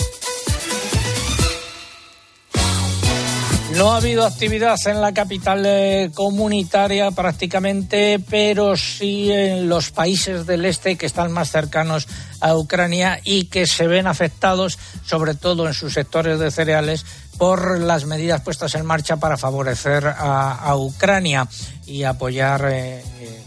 No 3.75 3.93
ha 3.93 3.97
habido 3.97 4.25
actividad 4.25 4.77
en 4.85 5.01
la 5.01 5.13
capital 5.13 5.63
eh, 5.65 6.11
comunitaria 6.13 7.09
prácticamente, 7.11 8.19
pero 8.29 8.75
sí 8.75 9.31
en 9.31 9.69
los 9.69 9.91
países 9.91 10.45
del 10.45 10.65
este 10.65 10.97
que 10.97 11.05
están 11.05 11.31
más 11.31 11.51
cercanos 11.51 12.07
a 12.41 12.55
Ucrania 12.55 13.19
y 13.23 13.45
que 13.45 13.65
se 13.65 13.87
ven 13.87 14.07
afectados, 14.07 14.77
sobre 15.05 15.35
todo 15.35 15.67
en 15.67 15.73
sus 15.73 15.93
sectores 15.93 16.37
de 16.39 16.51
cereales, 16.51 17.05
por 17.37 17.79
las 17.79 18.05
medidas 18.05 18.41
puestas 18.41 18.75
en 18.75 18.85
marcha 18.85 19.17
para 19.17 19.37
favorecer 19.37 20.05
a, 20.05 20.75
Ucrania 20.75 21.47
y 21.87 22.03
apoyar 22.03 22.67
eh, 22.71 23.03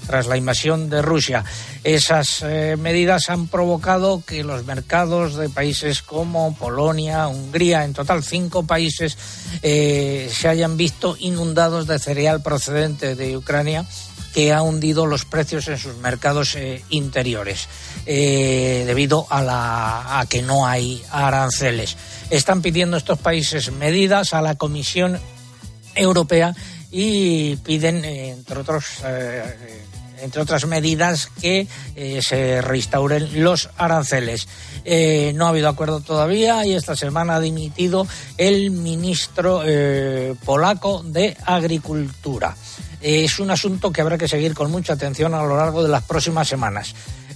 tras 0.07 0.27
la 0.27 0.37
invasión 0.37 0.91
de 0.91 1.03
Rusia. 1.03 1.45
Esas 1.83 2.43
eh, 2.43 2.77
medidas 2.79 3.31
han 3.31 3.49
provocado 3.49 4.23
que 4.25 4.45
los 4.45 4.65
mercados 4.65 5.37
de 5.37 5.49
países 5.49 6.03
como 6.03 6.55
Polonia, 6.57 7.29
Hungría, 7.29 7.85
en 7.85 7.93
total 7.93 8.23
cinco 8.23 8.67
países, 8.67 9.17
se 9.63 10.49
hayan 10.49 10.77
visto 10.77 11.17
inundados 11.19 11.87
de 11.87 11.99
cereal 11.99 12.43
procedente 12.43 13.15
de 13.15 13.37
Ucrania 13.37 13.87
que 14.35 14.53
ha 14.53 14.63
hundido 14.63 15.07
los 15.07 15.25
precios 15.25 15.69
en 15.69 15.79
sus 15.79 15.97
mercados 15.99 16.57
interiores 16.91 17.69
debido 18.05 19.27
a, 19.31 19.43
la, 19.43 20.21
a 20.21 20.27
que 20.27 20.43
no 20.43 20.67
hay 20.67 21.03
aranceles. 21.11 21.97
Están 22.31 22.63
pidiendo 22.63 22.97
estos 22.97 23.19
países 23.19 23.71
medidas 23.73 24.35
a 24.35 24.43
la 24.43 24.57
Comisión 24.57 25.19
Europea 25.95 26.55
y 26.91 27.57
piden, 27.57 28.05
entre 28.05 28.59
otros. 28.59 28.85
Eh, 29.05 29.83
entre 30.25 30.43
otras 30.43 30.67
medidas, 30.67 31.31
que 31.41 31.69
eh, 31.95 32.21
se 32.23 32.61
restauren 32.61 33.43
los 33.45 33.71
aranceles. 33.77 34.49
Eh, 34.85 35.33
no 35.35 35.47
ha 35.47 35.51
habido 35.51 35.69
acuerdo 35.69 36.01
todavía 36.01 36.65
y 36.67 36.75
esta 36.75 36.97
semana 36.97 37.37
ha 37.37 37.41
dimitido 37.41 38.07
el 38.37 38.71
ministro 38.71 39.63
polaco 40.45 41.03
de 41.05 41.37
Agricultura. 41.45 42.57
es 43.01 43.39
un 43.39 43.51
asunto 43.51 43.93
que 43.93 44.01
habrá 44.01 44.19
que 44.19 44.29
seguir 44.29 44.55
con 44.55 44.71
mucha 44.71 44.95
atención 44.95 45.35
a 45.35 45.43
lo 45.43 45.57
largo 45.57 45.83
de 45.83 45.89
las 45.89 46.03
próximas 46.05 46.49
semanas. 46.49 46.95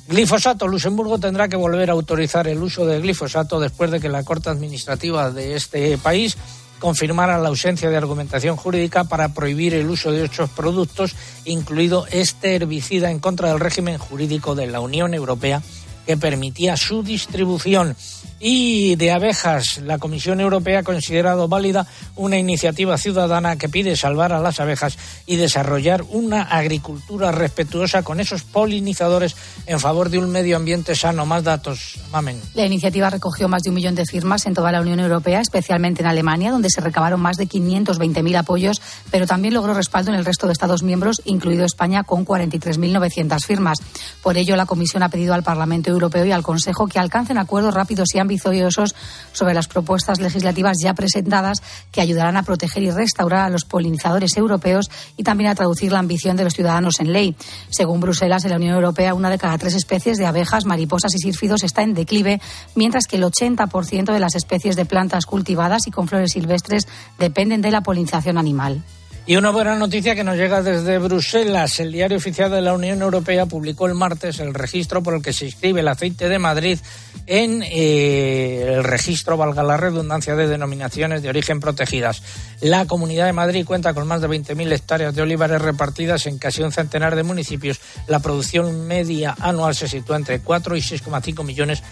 Glifosato. 0.09 0.67
Luxemburgo 0.67 1.19
tendrá 1.19 1.49
que 1.49 1.57
volver 1.57 1.91
a 1.91 1.93
autorizar 1.93 2.49
el 2.49 2.63
uso 2.63 2.87
de 2.87 2.99
glifosato 2.99 3.61
después 3.61 3.91
de 3.91 4.01
que 4.01 4.09
la 4.09 4.25
Corte 4.25 4.49
Administrativa 4.49 5.31
de 5.31 5.55
este 5.55 5.99
país 5.99 6.37
confirmara 6.79 7.39
la 7.39 7.49
ausencia 7.49 7.91
de 7.91 7.97
argumentación 7.97 8.57
jurídica 8.57 9.05
para 9.05 9.35
prohibir 9.35 9.75
el 9.75 9.89
uso 9.89 10.13
de 10.13 10.23
otros 10.23 10.51
productos, 10.51 11.15
incluido 11.45 12.07
este 12.11 12.55
herbicida 12.55 13.11
en 13.11 13.19
contra 13.19 13.49
del 13.49 13.61
régimen 13.61 13.99
jurídico 13.99 14.55
de 14.55 14.67
la 14.67 14.81
Unión 14.81 15.15
Europea 15.15 15.63
que 16.09 16.17
permitía 16.17 16.75
su 16.79 17.03
distribución 17.03 17.95
y 18.41 18.97
de 18.97 19.13
abejas. 19.13 19.79
La 19.85 19.99
Comisión 19.99 20.41
Europea 20.41 20.79
ha 20.79 20.83
considerado 20.83 21.49
válida 21.49 21.87
una 22.17 22.39
iniciativa 22.39 22.97
ciudadana 22.97 23.57
que 23.57 23.69
pide 23.69 23.95
salvar 23.95 24.33
a 24.33 24.41
las 24.41 24.59
abejas 24.59 24.97
y 25.27 25.37
desarrollar 25.37 26.05
una 26.09 26.45
agricultura 26.45 27.31
respetuosa 27.31 28.05
con 28.05 28.21
esos 28.21 28.43
polinizadores 28.43 29.37
en 29.67 29.81
favor 29.81 30.09
de 30.09 30.19
un 30.19 30.31
medio 30.31 30.57
ambiente 30.57 30.97
sano. 30.97 31.27
Más 31.27 31.45
datos, 31.45 31.97
Mamen. 32.11 32.41
La 32.55 32.65
iniciativa 32.65 33.11
recogió 33.11 33.47
más 33.49 33.63
de 33.63 33.69
un 33.69 33.75
millón 33.75 33.95
de 33.95 34.07
firmas 34.07 34.47
en 34.47 34.55
toda 34.55 34.73
la 34.73 34.81
Unión 34.81 35.01
Europea, 35.01 35.43
especialmente 35.43 36.01
en 36.01 36.09
Alemania, 36.09 36.53
donde 36.53 36.71
se 36.71 36.81
recabaron 36.81 37.21
más 37.21 37.37
de 37.37 37.47
520.000 37.47 38.35
apoyos, 38.39 38.81
pero 39.11 39.27
también 39.27 39.53
logró 39.53 39.75
respaldo 39.75 40.11
en 40.11 40.17
el 40.17 40.25
resto 40.25 40.47
de 40.47 40.55
Estados 40.55 40.83
miembros, 40.83 41.21
incluido 41.27 41.67
España, 41.67 42.03
con 42.05 42.25
43.900 42.25 43.45
firmas. 43.45 43.79
Por 44.23 44.39
ello, 44.39 44.57
la 44.57 44.65
Comisión 44.65 45.03
ha 45.03 45.11
pedido 45.11 45.35
al 45.35 45.43
Parlamento 45.43 45.91
Europeo 45.91 45.98
y 45.99 46.33
al 46.33 46.43
Consejo 46.43 46.87
que 46.87 46.99
alcancen 46.99 47.39
acuerdos 47.39 47.75
rápidos 47.75 48.15
y 48.15 48.19
ambiciosos 48.19 48.95
sobre 49.33 49.55
las 49.55 49.67
propuestas 49.67 50.21
legislativas 50.21 50.79
ya 50.81 50.95
presentadas 50.95 51.63
que 51.91 52.01
ayudarán 52.01 52.37
a 52.37 52.45
proteger 52.45 52.83
y 52.85 52.91
restaurar 52.91 53.41
a 53.41 53.51
los 53.51 53.65
polinizadores 53.65 54.37
europeos 54.37 54.91
y 55.17 55.25
también 55.25 55.51
a 55.51 55.55
traducir 55.55 55.93
la 55.93 55.99
ambición 55.99 56.37
de 56.37 56.45
los 56.45 56.55
ciudadanos 56.55 57.01
en 57.01 57.13
ley. 57.13 57.37
Según 57.71 58.01
Bruselas, 58.01 58.45
en 58.45 58.51
la 58.51 58.57
Unión 58.57 58.75
Europea, 58.75 59.15
una 59.15 59.31
de 59.31 59.39
cada 59.39 59.59
tres 59.59 59.75
especies 59.75 60.19
de 60.19 60.27
abejas, 60.27 60.65
mariposas 60.65 61.15
y 61.15 61.19
sírfidos 61.19 61.65
está 61.65 61.83
en 61.83 61.95
declive, 61.95 62.41
mientras 62.75 63.07
que 63.07 63.17
el 63.17 63.25
80% 63.25 64.13
de 64.13 64.21
las 64.21 64.37
especies 64.37 64.77
de 64.77 64.87
plantas 64.87 65.27
cultivadas 65.27 65.87
y 65.87 65.91
con 65.91 66.07
flores 66.07 66.33
silvestres 66.33 66.87
dependen 67.19 67.61
de 67.61 67.73
la 67.73 67.83
polinización 67.83 68.39
animal. 68.39 68.83
Y 69.29 69.37
una 69.37 69.51
buena 69.51 69.75
noticia 69.75 70.15
que 70.15 70.25
nos 70.25 70.39
llega 70.39 70.63
desde 70.63 70.97
Bruselas. 70.97 71.81
El 71.81 71.93
diario 71.93 72.17
oficial 72.17 72.51
de 72.51 72.63
la 72.63 72.73
Unión 72.73 73.03
Europea 73.03 73.45
publicó 73.45 73.85
el 73.85 73.93
martes 73.93 74.41
el 74.41 74.55
registro 74.55 75.03
por 75.03 75.13
el 75.15 75.21
que 75.21 75.35
se 75.35 75.45
inscribe 75.45 75.81
el 75.81 75.89
aceite 75.89 76.31
de 76.31 76.39
Madrid 76.39 76.79
en 77.27 77.63
eh, 77.63 78.77
el 78.77 78.85
registro, 78.85 79.37
valga 79.37 79.63
la 79.63 79.77
redundancia, 79.77 80.35
de 80.35 80.49
denominaciones 80.49 81.21
de 81.21 81.29
origen 81.29 81.61
protegidas. 81.61 82.23
La 82.63 82.87
Comunidad 82.87 83.27
de 83.27 83.35
Madrid 83.35 83.67
cuenta 83.67 83.93
con 83.93 84.07
más 84.09 84.23
de 84.23 84.31
20.000 84.31 84.73
hectáreas 84.73 85.15
de 85.15 85.21
olivares 85.21 85.61
repartidas 85.61 86.25
en 86.25 86.39
casi 86.39 86.63
un 86.63 86.73
centenar 86.73 87.15
de 87.15 87.23
municipios. 87.23 87.81
La 88.07 88.21
producción 88.21 88.87
media 88.87 89.37
anual 89.39 89.75
se 89.75 89.89
sitúa 89.89 90.17
entre 90.17 90.41
4 90.41 90.75
y 90.75 90.81
6,5 90.81 91.45
millones 91.45 91.83
de 91.83 91.87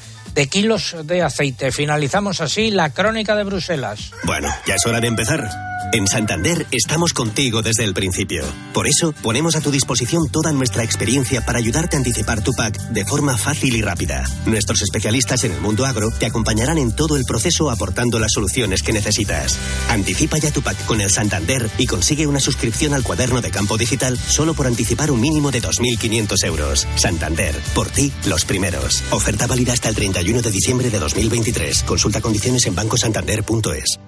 kilos 0.50 0.96
de 1.04 1.22
aceite. 1.22 1.72
Finalizamos 1.72 2.40
así 2.40 2.70
la 2.70 2.90
crónica 2.90 3.34
de 3.34 3.44
Bruselas. 3.44 4.10
Bueno, 4.24 4.48
ya 4.66 4.74
es 4.74 4.86
hora 4.86 5.00
de 5.00 5.08
empezar. 5.08 5.48
En 5.92 6.06
Santander 6.06 6.66
estamos 6.72 7.12
contigo 7.12 7.62
desde 7.62 7.84
el 7.84 7.94
principio. 7.94 8.44
Por 8.72 8.88
eso 8.88 9.12
ponemos 9.22 9.54
a 9.54 9.60
tu 9.60 9.70
disposición 9.70 10.28
toda 10.30 10.52
nuestra 10.52 10.82
experiencia 10.82 11.44
para 11.46 11.58
ayudarte 11.58 11.96
a 11.96 11.98
anticipar 11.98 12.42
tu 12.42 12.52
PAC 12.52 12.76
de 12.90 13.04
forma 13.04 13.38
fácil 13.38 13.74
y 13.74 13.82
rápida. 13.82 14.24
Nuestros 14.46 14.82
especialistas 14.82 15.44
en 15.44 15.52
el 15.52 15.60
mundo 15.60 15.86
agro 15.86 16.10
te 16.18 16.26
acompañarán 16.26 16.78
en 16.78 16.94
todo 16.94 17.16
el 17.16 17.24
proceso 17.24 17.70
aportando 17.70 18.18
las 18.18 18.32
soluciones 18.32 18.82
que 18.82 18.92
necesitas. 18.92 19.58
Anticipa 19.88 20.38
ya 20.38 20.50
tu 20.50 20.60
PAC 20.60 20.84
con 20.86 21.00
el 21.00 21.10
Santander 21.10 21.70
y 21.78 21.86
consigue 21.86 22.26
una 22.26 22.40
suscripción 22.40 22.92
al 22.92 23.04
cuaderno 23.04 23.40
de 23.40 23.50
campo 23.50 23.78
digital 23.78 24.18
solo 24.18 24.54
por 24.54 24.66
anticipar 24.66 25.10
un 25.10 25.20
mínimo 25.20 25.50
de 25.50 25.62
2.500 25.62 26.44
euros. 26.44 26.86
Santander, 26.96 27.54
por 27.74 27.88
ti, 27.90 28.12
los 28.26 28.44
primeros. 28.44 29.04
Oferta 29.12 29.46
válida 29.46 29.72
hasta 29.72 29.88
el 29.88 29.94
31 30.16 30.40
de 30.40 30.50
diciembre 30.50 30.88
de 30.88 30.98
2023. 30.98 31.82
Consulta 31.82 32.22
condiciones 32.22 32.64
en 32.64 32.74
bancosantander.es. 32.74 33.98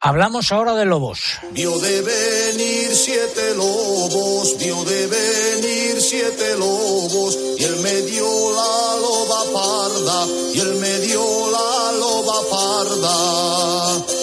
Hablamos 0.00 0.50
ahora 0.50 0.74
de 0.74 0.84
lobos. 0.84 1.38
Vio 1.52 1.78
de 1.78 2.02
venir 2.02 2.90
siete 2.92 3.54
lobos, 3.54 4.56
vio 4.58 4.82
de 4.82 5.06
venir 5.06 6.02
siete 6.02 6.56
lobos, 6.58 7.38
y 7.56 7.62
el 7.62 7.76
medio 7.76 8.24
la 8.50 8.96
loba 9.00 9.44
parda, 9.52 10.26
y 10.52 10.58
el 10.58 10.74
medio 10.74 11.22
la 11.52 11.92
loba 11.92 12.50
parda. 12.50 14.17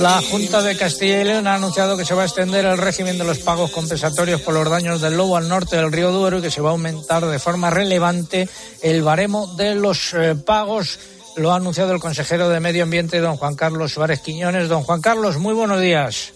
La 0.00 0.22
Junta 0.22 0.62
de 0.62 0.76
Castilla 0.76 1.22
y 1.22 1.24
León 1.24 1.48
ha 1.48 1.54
anunciado 1.54 1.96
que 1.96 2.04
se 2.04 2.14
va 2.14 2.22
a 2.22 2.26
extender 2.26 2.64
el 2.64 2.78
régimen 2.78 3.18
de 3.18 3.24
los 3.24 3.38
pagos 3.40 3.72
compensatorios 3.72 4.40
por 4.42 4.54
los 4.54 4.70
daños 4.70 5.00
del 5.00 5.16
lobo 5.16 5.36
al 5.36 5.48
norte 5.48 5.76
del 5.76 5.90
río 5.90 6.12
Duero 6.12 6.38
y 6.38 6.42
que 6.42 6.52
se 6.52 6.60
va 6.60 6.68
a 6.68 6.72
aumentar 6.72 7.26
de 7.26 7.38
forma 7.40 7.68
relevante 7.68 8.48
el 8.82 9.02
baremo 9.02 9.54
de 9.56 9.74
los 9.74 10.14
eh, 10.14 10.36
pagos 10.36 11.00
lo 11.36 11.52
ha 11.52 11.56
anunciado 11.56 11.92
el 11.92 12.00
consejero 12.00 12.48
de 12.48 12.60
Medio 12.60 12.82
Ambiente, 12.84 13.20
don 13.20 13.36
Juan 13.36 13.56
Carlos 13.56 13.92
Suárez 13.92 14.20
Quiñones. 14.20 14.68
Don 14.68 14.82
Juan 14.82 15.00
Carlos, 15.00 15.38
muy 15.38 15.54
buenos 15.54 15.80
días. 15.80 16.32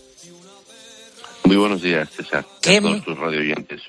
Muy 1.44 1.56
buenos 1.56 1.82
días, 1.82 2.08
César. 2.16 2.44
¿Qué... 2.60 2.78
A 2.78 2.80
todos 2.80 3.04
tus 3.04 3.18
radioyentes. 3.18 3.82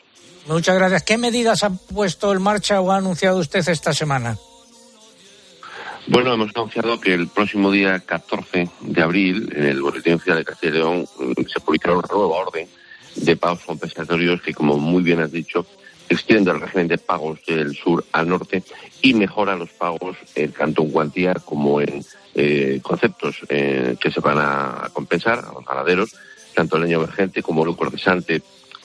Muchas 0.48 0.76
gracias. 0.76 1.04
¿Qué 1.04 1.18
medidas 1.18 1.64
ha 1.64 1.70
puesto 1.70 2.32
en 2.32 2.42
marcha 2.42 2.82
o 2.82 2.92
ha 2.92 2.98
anunciado 2.98 3.38
usted 3.38 3.68
esta 3.68 3.94
semana? 3.94 4.38
Bueno, 6.08 6.34
hemos 6.34 6.52
anunciado 6.54 7.00
que 7.00 7.14
el 7.14 7.30
próximo 7.30 7.72
día 7.72 7.98
14 8.00 8.70
de 8.82 9.02
abril, 9.02 9.50
en 9.56 9.64
el 9.64 9.82
Boletín 9.82 10.16
Oficial 10.16 10.38
de 10.38 10.44
Castilla 10.44 10.74
y 10.74 10.76
León, 10.76 11.06
mm, 11.18 11.44
se 11.48 11.62
publicará 11.62 11.96
una 11.96 12.08
nueva 12.12 12.36
orden 12.36 12.68
de 13.16 13.36
pagos 13.38 13.64
compensatorios 13.64 14.42
que, 14.42 14.54
como 14.54 14.78
muy 14.78 15.02
bien 15.02 15.22
has 15.22 15.32
dicho, 15.32 15.66
extiende 16.10 16.52
el 16.52 16.60
régimen 16.60 16.90
de 16.90 16.98
pagos 16.98 17.40
del 17.46 17.74
sur 17.74 18.04
al 18.12 18.28
norte 18.28 18.64
y 19.02 19.14
mejora 19.14 19.56
los 19.56 19.70
pagos 19.70 20.18
en 20.36 20.52
tanto 20.52 20.84
en 20.84 20.92
cuantía 20.92 21.36
como 21.36 21.80
en 21.80 22.04
eh, 22.36 22.82
conceptos 22.84 23.38
eh, 23.48 23.96
que 23.98 24.12
se 24.12 24.20
van 24.20 24.40
a 24.40 24.90
compensar 24.92 25.40
a 25.40 25.54
los 25.54 25.66
ganaderos, 25.66 26.14
tanto 26.54 26.76
el 26.76 26.84
año 26.84 26.98
emergente 26.98 27.42
como 27.42 27.64
el 27.64 27.92
cesante 27.92 28.42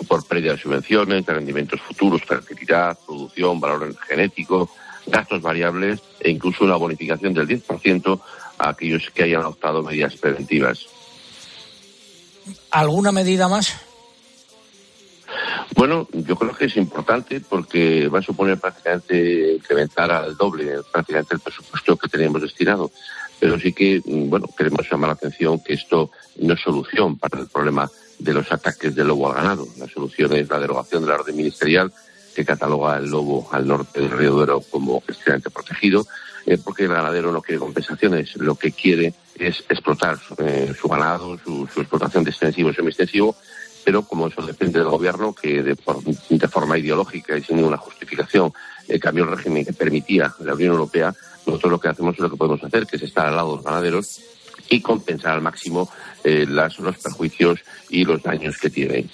por 0.07 0.25
pérdida 0.25 0.53
de 0.53 0.59
subvenciones, 0.59 1.27
de 1.27 1.35
rendimientos 1.35 1.81
futuros, 1.81 2.23
fertilidad, 2.23 2.97
producción, 3.05 3.59
valor 3.59 3.97
genético, 4.07 4.71
gastos 5.09 5.43
variables 5.43 6.01
e 6.21 6.31
incluso 6.31 6.65
una 6.65 6.77
bonificación 6.77 7.35
del 7.35 7.49
10% 7.49 8.21
a 8.59 8.69
aquellos 8.71 9.11
que 9.11 9.23
hayan 9.23 9.41
adoptado 9.41 9.83
medidas 9.83 10.17
preventivas. 10.17 10.87
¿Alguna 12.71 13.13
medida 13.13 13.49
más? 13.49 13.75
Bueno, 15.75 16.09
yo 16.13 16.37
creo 16.37 16.55
que 16.55 16.65
es 16.65 16.77
importante 16.77 17.41
porque 17.41 18.09
va 18.09 18.19
a 18.19 18.23
suponer 18.23 18.59
prácticamente 18.59 19.55
incrementar 19.55 20.11
al 20.11 20.37
doble 20.37 20.79
prácticamente 20.91 21.35
el 21.35 21.41
presupuesto 21.41 21.97
que 21.97 22.09
teníamos 22.09 22.43
destinado. 22.43 22.91
Pero 23.39 23.59
sí 23.59 23.73
que, 23.73 24.03
mm, 24.05 24.29
bueno, 24.29 24.49
queremos 24.57 24.91
llamar 24.91 25.09
la 25.09 25.15
atención 25.15 25.61
que 25.61 25.75
esto 25.75 26.11
no 26.41 26.55
es 26.55 26.61
solución 26.61 27.19
para 27.19 27.41
el 27.41 27.47
problema 27.47 27.89
de 28.19 28.35
los 28.35 28.51
ataques 28.51 28.95
del 28.95 29.07
lobo 29.07 29.29
al 29.29 29.37
ganado. 29.37 29.69
La 29.77 29.87
solución 29.87 30.33
es 30.35 30.49
la 30.49 30.59
derogación 30.59 31.03
de 31.03 31.09
la 31.09 31.15
orden 31.15 31.37
ministerial 31.37 31.93
que 32.39 32.45
cataloga 32.45 32.99
el 32.99 33.11
lobo 33.11 33.49
al 33.51 33.67
norte 33.67 34.01
del 34.01 34.13
río 34.13 34.31
Duero 34.31 34.61
como 34.71 35.03
extremadamente 35.09 35.51
protegido, 35.51 36.07
eh, 36.47 36.57
porque 36.57 36.85
el 36.85 36.91
ganadero 36.91 37.33
no 37.33 37.43
quiere 37.43 37.59
compensaciones, 37.59 38.37
lo 38.37 38.55
que 38.55 38.71
quiere 38.71 39.13
es 39.35 39.65
explotar 39.69 40.21
eh, 40.39 40.73
su 40.81 40.87
ganado, 40.87 41.37
su, 41.45 41.65
explotación 41.65 42.23
de 42.23 42.31
extensivo 42.31 42.71
y 42.71 42.75
semi-extensivo, 42.75 43.35
pero 43.85 44.03
como 44.03 44.29
eso 44.29 44.47
depende 44.47 44.79
del 44.79 44.89
gobierno, 44.89 45.35
que 45.35 45.65
de, 45.65 45.75
forma 46.47 46.79
ideológica 46.79 47.37
y 47.37 47.43
sin 47.43 47.57
ninguna 47.57 47.77
justificación 47.77 48.53
eh, 48.87 49.01
cambió 49.01 49.25
el 49.25 49.37
régimen 49.37 49.65
que 49.65 49.73
permitía 49.73 50.33
la 50.39 50.55
Unión 50.55 50.75
Europea, 50.75 51.13
nosotros 51.45 51.73
lo 51.73 51.81
que 51.81 51.89
hacemos 51.89 52.15
es 52.15 52.21
lo 52.21 52.31
que 52.31 52.37
podemos 52.37 52.63
hacer, 52.63 52.87
que 52.87 52.99
es 52.99 53.03
estar 53.03 53.27
al 53.27 53.35
lado 53.35 53.51
de 53.51 53.57
los 53.57 53.65
ganaderos 53.65 54.21
y 54.69 54.81
compensar 54.81 55.33
al 55.33 55.43
máximo 55.43 55.91
los 56.23 56.99
perjuicios 56.99 57.61
y 57.89 58.05
los 58.05 58.23
daños 58.23 58.59
que 58.59 58.69
tienen. 58.71 59.11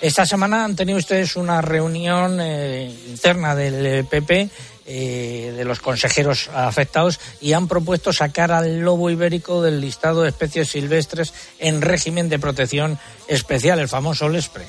Esta 0.00 0.26
semana 0.26 0.64
han 0.64 0.76
tenido 0.76 0.98
ustedes 0.98 1.36
una 1.36 1.62
reunión 1.62 2.38
eh, 2.40 2.94
interna 3.08 3.54
del 3.54 4.04
PP, 4.04 4.50
eh, 4.86 5.54
de 5.56 5.64
los 5.64 5.80
consejeros 5.80 6.48
afectados, 6.52 7.18
y 7.40 7.54
han 7.54 7.66
propuesto 7.66 8.12
sacar 8.12 8.52
al 8.52 8.80
lobo 8.80 9.10
ibérico 9.10 9.62
del 9.62 9.80
listado 9.80 10.22
de 10.22 10.28
especies 10.28 10.68
silvestres 10.68 11.32
en 11.58 11.80
régimen 11.80 12.28
de 12.28 12.38
protección 12.38 12.98
especial, 13.26 13.80
el 13.80 13.88
famoso 13.88 14.28
LESPRE. 14.28 14.66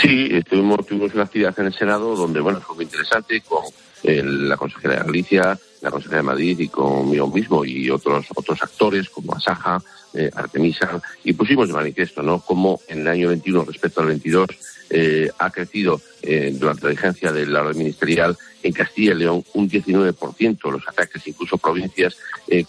Sí, 0.00 0.42
tuvimos, 0.48 0.86
tuvimos 0.86 1.14
una 1.14 1.24
actividad 1.24 1.58
en 1.60 1.66
el 1.66 1.74
Senado 1.74 2.16
donde, 2.16 2.40
bueno, 2.40 2.60
fue 2.60 2.76
muy 2.76 2.84
interesante 2.84 3.40
con 3.42 3.64
la 4.02 4.56
consejera 4.56 4.94
de 4.94 5.04
Galicia, 5.04 5.58
la 5.80 5.90
consejera 5.90 6.18
de 6.18 6.22
Madrid 6.24 6.58
y 6.58 6.68
conmigo 6.68 7.28
mismo 7.28 7.64
y 7.64 7.90
otros 7.90 8.26
otros 8.34 8.62
actores 8.62 9.08
como 9.10 9.34
Asaja, 9.34 9.82
eh, 10.14 10.30
Artemisa, 10.34 11.00
y 11.24 11.32
pusimos 11.32 11.68
de 11.68 11.74
manifiesto 11.74 12.22
¿no? 12.22 12.40
cómo 12.40 12.80
en 12.88 13.00
el 13.00 13.08
año 13.08 13.28
21 13.28 13.64
respecto 13.64 14.00
al 14.00 14.08
22 14.08 14.48
eh, 14.90 15.30
ha 15.38 15.50
crecido 15.50 16.00
eh, 16.22 16.50
durante 16.54 16.84
la 16.84 16.90
vigencia 16.90 17.32
de 17.32 17.46
la 17.46 17.62
ministerial 17.72 18.36
en 18.62 18.72
Castilla 18.72 19.12
y 19.12 19.18
León 19.18 19.44
un 19.54 19.70
19% 19.70 20.70
los 20.70 20.88
ataques, 20.88 21.26
incluso 21.26 21.58
provincias 21.58 22.16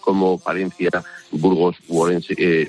como 0.00 0.38
Palencia, 0.38 0.90
Burgos, 1.32 1.76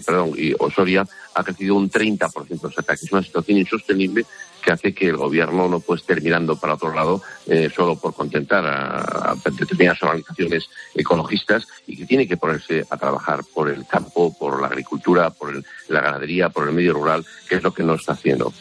perdón, 0.05 0.33
y 0.35 0.53
Osoria 0.57 1.05
ha 1.35 1.43
crecido 1.43 1.75
un 1.75 1.89
30% 1.89 2.61
los 2.61 2.79
ataques. 2.79 3.03
Es 3.03 3.11
una 3.11 3.23
situación 3.23 3.57
insostenible 3.57 4.25
que 4.61 4.71
hace 4.71 4.93
que 4.93 5.09
el 5.09 5.17
gobierno 5.17 5.67
no 5.67 5.79
pueda 5.79 5.99
estar 5.99 6.21
mirando 6.21 6.55
para 6.55 6.75
otro 6.75 6.93
lado 6.93 7.21
eh, 7.47 7.69
solo 7.75 7.95
por 7.95 8.13
contentar 8.13 8.65
a, 8.65 9.35
determinadas 9.43 10.01
organizaciones 10.03 10.69
ecologistas 10.93 11.67
y 11.87 11.97
que 11.97 12.05
tiene 12.05 12.27
que 12.27 12.37
ponerse 12.37 12.85
a 12.89 12.97
trabajar 12.97 13.41
por 13.53 13.69
el 13.69 13.85
campo, 13.87 14.35
por 14.37 14.61
la 14.61 14.67
agricultura, 14.67 15.31
por 15.31 15.63
la 15.87 16.01
ganadería, 16.01 16.49
por 16.49 16.67
el 16.67 16.75
medio 16.75 16.93
rural, 16.93 17.25
que 17.49 17.55
es 17.55 17.63
lo 17.63 17.73
que 17.73 17.83
no 17.83 17.95
está 17.95 18.13
haciendo. 18.13 18.53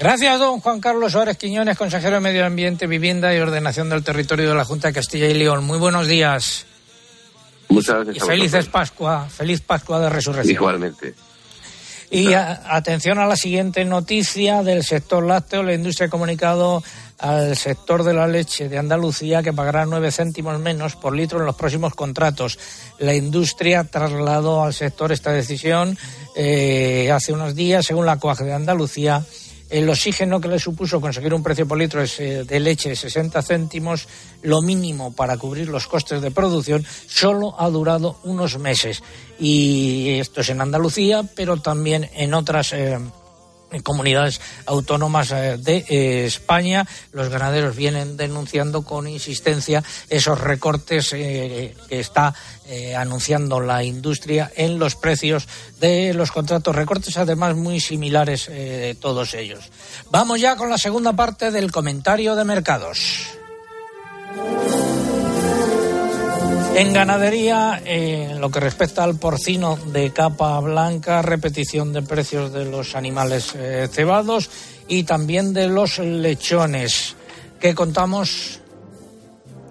Gracias, 0.00 0.38
don 0.38 0.60
Juan 0.60 0.80
Carlos 0.80 1.12
Suárez 1.12 1.36
Quiñones, 1.36 1.76
consejero 1.76 2.14
de 2.14 2.20
Medio 2.20 2.46
Ambiente, 2.46 2.86
Vivienda 2.86 3.34
y 3.34 3.38
Ordenación 3.38 3.90
del 3.90 4.02
Territorio 4.02 4.48
de 4.48 4.54
la 4.54 4.64
Junta 4.64 4.88
de 4.88 4.94
Castilla 4.94 5.28
y 5.28 5.34
León. 5.34 5.62
Muy 5.64 5.78
buenos 5.78 6.06
días. 6.06 6.64
Muchas 7.68 8.06
gracias. 8.06 8.16
Y 8.16 8.26
felices 8.26 8.66
Pascua, 8.68 9.28
feliz 9.28 9.60
Pascua 9.60 10.00
de 10.00 10.08
Resurrección. 10.08 10.54
Igualmente. 10.54 11.14
Y 12.10 12.32
atención 12.32 13.18
a 13.18 13.26
la 13.26 13.36
siguiente 13.36 13.84
noticia 13.84 14.62
del 14.62 14.84
sector 14.84 15.22
lácteo. 15.22 15.62
La 15.62 15.74
industria 15.74 16.06
ha 16.06 16.10
comunicado 16.10 16.82
al 17.18 17.54
sector 17.54 18.02
de 18.02 18.14
la 18.14 18.26
leche 18.26 18.70
de 18.70 18.78
Andalucía 18.78 19.42
que 19.42 19.52
pagará 19.52 19.84
nueve 19.84 20.10
céntimos 20.10 20.58
menos 20.58 20.96
por 20.96 21.14
litro 21.14 21.40
en 21.40 21.44
los 21.44 21.56
próximos 21.56 21.94
contratos. 21.94 22.58
La 22.98 23.14
industria 23.14 23.84
trasladó 23.84 24.64
al 24.64 24.72
sector 24.72 25.12
esta 25.12 25.30
decisión 25.30 25.98
eh, 26.34 27.10
hace 27.12 27.34
unos 27.34 27.54
días, 27.54 27.84
según 27.84 28.06
la 28.06 28.18
COAG 28.18 28.38
de 28.38 28.54
Andalucía 28.54 29.22
el 29.70 29.88
oxígeno 29.88 30.40
que 30.40 30.48
le 30.48 30.58
supuso 30.58 31.00
conseguir 31.00 31.32
un 31.32 31.42
precio 31.42 31.66
por 31.66 31.78
litro 31.78 32.02
eh, 32.02 32.44
de 32.44 32.60
leche 32.60 32.90
de 32.90 32.96
60 32.96 33.40
céntimos, 33.42 34.08
lo 34.42 34.60
mínimo 34.62 35.12
para 35.12 35.38
cubrir 35.38 35.68
los 35.68 35.86
costes 35.86 36.20
de 36.20 36.30
producción, 36.30 36.84
solo 37.06 37.54
ha 37.58 37.68
durado 37.70 38.18
unos 38.24 38.58
meses. 38.58 39.02
Y 39.38 40.18
esto 40.18 40.40
es 40.40 40.50
en 40.50 40.60
Andalucía, 40.60 41.22
pero 41.34 41.56
también 41.56 42.10
en 42.14 42.34
otras 42.34 42.72
eh, 42.72 42.98
comunidades 43.82 44.40
autónomas 44.66 45.30
eh, 45.30 45.56
de 45.58 45.84
eh, 45.88 46.24
España. 46.26 46.86
Los 47.12 47.28
ganaderos 47.28 47.76
vienen 47.76 48.16
denunciando 48.16 48.82
con 48.82 49.06
insistencia 49.06 49.84
esos 50.08 50.40
recortes 50.40 51.12
eh, 51.12 51.74
que 51.88 52.00
está 52.00 52.34
anunciando 52.96 53.58
la 53.58 53.82
industria 53.82 54.52
en 54.54 54.78
los 54.78 54.94
precios 54.94 55.48
de 55.80 56.14
los 56.14 56.30
contratos. 56.30 56.76
Recortes 56.76 57.16
además 57.16 57.56
muy 57.56 57.80
similares 57.80 58.48
todos 59.00 59.34
ellos. 59.34 59.70
Vamos 60.08 60.40
ya 60.40 60.54
con 60.54 60.70
la 60.70 60.78
segunda 60.78 61.12
parte 61.14 61.50
del 61.50 61.72
comentario 61.72 62.36
de 62.36 62.44
mercados. 62.44 63.40
En 66.80 66.94
ganadería, 66.94 67.78
en 67.84 68.40
lo 68.40 68.50
que 68.50 68.58
respecta 68.58 69.04
al 69.04 69.18
porcino 69.18 69.76
de 69.92 70.14
capa 70.14 70.58
blanca, 70.60 71.20
repetición 71.20 71.92
de 71.92 72.00
precios 72.00 72.54
de 72.54 72.64
los 72.64 72.96
animales 72.96 73.54
eh, 73.54 73.86
cebados 73.92 74.48
y 74.88 75.02
también 75.02 75.52
de 75.52 75.68
los 75.68 75.98
lechones. 75.98 77.16
¿Qué 77.60 77.74
contamos? 77.74 78.62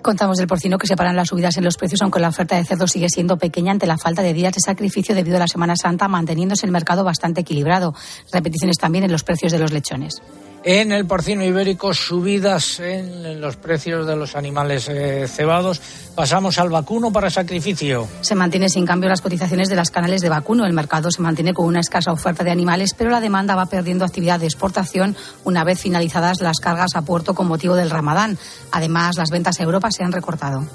Contamos 0.04 0.38
del 0.38 0.46
porcino 0.46 0.78
que 0.78 0.86
separan 0.86 1.16
las 1.16 1.30
subidas 1.30 1.58
en 1.58 1.64
los 1.64 1.78
precios, 1.78 2.04
aunque 2.04 2.20
la 2.20 2.30
oferta 2.30 2.56
de 2.58 2.64
cerdo 2.64 2.88
sigue 2.88 3.10
siendo 3.10 3.40
pequeña 3.40 3.72
ante 3.72 3.88
la 3.88 3.98
falta 3.98 4.22
de 4.22 4.36
días 4.36 4.54
de 4.54 4.62
sacrificio 4.64 5.16
debido 5.16 5.38
a 5.38 5.40
la 5.40 5.48
Semana 5.48 5.76
Santa, 5.76 6.08
manteniéndose 6.08 6.68
el 6.68 6.72
mercado 6.72 7.04
bastante 7.04 7.42
equilibrado. 7.42 7.96
Repeticiones 8.32 8.78
también 8.78 9.04
en 9.06 9.12
los 9.12 9.24
precios 9.24 9.52
de 9.52 9.58
los 9.58 9.72
lechones. 9.72 10.22
En 10.64 10.92
el 10.92 11.06
porcino 11.06 11.44
ibérico, 11.46 11.94
subidas 11.94 12.82
en 12.82 13.40
los 13.40 13.56
precios 13.56 14.06
de 14.06 14.18
los 14.18 14.36
animales 14.36 14.90
eh, 14.90 15.26
cebados. 15.28 15.82
Pasamos 16.16 16.58
al 16.58 16.70
vacuno 16.70 17.14
para 17.14 17.30
sacrificio. 17.30 18.08
Se 18.20 18.36
mantiene 18.36 18.68
sin 18.68 18.86
cambio 18.86 19.10
las 19.10 19.22
cotizaciones 19.22 19.70
de 19.70 19.78
las 19.78 19.90
canales 19.90 20.22
de 20.22 20.28
vacuno. 20.28 20.66
El 20.66 20.74
mercado 20.74 21.12
se 21.12 21.22
mantiene 21.22 21.54
con 21.54 21.66
una 21.66 21.80
escasa 21.80 22.12
oferta 22.12 22.44
de 22.44 22.52
animales, 22.52 22.94
pero 22.98 23.10
la 23.10 23.22
demanda 23.22 23.56
va 23.56 23.68
perdiendo 23.68 24.04
actividad 24.04 24.40
de 24.42 24.48
exportación 24.48 25.16
una 25.46 25.64
vez 25.64 25.80
finalizadas 25.80 26.42
las 26.42 26.60
cargas 26.60 26.96
a 26.96 27.04
puerto 27.04 27.34
con 27.34 27.48
motivo 27.48 27.76
del 27.76 27.90
Ramadán. 27.90 28.38
Además, 28.72 29.16
las 29.18 29.30
ventas 29.30 29.60
a 29.60 29.64
Europa 29.64 29.92
se 29.92 30.04
han 30.04 30.12
recortado. 30.12 30.68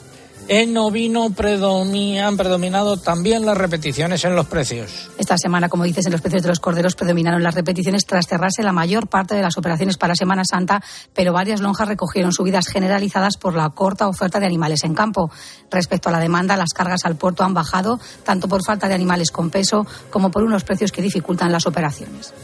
En 0.47 0.77
ovino 0.77 1.25
han 1.25 2.37
predominado 2.37 2.97
también 2.99 3.47
las 3.47 3.57
repeticiones 3.57 4.25
en 4.25 4.37
los 4.37 4.47
precios. 4.47 5.11
Esta 5.17 5.39
semana, 5.39 5.71
como 5.71 5.85
dices, 5.85 6.05
en 6.05 6.13
los 6.13 6.21
precios 6.21 6.43
de 6.43 6.49
los 6.49 6.61
corderos 6.61 6.97
predominaron 6.97 7.43
las 7.43 7.55
repeticiones 7.55 8.05
tras 8.05 8.27
cerrarse 8.27 8.63
la 8.63 8.73
mayor 8.73 9.09
parte 9.09 9.35
de 9.35 9.41
las 9.41 9.57
operaciones 9.57 9.97
para 9.97 10.15
Semana 10.15 10.43
Santa, 10.45 10.83
pero 11.15 11.33
varias 11.33 11.61
lonjas 11.61 11.89
recogieron 11.89 12.33
subidas 12.33 12.69
generalizadas 12.69 13.39
por 13.39 13.55
la 13.55 13.71
corta 13.71 14.07
oferta 14.07 14.39
de 14.39 14.47
animales 14.47 14.85
en 14.85 14.95
campo. 14.95 15.31
Respecto 15.71 16.11
a 16.11 16.13
la 16.13 16.21
demanda, 16.21 16.59
las 16.59 16.75
cargas 16.75 17.05
al 17.05 17.17
puerto 17.17 17.43
han 17.43 17.55
bajado 17.55 17.99
tanto 18.25 18.47
por 18.47 18.63
falta 18.65 18.87
de 18.87 18.95
animales 18.95 19.31
con 19.31 19.49
peso 19.49 19.87
como 20.11 20.31
por 20.31 20.43
unos 20.43 20.65
precios 20.65 20.93
que 20.93 21.01
dificultan 21.01 21.53
las 21.53 21.67
operaciones. 21.67 22.35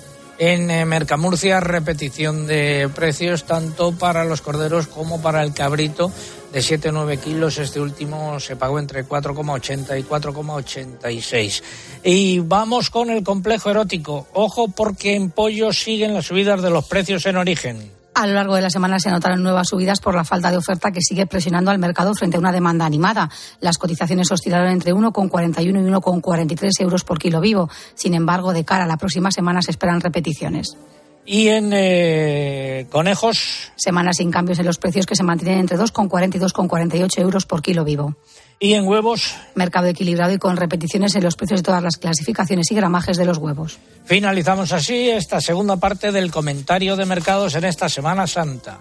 En 0.42 0.70
eh, 0.70 0.86
Mercamurcia, 0.86 1.60
repetición 1.60 2.46
de 2.46 2.88
precios 2.94 3.44
tanto 3.44 3.92
para 3.92 4.24
los 4.24 4.40
corderos 4.40 4.86
como 4.86 5.20
para 5.20 5.42
el 5.42 5.52
cabrito 5.52 6.10
de 6.50 6.62
7 6.62 6.88
o 6.88 6.92
9 6.92 7.18
kilos. 7.18 7.58
Este 7.58 7.78
último 7.78 8.40
se 8.40 8.56
pagó 8.56 8.78
entre 8.78 9.04
4,80 9.04 10.00
y 10.00 10.02
4,86. 10.02 11.62
Y 12.04 12.38
vamos 12.38 12.88
con 12.88 13.10
el 13.10 13.22
complejo 13.22 13.70
erótico. 13.70 14.28
Ojo 14.32 14.68
porque 14.68 15.14
en 15.14 15.30
pollo 15.30 15.74
siguen 15.74 16.14
las 16.14 16.24
subidas 16.24 16.62
de 16.62 16.70
los 16.70 16.86
precios 16.86 17.26
en 17.26 17.36
origen. 17.36 17.99
A 18.14 18.26
lo 18.26 18.34
largo 18.34 18.56
de 18.56 18.62
la 18.62 18.70
semana 18.70 18.98
se 18.98 19.10
notaron 19.10 19.42
nuevas 19.42 19.68
subidas 19.68 20.00
por 20.00 20.14
la 20.14 20.24
falta 20.24 20.50
de 20.50 20.56
oferta 20.56 20.90
que 20.90 21.00
sigue 21.00 21.26
presionando 21.26 21.70
al 21.70 21.78
mercado 21.78 22.14
frente 22.14 22.36
a 22.36 22.40
una 22.40 22.52
demanda 22.52 22.84
animada. 22.84 23.30
Las 23.60 23.78
cotizaciones 23.78 24.30
oscilaron 24.32 24.68
entre 24.68 24.92
1,41 24.92 25.62
y 25.62 25.90
1,43 25.90 26.70
euros 26.80 27.04
por 27.04 27.18
kilo 27.18 27.40
vivo. 27.40 27.70
Sin 27.94 28.14
embargo, 28.14 28.52
de 28.52 28.64
cara 28.64 28.84
a 28.84 28.88
la 28.88 28.96
próxima 28.96 29.30
semana 29.30 29.62
se 29.62 29.70
esperan 29.70 30.00
repeticiones. 30.00 30.76
Y 31.24 31.48
en 31.48 31.70
eh, 31.72 32.86
conejos. 32.90 33.70
Semanas 33.76 34.16
sin 34.16 34.30
cambios 34.30 34.58
en 34.58 34.66
los 34.66 34.78
precios 34.78 35.06
que 35.06 35.14
se 35.14 35.22
mantienen 35.22 35.60
entre 35.60 35.78
2,40 35.78 36.34
y 36.34 36.38
2,48 36.38 37.18
euros 37.20 37.46
por 37.46 37.62
kilo 37.62 37.84
vivo. 37.84 38.16
Y 38.62 38.74
en 38.74 38.86
huevos. 38.86 39.34
Mercado 39.54 39.86
equilibrado 39.86 40.34
y 40.34 40.38
con 40.38 40.58
repeticiones 40.58 41.14
en 41.14 41.24
los 41.24 41.34
precios 41.34 41.60
de 41.60 41.64
todas 41.64 41.82
las 41.82 41.96
clasificaciones 41.96 42.70
y 42.70 42.74
gramajes 42.74 43.16
de 43.16 43.24
los 43.24 43.38
huevos. 43.38 43.78
Finalizamos 44.04 44.72
así 44.72 45.08
esta 45.08 45.40
segunda 45.40 45.76
parte 45.76 46.12
del 46.12 46.30
comentario 46.30 46.94
de 46.94 47.06
mercados 47.06 47.54
en 47.54 47.64
esta 47.64 47.88
Semana 47.88 48.26
Santa. 48.26 48.78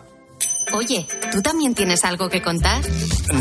Oye, 0.71 1.07
¿tú 1.31 1.41
también 1.41 1.73
tienes 1.73 2.05
algo 2.05 2.29
que 2.29 2.41
contar? 2.41 2.83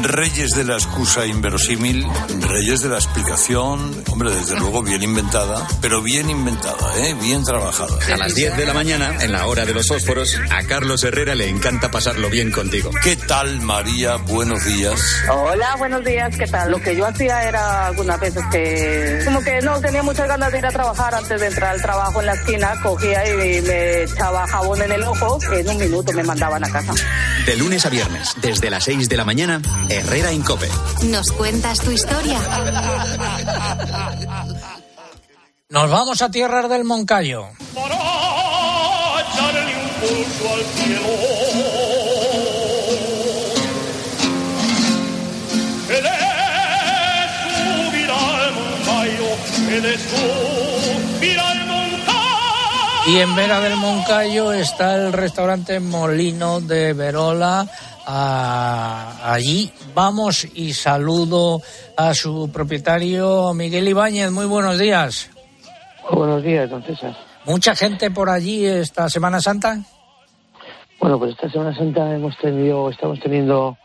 Reyes 0.03 0.51
de 0.53 0.65
la 0.65 0.75
excusa 0.75 1.27
inverosímil, 1.27 2.07
reyes 2.41 2.81
de 2.81 2.89
la 2.89 2.97
explicación, 2.97 4.03
hombre, 4.11 4.31
desde 4.31 4.59
luego 4.59 4.83
bien 4.83 5.03
inventada, 5.03 5.67
pero 5.83 6.03
bien 6.03 6.31
inventada, 6.31 6.97
¿eh? 6.99 7.15
bien 7.21 7.45
trabajada. 7.45 7.99
A 8.13 8.17
las 8.17 8.35
10 8.35 8.57
de 8.57 8.67
la 8.67 8.73
mañana, 8.73 9.17
en 9.21 9.33
la 9.33 9.47
hora 9.47 9.67
de 9.67 9.75
los 9.75 9.89
fósforos, 9.89 10.39
a 10.51 10.63
Carlos 10.65 11.05
Herrera 11.05 11.35
le 11.35 11.49
encanta 11.49 11.91
pasarlo 11.91 12.31
bien 12.31 12.51
contigo. 12.51 12.91
¿Qué 13.03 13.17
tal, 13.17 13.61
María? 13.61 14.17
Buenos 14.17 14.65
días. 14.65 14.99
Hola, 15.31 15.77
buenos 15.77 16.05
días, 16.05 16.35
¿qué 16.37 16.47
tal? 16.47 16.71
Lo 16.71 16.81
que 16.81 16.97
yo 16.97 17.07
hacía 17.07 17.47
era 17.47 17.87
algunas 17.87 18.21
veces 18.21 18.43
que 18.51 19.23
como 19.25 19.43
que 19.43 19.61
no 19.61 19.81
tenía 19.81 20.03
muchas 20.03 20.29
ganas 20.29 20.51
de 20.51 20.59
ir 20.59 20.67
a 20.67 20.71
trabajar 20.71 21.15
antes 21.15 21.41
de 21.41 21.47
entrar 21.47 21.75
al 21.75 21.83
trabajo 21.83 22.21
en 22.21 22.27
la 22.27 22.35
esquina, 22.35 22.81
cogía 22.83 23.27
y 23.29 23.63
me 23.63 24.03
echaba 24.05 24.47
jabón 24.47 24.81
en 24.83 24.93
el 24.93 25.03
ojo, 25.03 25.39
en 25.53 25.69
un 25.69 25.77
minuto 25.77 26.13
me 26.13 26.23
mandaban 26.23 26.65
a 26.65 26.71
casa. 26.71 26.95
De 27.47 27.57
lunes 27.57 27.87
a 27.87 27.89
viernes, 27.89 28.35
desde 28.43 28.71
las 28.71 28.85
6 28.85 29.09
de 29.09 29.17
la 29.17 29.25
mañana, 29.25 29.63
Herrera 29.89 30.33
Incope. 30.33 30.69
¿Nos 31.05 31.33
cuentas 31.33 31.79
tu 31.81 31.91
historia? 31.91 32.39
Nos 35.71 35.91
vamos 35.91 36.23
a 36.23 36.31
tierras 36.31 36.69
del 36.69 36.85
Moncayo. 36.85 37.47
echarle 39.21 39.77
un 39.77 39.89
pulso 40.01 40.55
al 40.55 40.65
cielo. 40.75 41.01
He 45.91 46.01
de 46.03 46.15
subir 47.57 48.11
al 48.11 48.53
moncayo, 48.55 49.29
al 49.67 49.99
moncayo. 49.99 50.58
Y 53.09 53.21
en 53.21 53.35
Vera 53.35 53.59
del 53.61 53.77
Moncayo 53.77 54.53
está 54.53 54.95
el 54.97 55.15
restaurante 55.15 55.81
Molino 55.81 56.61
de 56.61 56.93
Verola. 56.93 57.67
Ah, 58.07 59.33
allí 59.33 59.73
vamos 59.95 60.47
y 60.55 60.75
saludo 60.75 61.63
a 61.97 62.13
su 62.13 62.51
propietario 62.53 63.55
Miguel 63.55 63.89
Ibáñez. 63.89 64.31
Muy 64.31 64.45
buenos 64.45 64.79
días. 64.79 65.31
Buenos 66.13 66.43
días, 66.43 66.69
don 66.69 66.83
César. 66.83 67.17
¿Mucha 67.47 67.75
gente 67.75 68.11
por 68.11 68.29
allí 68.29 68.67
esta 68.67 69.09
Semana 69.09 69.41
Santa? 69.41 69.79
Bueno, 71.01 71.19
pues 71.19 71.31
esta 71.31 71.49
Semana 71.49 71.75
Santa 71.75 72.15
hemos 72.15 72.37
tenido, 72.37 72.91
estamos 72.91 73.19
teniendo 73.21 73.79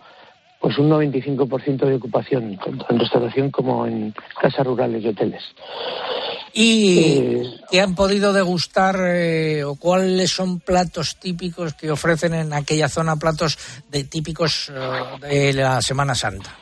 pues 0.59 0.77
un 0.77 0.89
95% 0.89 1.85
de 1.85 1.95
ocupación, 1.95 2.57
tanto 2.57 2.85
en 2.89 2.99
restauración 2.99 3.51
como 3.51 3.85
en 3.85 4.13
casas 4.41 4.65
rurales 4.65 5.01
y 5.01 5.07
hoteles. 5.07 5.43
¿Y 6.53 7.41
qué 7.71 7.81
han 7.81 7.95
podido 7.95 8.31
degustar 8.31 8.95
eh, 9.07 9.63
o 9.63 9.75
cuáles 9.75 10.31
son 10.31 10.59
platos 10.59 11.17
típicos 11.17 11.73
que 11.73 11.89
ofrecen 11.89 12.33
en 12.35 12.53
aquella 12.53 12.87
zona, 12.89 13.15
platos 13.15 13.57
de 13.89 14.03
típicos 14.03 14.71
eh, 14.71 15.27
de 15.27 15.53
la 15.53 15.81
Semana 15.81 16.13
Santa? 16.13 16.55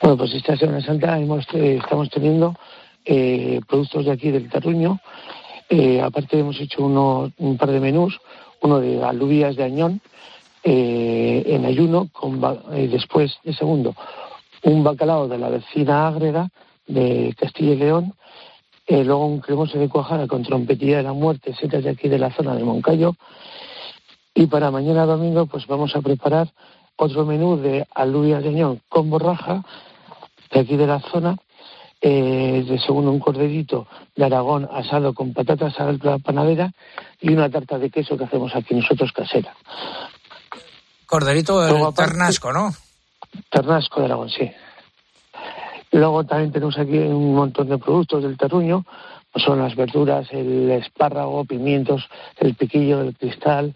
Bueno, 0.00 0.16
pues 0.16 0.32
esta 0.34 0.56
Semana 0.56 0.84
Santa 0.84 1.18
hemos, 1.18 1.44
eh, 1.52 1.78
estamos 1.82 2.08
teniendo 2.08 2.56
eh, 3.04 3.60
productos 3.68 4.06
de 4.06 4.12
aquí 4.12 4.30
del 4.30 4.48
Terruño. 4.48 4.98
Eh, 5.68 6.00
aparte 6.00 6.38
hemos 6.38 6.58
hecho 6.58 6.82
uno, 6.82 7.30
un 7.36 7.58
par 7.58 7.70
de 7.70 7.80
menús, 7.80 8.18
uno 8.62 8.80
de 8.80 9.04
alubias 9.04 9.56
de 9.56 9.64
añón 9.64 10.00
eh, 10.64 11.42
en 11.46 11.64
ayuno, 11.66 12.08
con 12.12 12.40
después 12.90 13.38
de 13.44 13.54
segundo 13.54 13.94
un 14.62 14.84
bacalao 14.84 15.28
de 15.28 15.38
la 15.38 15.48
vecina 15.48 16.08
Ágreda 16.08 16.50
de 16.86 17.34
Castilla 17.38 17.72
y 17.72 17.76
León, 17.76 18.14
eh, 18.90 19.04
luego 19.04 19.24
un 19.26 19.38
cremoso 19.40 19.78
de 19.78 19.88
cuajada 19.88 20.26
con 20.26 20.42
trompetilla 20.42 20.96
de 20.96 21.02
la 21.04 21.12
muerte, 21.12 21.54
setas 21.54 21.84
de 21.84 21.90
aquí 21.90 22.08
de 22.08 22.18
la 22.18 22.32
zona 22.34 22.56
de 22.56 22.64
Moncayo, 22.64 23.14
y 24.34 24.46
para 24.46 24.72
mañana 24.72 25.06
domingo 25.06 25.46
pues 25.46 25.66
vamos 25.68 25.94
a 25.94 26.00
preparar 26.00 26.48
otro 26.96 27.24
menú 27.24 27.56
de 27.56 27.86
alubias 27.94 28.42
de 28.42 28.48
añón 28.48 28.80
con 28.88 29.08
borraja 29.08 29.62
de 30.50 30.60
aquí 30.60 30.76
de 30.76 30.88
la 30.88 30.98
zona, 30.98 31.36
eh, 32.00 32.64
de 32.66 32.78
segundo 32.80 33.12
un 33.12 33.20
corderito 33.20 33.86
de 34.16 34.24
Aragón 34.24 34.68
asado 34.72 35.14
con 35.14 35.32
patatas 35.34 35.78
a 35.78 35.92
la 35.92 36.18
panadera 36.18 36.72
y 37.20 37.32
una 37.32 37.48
tarta 37.48 37.78
de 37.78 37.90
queso 37.90 38.16
que 38.18 38.24
hacemos 38.24 38.56
aquí 38.56 38.74
nosotros 38.74 39.12
casera. 39.12 39.54
Corderito 41.06 41.60
Luego, 41.68 41.86
aparte- 41.88 42.10
ternasco, 42.10 42.52
¿no? 42.52 42.72
Ternasco 43.50 44.00
de 44.00 44.06
Aragón, 44.06 44.30
sí. 44.30 44.50
Luego 45.92 46.24
también 46.24 46.52
tenemos 46.52 46.78
aquí 46.78 46.98
un 46.98 47.34
montón 47.34 47.68
de 47.68 47.78
productos 47.78 48.22
del 48.22 48.36
terruño, 48.36 48.84
pues 49.32 49.44
son 49.44 49.58
las 49.58 49.74
verduras, 49.74 50.28
el 50.32 50.70
espárrago, 50.70 51.44
pimientos, 51.44 52.08
el 52.38 52.54
piquillo 52.54 52.98
del 52.98 53.16
cristal, 53.16 53.74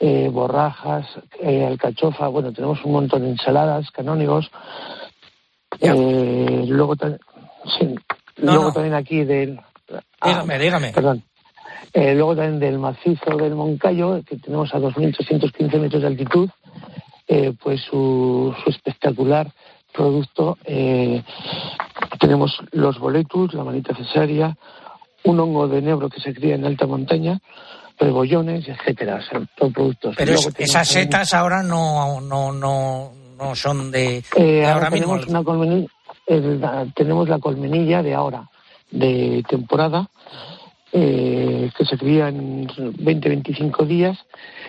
eh, 0.00 0.28
borrajas, 0.30 1.06
eh, 1.40 1.64
alcachofa, 1.64 2.28
bueno, 2.28 2.52
tenemos 2.52 2.84
un 2.84 2.92
montón 2.92 3.22
de 3.22 3.30
ensaladas, 3.30 3.90
canónigos. 3.92 4.50
Eh, 5.80 6.64
luego, 6.68 6.96
ta- 6.96 7.18
sí, 7.78 7.94
No, 8.38 8.52
luego 8.52 8.64
no. 8.64 8.72
también 8.72 8.94
aquí 8.94 9.24
del... 9.24 9.60
Dígame, 10.24 10.58
dígame. 10.58 10.92
Perdón. 10.92 11.22
Luego 11.94 12.36
también 12.36 12.58
del 12.60 12.78
macizo 12.78 13.36
del 13.36 13.54
Moncayo, 13.54 14.22
que 14.24 14.36
tenemos 14.36 14.74
a 14.74 14.78
2.315 14.78 15.78
metros 15.78 16.02
de 16.02 16.08
altitud, 16.08 16.50
pues 17.62 17.80
su, 17.82 18.54
su 18.62 18.70
espectacular 18.70 19.50
producto. 19.96 20.58
eh, 20.64 21.22
tenemos 22.20 22.58
los 22.72 22.98
boletus, 22.98 23.54
la 23.54 23.64
manita 23.64 23.94
cesárea, 23.96 24.56
un 25.24 25.40
hongo 25.40 25.66
de 25.68 25.80
nebro 25.82 26.08
que 26.08 26.20
se 26.20 26.32
cría 26.34 26.54
en 26.54 26.64
alta 26.64 26.86
montaña, 26.86 27.40
rebollones, 27.98 28.68
etcétera, 28.68 29.16
o 29.16 29.22
sea, 29.22 29.40
todo 29.56 29.70
productos. 29.70 30.14
Pero 30.16 30.34
es- 30.34 30.52
esas 30.58 30.86
setas 30.88 31.34
ahora 31.34 31.62
no, 31.62 32.20
no, 32.20 32.52
no, 32.52 33.12
no 33.38 33.54
son 33.56 33.90
de, 33.90 34.18
Eh, 34.18 34.42
de 34.42 34.64
ahora 34.66 34.74
ahora 34.86 34.90
mismo. 34.90 35.14
tenemos, 35.18 35.28
una 35.28 35.42
colmeni- 35.42 35.88
el- 36.26 36.60
la- 36.60 36.86
tenemos 36.94 37.28
la 37.28 37.38
colmenilla 37.38 38.02
de 38.02 38.14
ahora, 38.14 38.48
de 38.90 39.42
temporada, 39.48 40.08
eh, 40.92 41.70
que 41.76 41.84
se 41.84 41.96
cría 41.98 42.28
en 42.28 42.66
20-25 42.68 43.86
días, 43.86 44.18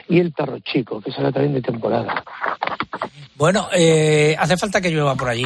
y 0.10 0.20
el 0.20 0.32
perro 0.32 0.60
chico, 0.60 1.02
que 1.02 1.12
será 1.12 1.32
también 1.32 1.54
de 1.54 1.62
temporada. 1.62 2.24
Bueno, 3.36 3.68
eh, 3.74 4.36
hace 4.40 4.58
falta 4.58 4.82
que 4.82 4.90
llueva 4.90 5.16
por 5.16 5.30
allí. 5.30 5.46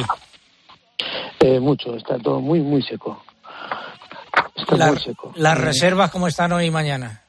Eh, 1.40 1.58
mucho, 1.60 1.96
está 1.96 2.18
todo 2.18 2.40
muy, 2.40 2.60
muy 2.60 2.82
seco. 2.82 3.22
Está 4.56 4.76
La- 4.76 4.86
muy 4.92 4.98
seco. 4.98 5.32
las 5.36 5.58
reservas, 5.58 6.10
¿cómo 6.10 6.28
están 6.28 6.52
hoy 6.52 6.66
y 6.66 6.70
mañana? 6.70 7.20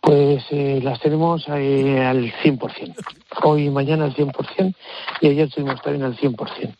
Pues 0.00 0.44
eh, 0.50 0.80
las 0.82 1.00
tenemos 1.00 1.44
eh, 1.48 2.04
al 2.04 2.32
100%. 2.42 2.94
Hoy 3.42 3.66
y 3.66 3.70
mañana 3.70 4.04
al 4.04 4.14
100%, 4.14 4.74
y 5.20 5.28
ayer 5.28 5.50
tuvimos 5.50 5.82
también 5.82 6.04
al 6.04 6.16
100%. 6.16 6.74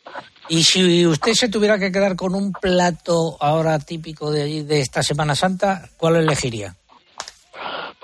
Y 0.48 0.62
si 0.62 1.06
usted 1.06 1.32
se 1.32 1.48
tuviera 1.48 1.78
que 1.78 1.90
quedar 1.90 2.16
con 2.16 2.34
un 2.34 2.52
plato 2.52 3.36
ahora 3.40 3.78
típico 3.78 4.30
de 4.30 4.42
allí, 4.42 4.62
de 4.62 4.80
esta 4.80 5.02
Semana 5.02 5.34
Santa, 5.34 5.88
¿cuál 5.96 6.16
elegiría? 6.16 6.76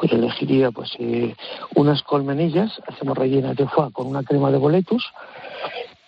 pues 0.02 0.14
elegiría 0.14 0.72
pues 0.72 0.90
eh, 0.98 1.36
unas 1.76 2.02
colmenillas, 2.02 2.72
hacemos 2.88 3.16
rellenas 3.16 3.56
de 3.56 3.68
foie 3.68 3.92
con 3.92 4.08
una 4.08 4.24
crema 4.24 4.50
de 4.50 4.58
boletus 4.58 5.04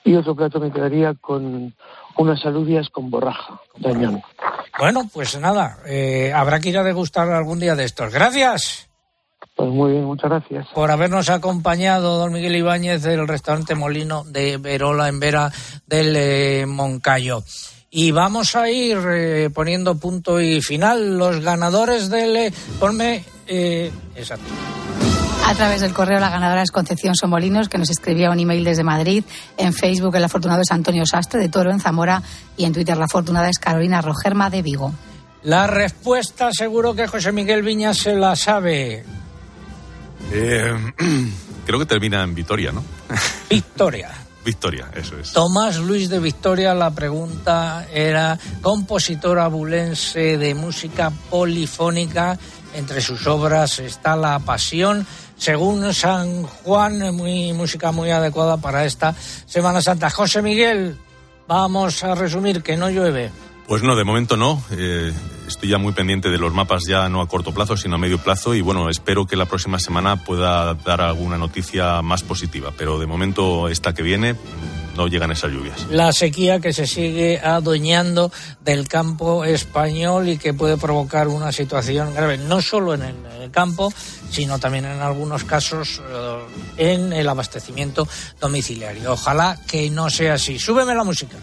y 0.03 0.17
otro 0.17 0.35
plato 0.35 0.59
me 0.59 0.73
quedaría 0.73 1.15
con 1.15 1.73
unas 2.17 2.45
alubias 2.45 2.89
con 2.89 3.09
borraja 3.09 3.61
de 3.77 3.91
añón. 3.91 4.23
Bueno, 4.81 5.09
pues 5.13 5.39
nada, 5.39 5.79
eh, 5.87 6.33
habrá 6.35 6.59
que 6.59 6.71
ir 6.71 6.79
a 6.79 6.83
degustar 6.83 7.31
algún 7.31 7.61
día 7.61 7.77
de 7.77 7.85
estos. 7.85 8.13
Gracias 8.13 8.89
Pues 9.57 9.71
muy 9.71 9.93
bien, 9.93 10.05
muchas 10.05 10.31
gracias. 10.31 10.67
por 10.75 10.91
habernos 10.91 11.29
acompañado, 11.29 12.19
don 12.19 12.33
Miguel 12.33 12.57
Ibáñez, 12.57 13.03
del 13.03 13.29
restaurante 13.29 13.75
Molino 13.77 14.25
de 14.25 14.57
Verola, 14.57 15.09
en 15.09 15.21
Vera 15.21 15.53
del 15.87 16.15
eh, 16.17 16.67
Moncayo. 16.67 17.45
Y 17.91 18.11
vamos 18.11 18.57
a 18.57 18.69
ir 18.69 18.99
eh, 19.09 19.51
poniendo 19.55 19.97
punto 19.97 20.41
y 20.41 20.61
final. 20.61 21.17
Los 21.17 21.41
ganadores 21.41 22.11
del... 22.11 22.35
eh, 22.37 22.53
ponme... 22.81 23.25
eh, 23.47 23.93
exacto. 24.17 24.47
A 25.47 25.55
través 25.55 25.83
del 25.83 25.93
correo 25.95 26.19
la 26.19 26.31
ganadora 26.31 26.63
es 26.63 26.73
Concepción 26.73 27.15
Somolinos, 27.15 27.69
que 27.69 27.79
nos 27.79 27.91
escribía 27.91 28.31
un 28.31 28.41
email 28.41 28.65
desde 28.65 28.83
Madrid. 28.83 29.23
En 29.57 29.73
Facebook 29.73 30.17
el 30.17 30.25
afortunado 30.25 30.63
es 30.63 30.73
Antonio 30.73 31.05
Sastre 31.07 31.39
de 31.39 31.49
Toro 31.49 31.71
en 31.71 31.79
Zamora 31.79 32.23
y 32.57 32.65
en 32.65 32.73
Twitter 32.73 32.97
la 32.97 33.05
afortunada 33.05 33.49
es 33.49 33.59
Carolina 33.59 34.01
Rogerma 34.01 34.51
de 34.51 34.63
Vigo. 34.63 34.93
La 35.43 35.67
respuesta 35.67 36.49
seguro 36.51 36.95
que 36.95 37.07
José 37.07 37.31
Miguel 37.31 37.63
Viñas 37.63 37.99
se 37.99 38.17
la 38.17 38.35
sabe. 38.35 39.05
Eh, 40.33 40.93
creo 41.67 41.79
que 41.79 41.87
termina 41.87 42.23
en 42.23 42.35
Vitoria, 42.35 42.73
¿no? 42.73 42.83
Victoria. 43.51 44.11
Victoria, 44.45 44.91
eso 44.95 45.19
es. 45.19 45.33
Tomás 45.33 45.79
Luis 45.79 46.11
de 46.11 46.21
Victoria, 46.21 46.75
la 46.75 46.91
pregunta 46.91 47.87
era 47.93 48.39
compositor 48.61 49.39
abulense 49.39 50.37
de 50.37 50.55
música 50.55 51.11
polifónica. 51.31 52.39
Entre 52.75 53.01
sus 53.01 53.27
obras 53.27 53.79
está 53.79 54.17
La 54.17 54.39
Pasión, 54.41 55.07
según 55.37 55.95
San 55.95 56.43
Juan, 56.43 57.15
muy, 57.15 57.53
música 57.53 57.93
muy 57.93 58.11
adecuada 58.11 58.57
para 58.59 58.85
esta 58.85 59.15
Semana 59.47 59.81
Santa. 59.81 60.11
José 60.11 60.43
Miguel, 60.43 60.97
vamos 61.49 62.03
a 62.05 62.15
resumir 62.15 62.63
que 62.63 62.77
no 62.77 62.91
llueve. 62.91 63.31
Pues 63.67 63.83
no, 63.83 63.97
de 63.97 64.05
momento 64.05 64.37
no. 64.37 64.63
Eh, 64.73 65.13
estoy 65.47 65.69
ya 65.71 65.79
muy 65.79 65.93
pendiente 65.93 66.31
de 66.31 66.39
los 66.39 66.53
mapas 66.53 66.85
ya 66.87 67.09
no 67.09 67.21
a 67.21 67.29
corto 67.29 67.53
plazo, 67.53 67.77
sino 67.77 67.97
a 67.97 67.99
medio 67.99 68.19
plazo 68.19 68.55
y 68.55 68.61
bueno, 68.61 68.89
espero 68.89 69.27
que 69.27 69.37
la 69.37 69.47
próxima 69.47 69.79
semana 69.79 70.25
pueda 70.25 70.75
dar 70.75 71.01
alguna 71.01 71.39
noticia 71.39 72.03
más 72.03 72.23
positiva, 72.23 72.73
pero 72.77 72.99
de 72.99 73.07
momento 73.07 73.69
esta 73.69 73.95
que 73.95 74.03
viene 74.03 74.37
no 74.97 75.09
llegan 75.09 75.31
esas 75.33 75.51
lluvias. 75.51 75.87
La 75.91 76.13
sequía 76.13 76.61
que 76.61 76.73
se 76.73 76.87
sigue 76.87 77.41
adueñando 77.41 78.31
del 78.65 78.89
campo 78.89 79.45
español 79.45 80.29
y 80.29 80.39
que 80.39 80.55
puede 80.55 80.77
provocar 80.77 81.29
una 81.29 81.53
situación 81.53 82.15
grave, 82.15 82.39
no 82.39 82.63
solo 82.63 82.95
en 82.95 83.03
el 83.03 83.51
campo, 83.51 83.93
sino 84.31 84.59
también 84.59 84.85
en 84.85 85.01
algunos 85.01 85.45
casos 85.45 86.01
eh, 86.09 86.39
en 86.77 87.13
el 87.13 87.29
abastecimiento 87.29 88.07
domiciliario. 88.41 89.13
Ojalá 89.13 89.59
que 89.67 89.91
no 89.91 90.11
sea 90.11 90.35
así. 90.35 90.59
Súbeme 90.59 90.95
la 90.95 91.05
música. 91.05 91.37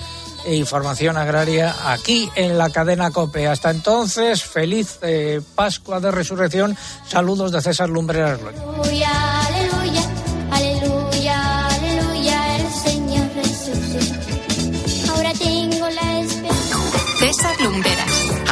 información 0.48 1.16
agraria 1.16 1.72
aquí 1.86 2.28
en 2.34 2.58
la 2.58 2.70
cadena 2.70 3.12
COPE. 3.12 3.46
Hasta 3.46 3.70
entonces, 3.70 4.42
feliz 4.42 4.98
eh, 5.02 5.40
Pascua 5.54 6.00
de 6.00 6.10
Resurrección. 6.10 6.76
Saludos 7.06 7.52
de 7.52 7.62
César 7.62 7.88
Lumbreras. 7.88 8.40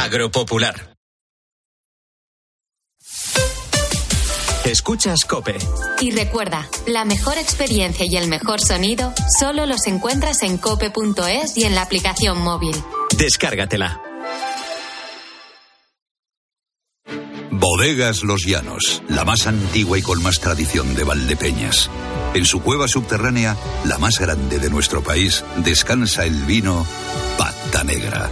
Agropopular. 0.07 0.95
Escuchas 4.63 5.25
Cope. 5.25 5.57
Y 5.99 6.11
recuerda, 6.11 6.69
la 6.85 7.03
mejor 7.03 7.37
experiencia 7.37 8.05
y 8.09 8.15
el 8.15 8.29
mejor 8.29 8.61
sonido 8.61 9.13
solo 9.37 9.65
los 9.65 9.85
encuentras 9.85 10.43
en 10.43 10.59
cope.es 10.59 11.57
y 11.57 11.65
en 11.65 11.75
la 11.75 11.81
aplicación 11.81 12.41
móvil. 12.41 12.73
Descárgatela. 13.17 14.01
Bodegas 17.51 18.23
Los 18.23 18.45
Llanos, 18.45 19.03
la 19.09 19.25
más 19.25 19.45
antigua 19.45 19.99
y 19.99 20.01
con 20.03 20.23
más 20.23 20.39
tradición 20.39 20.95
de 20.95 21.03
Valdepeñas. 21.03 21.89
En 22.33 22.45
su 22.45 22.61
cueva 22.61 22.87
subterránea, 22.87 23.57
la 23.83 23.97
más 23.97 24.19
grande 24.19 24.59
de 24.59 24.69
nuestro 24.69 25.03
país, 25.03 25.43
descansa 25.57 26.23
el 26.23 26.45
vino 26.45 26.85
Pata 27.37 27.83
Negra 27.83 28.31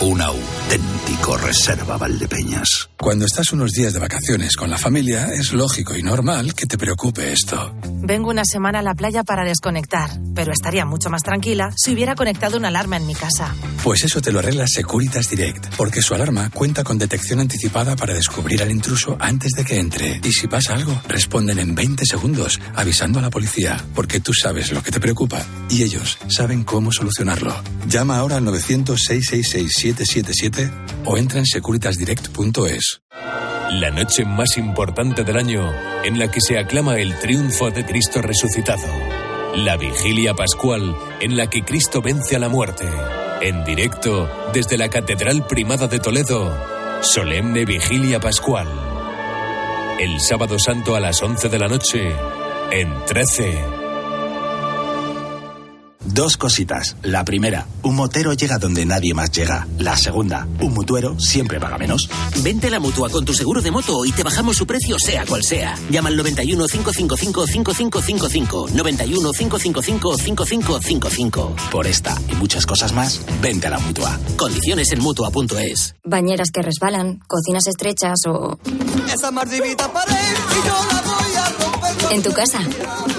un 0.00 0.20
auténtico 0.66 1.36
reserva 1.36 1.96
Valdepeñas. 1.96 2.90
Cuando 2.98 3.26
estás 3.26 3.52
unos 3.52 3.72
días 3.72 3.92
de 3.92 4.00
vacaciones 4.00 4.56
con 4.56 4.68
la 4.68 4.78
familia, 4.78 5.28
es 5.32 5.52
lógico 5.52 5.94
y 5.94 6.02
normal 6.02 6.54
que 6.54 6.66
te 6.66 6.76
preocupe 6.76 7.32
esto. 7.32 7.74
Vengo 8.02 8.30
una 8.30 8.44
semana 8.44 8.80
a 8.80 8.82
la 8.82 8.94
playa 8.94 9.22
para 9.22 9.44
desconectar, 9.44 10.10
pero 10.34 10.52
estaría 10.52 10.84
mucho 10.84 11.08
más 11.08 11.22
tranquila 11.22 11.72
si 11.76 11.92
hubiera 11.92 12.16
conectado 12.16 12.56
una 12.56 12.68
alarma 12.68 12.96
en 12.96 13.06
mi 13.06 13.14
casa. 13.14 13.54
Pues 13.84 14.02
eso 14.02 14.20
te 14.20 14.32
lo 14.32 14.40
arregla 14.40 14.66
Securitas 14.66 15.30
Direct, 15.30 15.74
porque 15.76 16.02
su 16.02 16.14
alarma 16.14 16.50
cuenta 16.50 16.82
con 16.82 16.98
detección 16.98 17.38
anticipada 17.38 17.94
para 17.94 18.14
descubrir 18.14 18.62
al 18.62 18.72
intruso 18.72 19.16
antes 19.20 19.52
de 19.52 19.64
que 19.64 19.78
entre. 19.78 20.20
Y 20.24 20.32
si 20.32 20.48
pasa 20.48 20.74
algo, 20.74 21.00
responden 21.06 21.60
en 21.60 21.74
20 21.76 22.04
segundos, 22.04 22.60
avisando 22.74 23.20
a 23.20 23.22
la 23.22 23.30
policía, 23.30 23.84
porque 23.94 24.18
tú 24.18 24.32
sabes 24.34 24.72
lo 24.72 24.82
que 24.82 24.90
te 24.90 25.00
preocupa 25.00 25.44
y 25.68 25.84
ellos 25.84 26.18
saben 26.28 26.64
cómo 26.64 26.90
solucionarlo. 26.90 27.54
Llama 27.86 28.18
ahora 28.18 28.38
al 28.38 28.44
900 28.44 29.00
666 29.00 29.72
777 29.72 30.55
o 31.04 31.16
entra 31.16 31.38
en 31.38 31.46
securitasdirect.es. 31.46 33.00
La 33.70 33.90
noche 33.90 34.24
más 34.24 34.56
importante 34.58 35.24
del 35.24 35.36
año 35.36 35.72
en 36.04 36.18
la 36.18 36.30
que 36.30 36.40
se 36.40 36.58
aclama 36.58 36.98
el 36.98 37.18
triunfo 37.18 37.70
de 37.70 37.84
Cristo 37.84 38.22
resucitado. 38.22 38.86
La 39.54 39.76
vigilia 39.76 40.34
pascual 40.34 40.96
en 41.20 41.36
la 41.36 41.48
que 41.48 41.64
Cristo 41.64 42.00
vence 42.00 42.36
a 42.36 42.38
la 42.38 42.48
muerte. 42.48 42.84
En 43.40 43.64
directo 43.64 44.30
desde 44.52 44.78
la 44.78 44.88
Catedral 44.88 45.46
Primada 45.46 45.88
de 45.88 45.98
Toledo. 45.98 46.56
Solemne 47.02 47.64
Vigilia 47.64 48.20
Pascual. 48.20 48.68
El 49.98 50.20
sábado 50.20 50.58
santo 50.58 50.94
a 50.94 51.00
las 51.00 51.22
11 51.22 51.48
de 51.48 51.58
la 51.58 51.68
noche 51.68 52.14
en 52.70 52.92
13. 53.06 53.85
Dos 56.16 56.38
cositas. 56.38 56.96
La 57.02 57.26
primera, 57.26 57.66
un 57.82 57.94
motero 57.94 58.32
llega 58.32 58.56
donde 58.56 58.86
nadie 58.86 59.12
más 59.12 59.30
llega. 59.32 59.68
La 59.78 59.98
segunda, 59.98 60.48
un 60.62 60.72
mutuero 60.72 61.20
siempre 61.20 61.60
paga 61.60 61.76
menos. 61.76 62.08
Vente 62.42 62.68
a 62.68 62.70
la 62.70 62.80
mutua 62.80 63.10
con 63.10 63.26
tu 63.26 63.34
seguro 63.34 63.60
de 63.60 63.70
moto 63.70 64.02
y 64.06 64.12
te 64.12 64.22
bajamos 64.22 64.56
su 64.56 64.66
precio 64.66 64.96
sea 64.98 65.26
cual 65.26 65.42
sea. 65.44 65.76
Llama 65.90 66.08
al 66.08 66.16
91 66.16 66.68
555 66.68 67.46
5555. 67.46 68.68
91 68.72 69.30
555 69.30 70.16
5555. 70.16 71.56
Por 71.70 71.86
esta 71.86 72.18
y 72.32 72.34
muchas 72.36 72.64
cosas 72.64 72.94
más, 72.94 73.20
vente 73.42 73.66
a 73.66 73.70
la 73.70 73.78
mutua. 73.78 74.18
Condiciones 74.38 74.90
en 74.92 75.02
mutua.es. 75.02 75.96
Bañeras 76.02 76.48
que 76.50 76.62
resbalan, 76.62 77.20
cocinas 77.26 77.66
estrechas 77.66 78.20
o. 78.26 78.58
Esa 79.12 79.30
mardivita 79.30 79.92
para 79.92 80.12
y 80.12 80.66
yo 80.66 80.76
la 80.92 81.02
voy 81.02 81.34
a 81.36 81.48
romper. 81.62 82.12
En 82.12 82.22
tu 82.22 82.32
casa, 82.32 82.60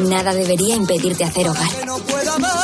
nada 0.02 0.34
debería 0.34 0.76
impedirte 0.76 1.26
hacer 1.26 1.48
hogar. 1.48 1.70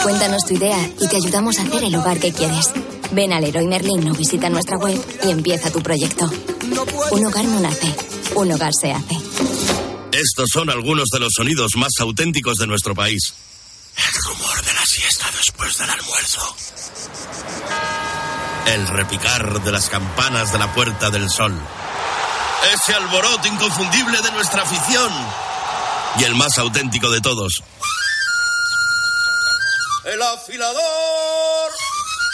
Cuéntanos 0.03 0.43
tu 0.45 0.53
idea 0.53 0.77
y 0.99 1.07
te 1.07 1.15
ayudamos 1.15 1.57
a 1.57 1.63
hacer 1.63 1.83
el 1.83 1.95
hogar 1.95 2.19
que 2.19 2.33
quieres. 2.33 2.71
Ven 3.11 3.31
al 3.31 3.43
Leroy 3.43 3.67
Merlin 3.67 4.09
o 4.09 4.13
visita 4.13 4.49
nuestra 4.49 4.77
web 4.77 4.99
y 5.23 5.31
empieza 5.31 5.71
tu 5.71 5.81
proyecto. 5.81 6.29
Un 7.11 7.25
hogar 7.25 7.45
no 7.45 7.59
nace, 7.61 7.95
un 8.35 8.51
hogar 8.51 8.71
se 8.73 8.91
hace. 8.91 9.15
Estos 10.11 10.49
son 10.51 10.69
algunos 10.69 11.05
de 11.07 11.19
los 11.19 11.33
sonidos 11.33 11.77
más 11.77 11.91
auténticos 12.01 12.57
de 12.57 12.67
nuestro 12.67 12.93
país. 12.93 13.33
El 13.95 14.23
rumor 14.23 14.61
de 14.65 14.73
la 14.73 14.85
siesta 14.85 15.25
después 15.37 15.77
del 15.77 15.89
almuerzo. 15.89 16.55
El 18.67 18.87
repicar 18.87 19.63
de 19.63 19.71
las 19.71 19.89
campanas 19.89 20.51
de 20.51 20.59
la 20.59 20.73
Puerta 20.73 21.09
del 21.11 21.29
Sol. 21.29 21.53
Ese 22.73 22.93
alboroto 22.93 23.47
inconfundible 23.47 24.21
de 24.21 24.31
nuestra 24.31 24.63
afición. 24.63 25.11
Y 26.19 26.23
el 26.25 26.35
más 26.35 26.57
auténtico 26.57 27.09
de 27.09 27.21
todos, 27.21 27.63
el 30.05 30.21
afilador. 30.21 31.71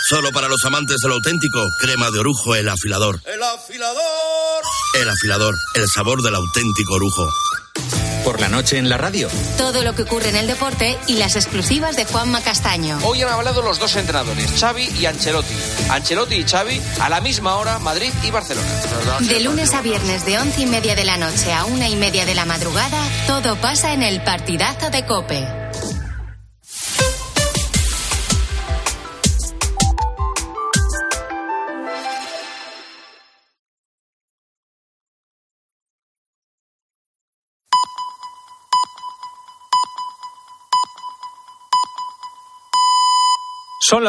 Solo 0.10 0.32
para 0.32 0.48
los 0.48 0.64
amantes 0.66 0.98
del 1.04 1.12
auténtico, 1.12 1.60
crema 1.80 2.10
de 2.10 2.20
orujo, 2.20 2.56
el 2.56 2.68
afilador. 2.68 3.22
El 3.26 3.44
afilador. 3.44 4.64
El 5.00 5.10
afilador, 5.10 5.56
el 5.76 5.86
sabor 5.88 6.22
del 6.24 6.36
auténtico 6.36 6.96
orujo. 6.96 7.30
por 8.24 8.42
la 8.42 8.50
noche 8.50 8.78
en 8.78 8.90
la 8.90 8.98
radio. 8.98 9.30
Todo 9.58 9.82
lo 9.82 9.96
que 9.96 10.02
ocurre 10.04 10.30
en 10.30 10.36
el 10.36 10.46
deporte 10.48 11.00
y 11.08 11.16
las 11.16 11.36
exclusivas 11.36 11.96
de 11.96 12.06
Juanma 12.06 12.42
Castaño. 12.42 13.00
Hoy 13.04 13.22
han 13.22 13.30
hablado 13.30 13.62
los 13.62 13.80
dos 13.80 13.96
entrenadores, 13.96 14.52
Xavi 14.60 14.90
y 15.00 15.06
Ancelotti. 15.06 15.56
Ancelotti 15.90 16.36
y 16.36 16.44
Xavi 16.44 16.82
a 17.00 17.10
la 17.10 17.22
misma 17.22 17.56
hora, 17.56 17.80
Madrid 17.80 18.12
y 18.24 18.30
Barcelona. 18.30 18.68
De 19.22 19.40
lunes 19.40 19.74
a 19.74 19.82
viernes 19.82 20.26
de 20.26 20.38
once 20.38 20.62
y 20.62 20.66
media 20.66 20.96
de 20.96 21.06
la 21.06 21.18
noche 21.18 21.54
a 21.54 21.66
una 21.66 21.88
y 21.88 21.96
media 21.96 22.26
de 22.26 22.36
la 22.36 22.46
madrugada, 22.46 23.02
todo 23.26 23.56
pasa 23.56 23.94
en 23.94 24.04
el 24.04 24.22
partidazo 24.22 24.90
de 24.90 25.06
Cope. 25.06 25.59